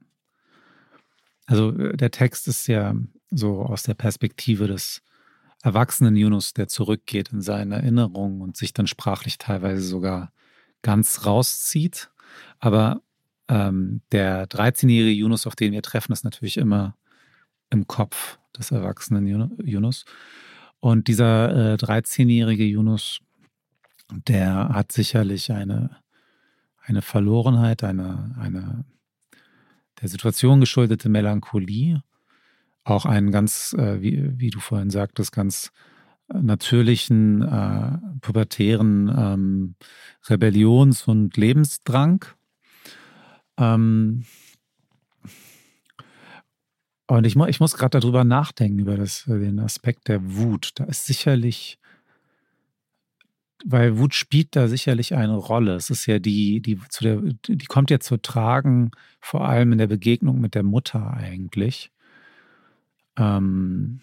also 1.45 1.71
äh, 1.77 1.95
der 1.97 2.11
Text 2.11 2.47
ist 2.47 2.67
ja 2.67 2.95
so 3.31 3.61
aus 3.61 3.83
der 3.83 3.95
Perspektive 3.95 4.67
des 4.67 5.01
erwachsenen 5.63 6.15
Yunus, 6.15 6.53
der 6.53 6.67
zurückgeht 6.67 7.31
in 7.31 7.41
seine 7.41 7.75
Erinnerungen 7.75 8.41
und 8.41 8.57
sich 8.57 8.73
dann 8.73 8.87
sprachlich 8.87 9.37
teilweise 9.37 9.81
sogar 9.81 10.31
ganz 10.81 11.25
rauszieht. 11.25 12.11
Aber 12.59 13.01
ähm, 13.47 14.01
der 14.11 14.47
13-jährige 14.47 15.19
Yunus, 15.19 15.47
auf 15.47 15.55
den 15.55 15.71
wir 15.71 15.81
treffen, 15.81 16.11
ist 16.11 16.23
natürlich 16.25 16.57
immer 16.57 16.97
im 17.69 17.87
Kopf 17.87 18.39
des 18.57 18.71
erwachsenen 18.71 19.25
Yunus. 19.65 20.05
Und 20.79 21.07
dieser 21.07 21.73
äh, 21.73 21.75
13-jährige 21.75 22.65
Yunus, 22.65 23.21
der 24.27 24.69
hat 24.69 24.91
sicherlich 24.91 25.51
eine, 25.51 25.97
eine 26.81 27.01
Verlorenheit, 27.01 27.83
eine, 27.83 28.35
eine 28.37 28.83
der 30.03 30.09
Situation 30.09 30.59
geschuldete 30.59 31.07
Melancholie, 31.07 32.03
auch 32.83 33.05
einen 33.05 33.31
ganz, 33.31 33.73
äh, 33.79 34.01
wie, 34.01 34.37
wie 34.37 34.49
du 34.49 34.59
vorhin 34.59 34.89
sagtest, 34.89 35.31
ganz 35.31 35.71
äh, 36.27 36.39
natürlichen, 36.39 37.41
äh, 37.41 37.97
pubertären 38.19 39.09
ähm, 39.17 39.75
Rebellions- 40.27 41.07
und 41.07 41.37
Lebensdrang. 41.37 42.25
Ähm, 43.57 44.25
und 47.07 47.25
ich, 47.25 47.37
ich 47.37 47.59
muss 47.61 47.77
gerade 47.77 48.01
darüber 48.01 48.25
nachdenken, 48.25 48.79
über 48.79 48.97
das, 48.97 49.23
den 49.23 49.59
Aspekt 49.59 50.09
der 50.09 50.35
Wut. 50.35 50.71
Da 50.75 50.83
ist 50.83 51.05
sicherlich 51.05 51.79
weil 53.65 53.97
Wut 53.97 54.13
spielt 54.13 54.55
da 54.55 54.67
sicherlich 54.67 55.15
eine 55.15 55.35
Rolle. 55.35 55.75
Es 55.75 55.89
ist 55.89 56.05
ja 56.05 56.19
die, 56.19 56.61
die 56.61 56.79
zu 56.89 57.03
der, 57.03 57.21
die 57.47 57.65
kommt 57.65 57.89
ja 57.91 57.99
zu 57.99 58.17
tragen, 58.17 58.91
vor 59.19 59.47
allem 59.47 59.71
in 59.71 59.77
der 59.77 59.87
Begegnung 59.87 60.39
mit 60.39 60.55
der 60.55 60.63
Mutter 60.63 61.11
eigentlich. 61.13 61.91
Ähm 63.17 64.01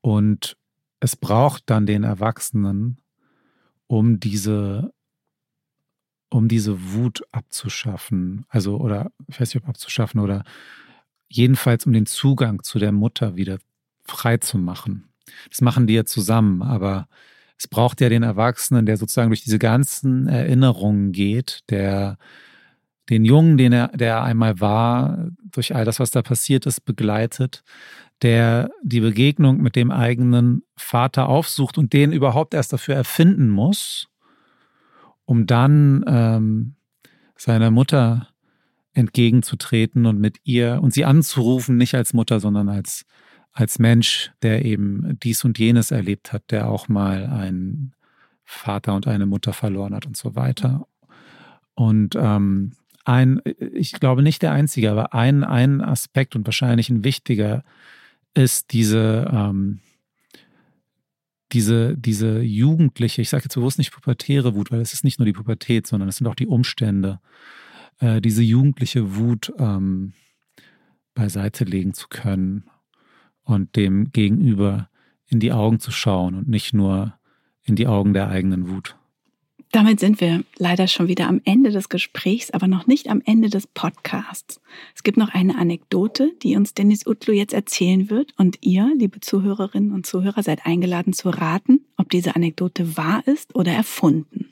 und 0.00 0.56
es 1.00 1.16
braucht 1.16 1.64
dann 1.66 1.86
den 1.86 2.04
Erwachsenen, 2.04 2.98
um 3.86 4.20
diese, 4.20 4.92
um 6.28 6.48
diese 6.48 6.92
Wut 6.92 7.22
abzuschaffen. 7.32 8.44
Also, 8.48 8.76
oder 8.76 9.10
ich 9.26 9.40
weiß 9.40 9.54
nicht, 9.54 9.62
ob 9.62 9.68
abzuschaffen 9.68 10.20
oder 10.20 10.44
jedenfalls 11.28 11.86
um 11.86 11.92
den 11.92 12.06
Zugang 12.06 12.62
zu 12.62 12.78
der 12.78 12.92
Mutter 12.92 13.36
wieder 13.36 13.58
frei 14.04 14.36
zu 14.36 14.58
machen. 14.58 15.09
Das 15.48 15.60
machen 15.60 15.86
die 15.86 15.94
ja 15.94 16.04
zusammen, 16.04 16.62
aber 16.62 17.08
es 17.58 17.68
braucht 17.68 18.00
ja 18.00 18.08
den 18.08 18.22
Erwachsenen, 18.22 18.86
der 18.86 18.96
sozusagen 18.96 19.30
durch 19.30 19.44
diese 19.44 19.58
ganzen 19.58 20.28
Erinnerungen 20.28 21.12
geht, 21.12 21.60
der 21.68 22.16
den 23.10 23.24
Jungen, 23.24 23.58
den 23.58 23.72
er, 23.72 23.88
der 23.88 24.22
einmal 24.22 24.60
war, 24.60 25.28
durch 25.42 25.74
all 25.74 25.84
das, 25.84 25.98
was 26.00 26.10
da 26.10 26.22
passiert 26.22 26.64
ist, 26.64 26.84
begleitet, 26.84 27.64
der 28.22 28.70
die 28.82 29.00
Begegnung 29.00 29.60
mit 29.60 29.76
dem 29.76 29.90
eigenen 29.90 30.62
Vater 30.76 31.28
aufsucht 31.28 31.76
und 31.76 31.92
den 31.92 32.12
überhaupt 32.12 32.54
erst 32.54 32.72
dafür 32.72 32.94
erfinden 32.94 33.50
muss, 33.50 34.08
um 35.24 35.46
dann 35.46 36.04
ähm, 36.06 36.74
seiner 37.36 37.70
Mutter 37.70 38.28
entgegenzutreten 38.92 40.06
und 40.06 40.20
mit 40.20 40.38
ihr 40.44 40.80
und 40.82 40.92
sie 40.92 41.04
anzurufen, 41.04 41.76
nicht 41.76 41.94
als 41.94 42.12
Mutter, 42.12 42.40
sondern 42.40 42.68
als, 42.68 43.04
als 43.52 43.78
Mensch, 43.78 44.32
der 44.42 44.64
eben 44.64 45.18
dies 45.22 45.44
und 45.44 45.58
jenes 45.58 45.90
erlebt 45.90 46.32
hat, 46.32 46.50
der 46.50 46.68
auch 46.68 46.88
mal 46.88 47.26
einen 47.26 47.94
Vater 48.44 48.94
und 48.94 49.06
eine 49.06 49.26
Mutter 49.26 49.52
verloren 49.52 49.94
hat 49.94 50.06
und 50.06 50.16
so 50.16 50.34
weiter. 50.36 50.86
Und 51.74 52.14
ähm, 52.16 52.72
ein, 53.04 53.40
ich 53.74 53.92
glaube 53.92 54.22
nicht 54.22 54.42
der 54.42 54.52
einzige, 54.52 54.90
aber 54.90 55.14
ein, 55.14 55.44
ein 55.44 55.80
Aspekt 55.80 56.36
und 56.36 56.46
wahrscheinlich 56.46 56.90
ein 56.90 57.04
wichtiger 57.04 57.64
ist 58.34 58.72
diese, 58.72 59.28
ähm, 59.32 59.80
diese, 61.52 61.96
diese 61.96 62.40
jugendliche, 62.40 63.22
ich 63.22 63.30
sage 63.30 63.44
jetzt 63.44 63.54
bewusst 63.54 63.78
nicht 63.78 63.92
pubertäre 63.92 64.54
Wut, 64.54 64.70
weil 64.70 64.80
es 64.80 64.92
ist 64.92 65.04
nicht 65.04 65.18
nur 65.18 65.26
die 65.26 65.32
Pubertät, 65.32 65.86
sondern 65.86 66.08
es 66.08 66.16
sind 66.16 66.26
auch 66.26 66.34
die 66.34 66.46
Umstände, 66.46 67.20
äh, 67.98 68.20
diese 68.20 68.42
jugendliche 68.42 69.16
Wut 69.16 69.52
ähm, 69.58 70.12
beiseite 71.14 71.64
legen 71.64 71.94
zu 71.94 72.08
können 72.08 72.70
und 73.44 73.76
dem 73.76 74.12
Gegenüber 74.12 74.88
in 75.26 75.40
die 75.40 75.52
Augen 75.52 75.80
zu 75.80 75.90
schauen 75.90 76.34
und 76.34 76.48
nicht 76.48 76.74
nur 76.74 77.14
in 77.62 77.76
die 77.76 77.86
Augen 77.86 78.14
der 78.14 78.28
eigenen 78.28 78.68
Wut. 78.68 78.96
Damit 79.72 80.00
sind 80.00 80.20
wir 80.20 80.42
leider 80.58 80.88
schon 80.88 81.06
wieder 81.06 81.28
am 81.28 81.40
Ende 81.44 81.70
des 81.70 81.88
Gesprächs, 81.88 82.50
aber 82.50 82.66
noch 82.66 82.88
nicht 82.88 83.08
am 83.08 83.22
Ende 83.24 83.48
des 83.48 83.68
Podcasts. 83.68 84.60
Es 84.96 85.04
gibt 85.04 85.16
noch 85.16 85.28
eine 85.28 85.56
Anekdote, 85.56 86.32
die 86.42 86.56
uns 86.56 86.74
Dennis 86.74 87.06
Utlu 87.06 87.32
jetzt 87.32 87.52
erzählen 87.52 88.10
wird 88.10 88.34
und 88.36 88.58
ihr, 88.62 88.92
liebe 88.98 89.20
Zuhörerinnen 89.20 89.92
und 89.92 90.06
Zuhörer, 90.06 90.42
seid 90.42 90.66
eingeladen 90.66 91.12
zu 91.12 91.30
raten, 91.30 91.84
ob 91.96 92.10
diese 92.10 92.34
Anekdote 92.34 92.96
wahr 92.96 93.22
ist 93.26 93.54
oder 93.54 93.70
erfunden. 93.70 94.48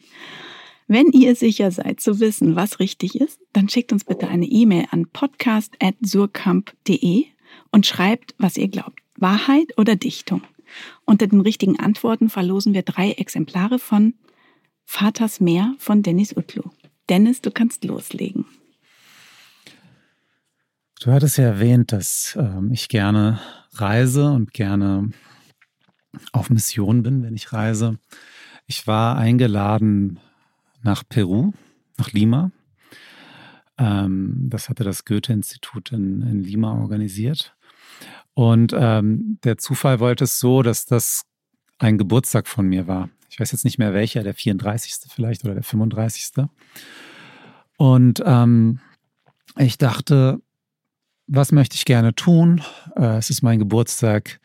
Wenn 0.86 1.08
ihr 1.08 1.34
sicher 1.34 1.72
seid 1.72 2.00
zu 2.00 2.20
wissen, 2.20 2.54
was 2.54 2.78
richtig 2.78 3.20
ist, 3.20 3.40
dann 3.52 3.68
schickt 3.68 3.92
uns 3.92 4.04
bitte 4.04 4.28
eine 4.28 4.46
E-Mail 4.46 4.84
an 4.92 5.08
podcast.surkamp.de 5.12 7.24
und 7.70 7.86
schreibt, 7.86 8.34
was 8.38 8.56
ihr 8.56 8.68
glaubt. 8.68 9.00
Wahrheit 9.16 9.76
oder 9.76 9.96
Dichtung? 9.96 10.42
Unter 11.04 11.26
den 11.26 11.40
richtigen 11.40 11.78
Antworten 11.78 12.28
verlosen 12.28 12.74
wir 12.74 12.82
drei 12.82 13.12
Exemplare 13.12 13.78
von 13.78 14.14
Vaters 14.84 15.40
Meer 15.40 15.74
von 15.78 16.02
Dennis 16.02 16.36
Utlu. 16.36 16.62
Dennis, 17.08 17.40
du 17.40 17.50
kannst 17.50 17.84
loslegen. 17.84 18.46
Du 21.00 21.12
hattest 21.12 21.38
ja 21.38 21.44
erwähnt, 21.44 21.92
dass 21.92 22.36
ähm, 22.38 22.70
ich 22.72 22.88
gerne 22.88 23.40
reise 23.74 24.30
und 24.30 24.52
gerne 24.52 25.10
auf 26.32 26.50
Mission 26.50 27.02
bin, 27.02 27.22
wenn 27.22 27.34
ich 27.34 27.52
reise. 27.52 27.98
Ich 28.66 28.86
war 28.86 29.16
eingeladen 29.16 30.18
nach 30.82 31.04
Peru, 31.08 31.52
nach 31.96 32.12
Lima. 32.12 32.50
Ähm, 33.78 34.48
das 34.48 34.68
hatte 34.68 34.84
das 34.84 35.04
Goethe-Institut 35.04 35.92
in, 35.92 36.22
in, 36.22 36.42
Lima 36.42 36.80
organisiert. 36.80 37.56
Und 38.38 38.72
ähm, 38.72 39.40
der 39.42 39.58
Zufall 39.58 39.98
wollte 39.98 40.22
es 40.22 40.38
so, 40.38 40.62
dass 40.62 40.86
das 40.86 41.22
ein 41.78 41.98
Geburtstag 41.98 42.46
von 42.46 42.68
mir 42.68 42.86
war. 42.86 43.08
Ich 43.28 43.40
weiß 43.40 43.50
jetzt 43.50 43.64
nicht 43.64 43.78
mehr 43.78 43.94
welcher, 43.94 44.22
der 44.22 44.32
34. 44.32 45.10
vielleicht 45.12 45.44
oder 45.44 45.54
der 45.54 45.64
35. 45.64 46.46
Und 47.78 48.22
ähm, 48.24 48.78
ich 49.56 49.76
dachte, 49.76 50.40
was 51.26 51.50
möchte 51.50 51.74
ich 51.74 51.84
gerne 51.84 52.14
tun? 52.14 52.62
Äh, 52.94 53.16
es 53.16 53.28
ist 53.28 53.42
mein 53.42 53.58
Geburtstag. 53.58 54.38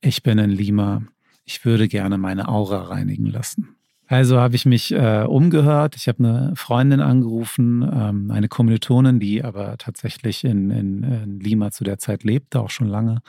Ich 0.00 0.22
bin 0.22 0.38
in 0.38 0.50
Lima. 0.50 1.02
Ich 1.44 1.64
würde 1.64 1.88
gerne 1.88 2.18
meine 2.18 2.46
Aura 2.46 2.82
reinigen 2.82 3.26
lassen. 3.26 3.77
Also 4.08 4.40
habe 4.40 4.56
ich 4.56 4.64
mich 4.64 4.90
äh, 4.92 5.24
umgehört. 5.28 5.94
Ich 5.94 6.08
habe 6.08 6.24
eine 6.24 6.56
Freundin 6.56 7.00
angerufen, 7.00 7.82
ähm, 7.82 8.30
eine 8.30 8.48
Kommilitonin, 8.48 9.20
die 9.20 9.44
aber 9.44 9.76
tatsächlich 9.76 10.44
in, 10.44 10.70
in, 10.70 11.02
in, 11.02 11.40
Lima 11.40 11.70
zu 11.70 11.84
der 11.84 11.98
Zeit 11.98 12.24
lebte, 12.24 12.58
auch 12.58 12.70
schon 12.70 12.88
lange. 12.88 13.20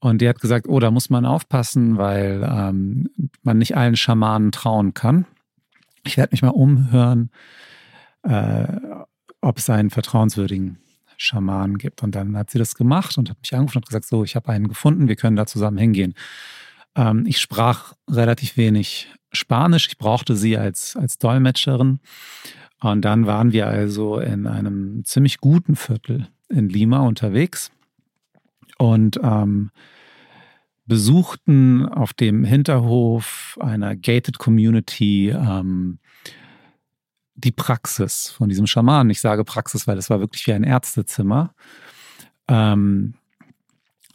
Und 0.00 0.20
die 0.20 0.28
hat 0.28 0.40
gesagt, 0.40 0.66
oh, 0.68 0.80
da 0.80 0.90
muss 0.90 1.10
man 1.10 1.24
aufpassen, 1.24 1.96
weil 1.96 2.42
ähm, 2.44 3.08
man 3.44 3.58
nicht 3.58 3.76
allen 3.76 3.94
Schamanen 3.94 4.50
trauen 4.50 4.94
kann. 4.94 5.26
Ich 6.04 6.16
werde 6.16 6.32
mich 6.32 6.42
mal 6.42 6.48
umhören, 6.48 7.30
äh, 8.24 8.66
ob 9.40 9.58
es 9.58 9.70
einen 9.70 9.90
vertrauenswürdigen 9.90 10.78
Schamanen 11.16 11.78
gibt. 11.78 12.02
Und 12.02 12.16
dann 12.16 12.36
hat 12.36 12.50
sie 12.50 12.58
das 12.58 12.74
gemacht 12.74 13.16
und 13.16 13.30
hat 13.30 13.38
mich 13.40 13.54
angerufen 13.54 13.78
und 13.78 13.86
gesagt, 13.86 14.06
so, 14.06 14.24
ich 14.24 14.34
habe 14.34 14.48
einen 14.48 14.66
gefunden, 14.66 15.06
wir 15.06 15.16
können 15.16 15.36
da 15.36 15.46
zusammen 15.46 15.78
hingehen. 15.78 16.14
Ähm, 16.96 17.24
ich 17.26 17.40
sprach 17.40 17.94
relativ 18.08 18.56
wenig 18.56 19.08
Spanisch. 19.32 19.88
Ich 19.88 19.98
brauchte 19.98 20.36
sie 20.36 20.56
als, 20.56 20.96
als 20.96 21.18
Dolmetscherin. 21.18 22.00
Und 22.80 23.02
dann 23.02 23.26
waren 23.26 23.52
wir 23.52 23.66
also 23.66 24.18
in 24.18 24.46
einem 24.46 25.04
ziemlich 25.04 25.38
guten 25.38 25.76
Viertel 25.76 26.28
in 26.48 26.68
Lima 26.68 27.00
unterwegs 27.00 27.70
und 28.78 29.18
ähm, 29.22 29.70
besuchten 30.86 31.88
auf 31.88 32.12
dem 32.12 32.44
Hinterhof 32.44 33.58
einer 33.60 33.96
gated 33.96 34.38
Community 34.38 35.30
ähm, 35.30 35.98
die 37.36 37.52
Praxis 37.52 38.30
von 38.30 38.48
diesem 38.48 38.66
Schamanen. 38.66 39.10
Ich 39.10 39.20
sage 39.20 39.44
Praxis, 39.44 39.86
weil 39.86 39.98
es 39.98 40.10
war 40.10 40.20
wirklich 40.20 40.46
wie 40.46 40.52
ein 40.52 40.62
Ärztezimmer. 40.62 41.54
Ähm, 42.48 43.14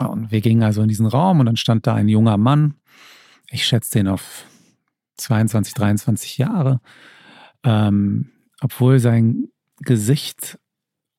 und 0.08 0.32
wir 0.32 0.41
gingen 0.41 0.64
also 0.64 0.82
in 0.82 0.88
diesen 0.88 1.06
Raum 1.06 1.39
und 1.39 1.45
dann 1.45 1.58
stand 1.58 1.86
da 1.86 1.95
ein 1.95 2.08
junger 2.08 2.38
Mann. 2.38 2.76
Ich 3.50 3.66
schätze 3.66 4.00
den 4.00 4.08
auf 4.08 4.45
22, 5.18 5.74
23 5.74 6.38
Jahre, 6.38 6.80
ähm, 7.64 8.30
obwohl 8.62 9.00
sein 9.00 9.50
Gesicht 9.82 10.58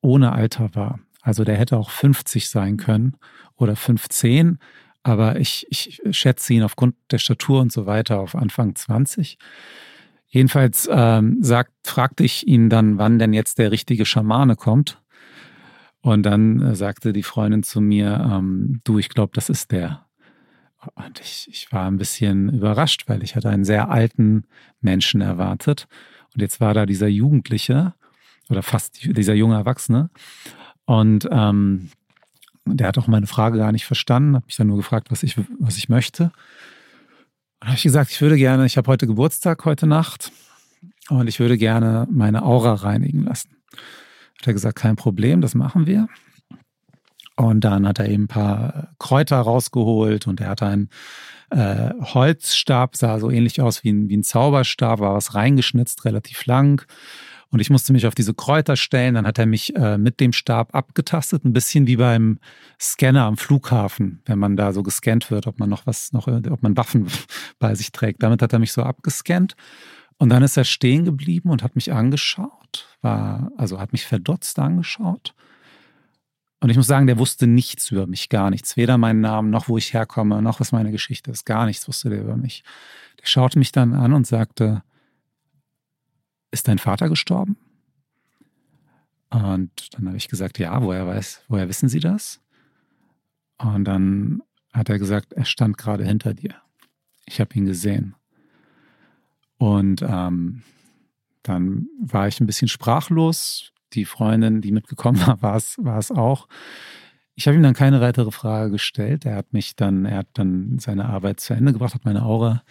ohne 0.01 0.31
Alter 0.31 0.73
war. 0.73 0.99
Also 1.21 1.43
der 1.43 1.57
hätte 1.57 1.77
auch 1.77 1.91
50 1.91 2.49
sein 2.49 2.77
können 2.77 3.15
oder 3.55 3.75
15, 3.75 4.57
aber 5.03 5.39
ich, 5.39 5.67
ich 5.69 6.01
schätze 6.11 6.53
ihn 6.53 6.63
aufgrund 6.63 6.95
der 7.11 7.19
Statur 7.19 7.61
und 7.61 7.71
so 7.71 7.85
weiter 7.85 8.19
auf 8.19 8.35
Anfang 8.35 8.75
20. 8.75 9.37
Jedenfalls 10.27 10.89
ähm, 10.91 11.37
sagt, 11.41 11.71
fragte 11.83 12.23
ich 12.23 12.47
ihn 12.47 12.69
dann, 12.69 12.97
wann 12.97 13.19
denn 13.19 13.33
jetzt 13.33 13.59
der 13.59 13.71
richtige 13.71 14.05
Schamane 14.05 14.55
kommt. 14.55 15.00
Und 16.01 16.23
dann 16.23 16.61
äh, 16.61 16.75
sagte 16.75 17.13
die 17.13 17.23
Freundin 17.23 17.63
zu 17.63 17.81
mir, 17.81 18.27
ähm, 18.31 18.81
du, 18.83 18.97
ich 18.97 19.09
glaube, 19.09 19.31
das 19.35 19.49
ist 19.49 19.71
der. 19.71 20.05
Und 20.95 21.19
ich, 21.19 21.47
ich 21.51 21.71
war 21.71 21.85
ein 21.85 21.97
bisschen 21.97 22.49
überrascht, 22.49 23.03
weil 23.07 23.21
ich 23.21 23.35
hatte 23.35 23.49
einen 23.49 23.65
sehr 23.65 23.89
alten 23.91 24.45
Menschen 24.79 25.21
erwartet. 25.21 25.87
Und 26.33 26.41
jetzt 26.41 26.59
war 26.59 26.73
da 26.73 26.85
dieser 26.87 27.07
Jugendliche 27.07 27.93
oder 28.49 28.63
fast 28.63 29.03
dieser 29.03 29.35
junge 29.35 29.55
Erwachsene. 29.55 30.09
Und 30.85 31.29
ähm, 31.31 31.91
der 32.65 32.87
hat 32.87 32.97
auch 32.97 33.07
meine 33.07 33.27
Frage 33.27 33.59
gar 33.59 33.71
nicht 33.71 33.85
verstanden, 33.85 34.35
hat 34.35 34.45
mich 34.45 34.55
dann 34.55 34.67
nur 34.67 34.77
gefragt, 34.77 35.11
was 35.11 35.23
ich, 35.23 35.35
was 35.59 35.77
ich 35.77 35.87
möchte. 35.89 36.25
Und 36.25 36.31
dann 37.59 37.69
habe 37.69 37.77
ich 37.77 37.83
gesagt, 37.83 38.11
ich 38.11 38.21
würde 38.21 38.37
gerne, 38.37 38.65
ich 38.65 38.77
habe 38.77 38.87
heute 38.87 39.05
Geburtstag, 39.05 39.65
heute 39.65 39.85
Nacht, 39.85 40.31
und 41.09 41.27
ich 41.27 41.39
würde 41.39 41.57
gerne 41.57 42.07
meine 42.09 42.43
Aura 42.43 42.73
reinigen 42.73 43.23
lassen. 43.23 43.57
Hat 44.41 44.47
er 44.47 44.53
gesagt, 44.53 44.77
kein 44.77 44.95
Problem, 44.95 45.41
das 45.41 45.53
machen 45.53 45.85
wir. 45.85 46.07
Und 47.35 47.61
dann 47.61 47.87
hat 47.87 47.99
er 47.99 48.09
eben 48.09 48.23
ein 48.23 48.27
paar 48.27 48.89
Kräuter 48.99 49.39
rausgeholt 49.39 50.27
und 50.27 50.41
er 50.41 50.49
hatte 50.49 50.65
einen 50.65 50.89
äh, 51.51 51.91
Holzstab, 52.01 52.95
sah 52.95 53.19
so 53.19 53.29
ähnlich 53.29 53.61
aus 53.61 53.83
wie 53.83 53.91
ein, 53.91 54.09
wie 54.09 54.17
ein 54.17 54.23
Zauberstab, 54.23 54.99
war 54.99 55.13
was 55.13 55.35
reingeschnitzt, 55.35 56.05
relativ 56.05 56.45
lang. 56.45 56.85
Und 57.49 57.59
ich 57.59 57.69
musste 57.69 57.93
mich 57.93 58.07
auf 58.07 58.15
diese 58.15 58.33
Kräuter 58.33 58.77
stellen. 58.77 59.15
Dann 59.15 59.27
hat 59.27 59.37
er 59.37 59.45
mich 59.45 59.75
äh, 59.75 59.97
mit 59.97 60.19
dem 60.19 60.33
Stab 60.33 60.73
abgetastet, 60.73 61.43
ein 61.43 61.53
bisschen 61.53 61.85
wie 61.85 61.97
beim 61.97 62.39
Scanner 62.79 63.25
am 63.25 63.37
Flughafen, 63.37 64.21
wenn 64.25 64.39
man 64.39 64.55
da 64.55 64.71
so 64.71 64.83
gescannt 64.83 65.29
wird, 65.29 65.47
ob 65.47 65.59
man 65.59 65.69
noch 65.69 65.85
was, 65.85 66.13
noch, 66.13 66.27
ob 66.27 66.63
man 66.63 66.77
Waffen 66.77 67.07
bei 67.59 67.75
sich 67.75 67.91
trägt. 67.91 68.23
Damit 68.23 68.41
hat 68.41 68.53
er 68.53 68.59
mich 68.59 68.71
so 68.71 68.83
abgescannt. 68.83 69.55
Und 70.17 70.29
dann 70.29 70.43
ist 70.43 70.55
er 70.55 70.63
stehen 70.63 71.03
geblieben 71.03 71.49
und 71.49 71.63
hat 71.63 71.75
mich 71.75 71.91
angeschaut, 71.91 72.60
war, 73.01 73.51
also 73.57 73.79
hat 73.79 73.91
mich 73.91 74.05
verdutzt 74.05 74.59
angeschaut 74.59 75.33
und 76.61 76.69
ich 76.69 76.77
muss 76.77 76.87
sagen, 76.87 77.07
der 77.07 77.17
wusste 77.17 77.47
nichts 77.47 77.89
über 77.89 78.05
mich, 78.05 78.29
gar 78.29 78.51
nichts. 78.51 78.77
Weder 78.77 78.99
meinen 78.99 79.19
Namen, 79.19 79.49
noch 79.49 79.67
wo 79.67 79.79
ich 79.79 79.95
herkomme, 79.95 80.43
noch 80.43 80.59
was 80.59 80.71
meine 80.71 80.91
Geschichte 80.91 81.31
ist. 81.31 81.43
Gar 81.43 81.65
nichts 81.65 81.87
wusste 81.87 82.11
der 82.11 82.21
über 82.21 82.37
mich. 82.37 82.63
Der 83.19 83.25
schaute 83.25 83.57
mich 83.57 83.71
dann 83.71 83.95
an 83.95 84.13
und 84.13 84.27
sagte, 84.27 84.83
ist 86.51 86.67
dein 86.67 86.77
Vater 86.77 87.09
gestorben? 87.09 87.57
Und 89.31 89.71
dann 89.93 90.05
habe 90.07 90.17
ich 90.17 90.27
gesagt, 90.27 90.59
ja, 90.59 90.83
woher 90.83 91.07
weiß, 91.07 91.45
woher 91.47 91.67
wissen 91.67 91.89
Sie 91.89 91.99
das? 91.99 92.41
Und 93.57 93.85
dann 93.85 94.43
hat 94.71 94.89
er 94.89 94.99
gesagt, 94.99 95.33
er 95.33 95.45
stand 95.45 95.79
gerade 95.79 96.05
hinter 96.05 96.35
dir. 96.35 96.53
Ich 97.25 97.39
habe 97.39 97.55
ihn 97.55 97.65
gesehen. 97.65 98.15
Und 99.57 100.03
ähm, 100.03 100.61
dann 101.43 101.87
war 101.99 102.27
ich 102.27 102.39
ein 102.39 102.47
bisschen 102.47 102.67
sprachlos 102.67 103.71
die 103.93 104.05
Freundin, 104.05 104.61
die 104.61 104.71
mitgekommen 104.71 105.19
war, 105.25 105.41
war 105.41 105.55
es, 105.55 105.77
war 105.79 105.97
es 105.97 106.11
auch. 106.11 106.47
Ich 107.35 107.47
habe 107.47 107.55
ihm 107.55 107.63
dann 107.63 107.73
keine 107.73 108.01
weitere 108.01 108.31
Frage 108.31 108.71
gestellt. 108.71 109.25
Er 109.25 109.35
hat 109.35 109.53
mich 109.53 109.75
dann, 109.75 110.05
er 110.05 110.17
hat 110.17 110.27
dann 110.33 110.77
seine 110.79 111.05
Arbeit 111.05 111.39
zu 111.39 111.53
Ende 111.53 111.73
gebracht, 111.73 111.93
hat 111.93 112.05
meine 112.05 112.23
Aura 112.23 112.63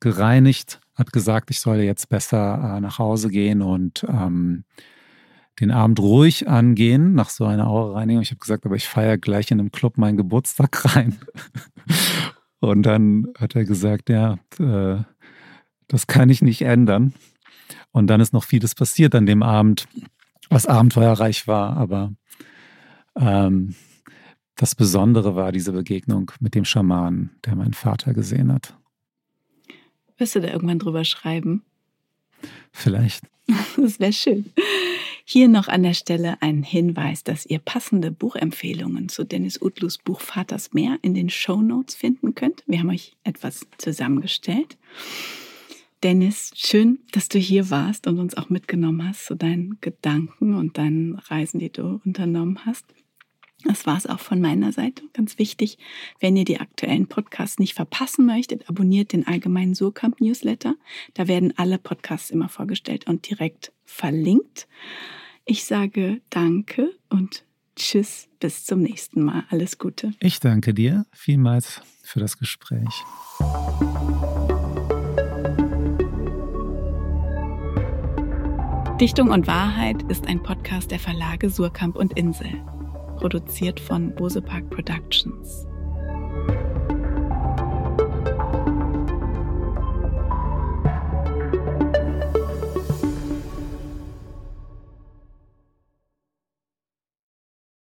gereinigt, 0.00 0.80
hat 0.94 1.12
gesagt, 1.12 1.50
ich 1.50 1.60
solle 1.60 1.84
jetzt 1.84 2.08
besser 2.08 2.76
äh, 2.76 2.80
nach 2.80 2.98
Hause 2.98 3.28
gehen 3.28 3.62
und 3.62 4.04
ähm, 4.08 4.64
den 5.60 5.70
Abend 5.70 6.00
ruhig 6.00 6.48
angehen 6.48 7.14
nach 7.14 7.30
so 7.30 7.46
einer 7.46 7.66
Aura-Reinigung. 7.66 8.22
Ich 8.22 8.30
habe 8.30 8.40
gesagt, 8.40 8.66
aber 8.66 8.76
ich 8.76 8.88
feiere 8.88 9.16
gleich 9.16 9.50
in 9.50 9.60
einem 9.60 9.70
Club 9.70 9.96
meinen 9.96 10.16
Geburtstag 10.16 10.84
rein. 10.96 11.16
und 12.60 12.82
dann 12.82 13.28
hat 13.38 13.54
er 13.54 13.64
gesagt, 13.64 14.10
ja, 14.10 14.38
äh, 14.58 15.02
das 15.88 16.06
kann 16.06 16.28
ich 16.30 16.42
nicht 16.42 16.62
ändern. 16.62 17.14
Und 17.96 18.08
dann 18.08 18.20
ist 18.20 18.34
noch 18.34 18.44
vieles 18.44 18.74
passiert 18.74 19.14
an 19.14 19.24
dem 19.24 19.42
Abend, 19.42 19.88
was 20.50 20.66
abenteuerreich 20.66 21.46
war, 21.46 21.78
aber 21.78 22.12
ähm, 23.18 23.74
das 24.54 24.74
Besondere 24.74 25.34
war 25.34 25.50
diese 25.50 25.72
Begegnung 25.72 26.30
mit 26.38 26.54
dem 26.54 26.66
Schamanen, 26.66 27.30
der 27.46 27.56
meinen 27.56 27.72
Vater 27.72 28.12
gesehen 28.12 28.52
hat. 28.52 28.76
Wirst 30.18 30.34
du 30.34 30.42
da 30.42 30.48
irgendwann 30.48 30.78
drüber 30.78 31.04
schreiben? 31.04 31.62
Vielleicht. 32.70 33.24
Das 33.78 33.98
wäre 33.98 34.12
schön. 34.12 34.52
Hier 35.24 35.48
noch 35.48 35.68
an 35.68 35.82
der 35.82 35.94
Stelle 35.94 36.36
ein 36.42 36.62
Hinweis, 36.62 37.24
dass 37.24 37.46
ihr 37.46 37.60
passende 37.60 38.10
Buchempfehlungen 38.10 39.08
zu 39.08 39.24
Dennis 39.24 39.60
Utlus 39.62 39.96
Buch 39.96 40.20
Vaters 40.20 40.74
Meer 40.74 40.98
in 41.00 41.14
den 41.14 41.30
Show 41.30 41.62
Notes 41.62 41.94
finden 41.94 42.34
könnt. 42.34 42.62
Wir 42.66 42.80
haben 42.80 42.90
euch 42.90 43.16
etwas 43.24 43.66
zusammengestellt. 43.78 44.76
Dennis, 46.02 46.50
schön, 46.54 46.98
dass 47.12 47.28
du 47.28 47.38
hier 47.38 47.70
warst 47.70 48.06
und 48.06 48.18
uns 48.18 48.36
auch 48.36 48.50
mitgenommen 48.50 49.08
hast 49.08 49.26
zu 49.26 49.34
deinen 49.34 49.78
Gedanken 49.80 50.54
und 50.54 50.78
deinen 50.78 51.14
Reisen, 51.14 51.58
die 51.58 51.72
du 51.72 52.00
unternommen 52.04 52.66
hast. 52.66 52.84
Das 53.64 53.86
war 53.86 53.96
es 53.96 54.06
auch 54.06 54.20
von 54.20 54.40
meiner 54.40 54.72
Seite. 54.72 55.02
Ganz 55.12 55.38
wichtig, 55.38 55.78
wenn 56.20 56.36
ihr 56.36 56.44
die 56.44 56.60
aktuellen 56.60 57.06
Podcasts 57.08 57.58
nicht 57.58 57.74
verpassen 57.74 58.26
möchtet, 58.26 58.68
abonniert 58.68 59.12
den 59.12 59.26
allgemeinen 59.26 59.74
Surkamp 59.74 60.20
Newsletter. 60.20 60.76
Da 61.14 61.26
werden 61.26 61.54
alle 61.56 61.78
Podcasts 61.78 62.30
immer 62.30 62.48
vorgestellt 62.48 63.06
und 63.06 63.28
direkt 63.28 63.72
verlinkt. 63.84 64.68
Ich 65.46 65.64
sage 65.64 66.20
danke 66.30 66.92
und 67.08 67.44
tschüss, 67.74 68.28
bis 68.38 68.64
zum 68.64 68.82
nächsten 68.82 69.22
Mal. 69.22 69.44
Alles 69.48 69.78
Gute. 69.78 70.12
Ich 70.20 70.40
danke 70.40 70.74
dir 70.74 71.06
vielmals 71.12 71.80
für 72.02 72.20
das 72.20 72.38
Gespräch. 72.38 73.02
Dichtung 79.00 79.28
und 79.28 79.46
Wahrheit 79.46 80.02
ist 80.04 80.26
ein 80.26 80.42
Podcast 80.42 80.90
der 80.90 80.98
Verlage 80.98 81.50
Surkamp 81.50 81.96
und 81.96 82.14
Insel 82.14 82.48
produziert 83.18 83.78
von 83.78 84.14
Bosepark 84.14 84.70
Productions. 84.70 85.66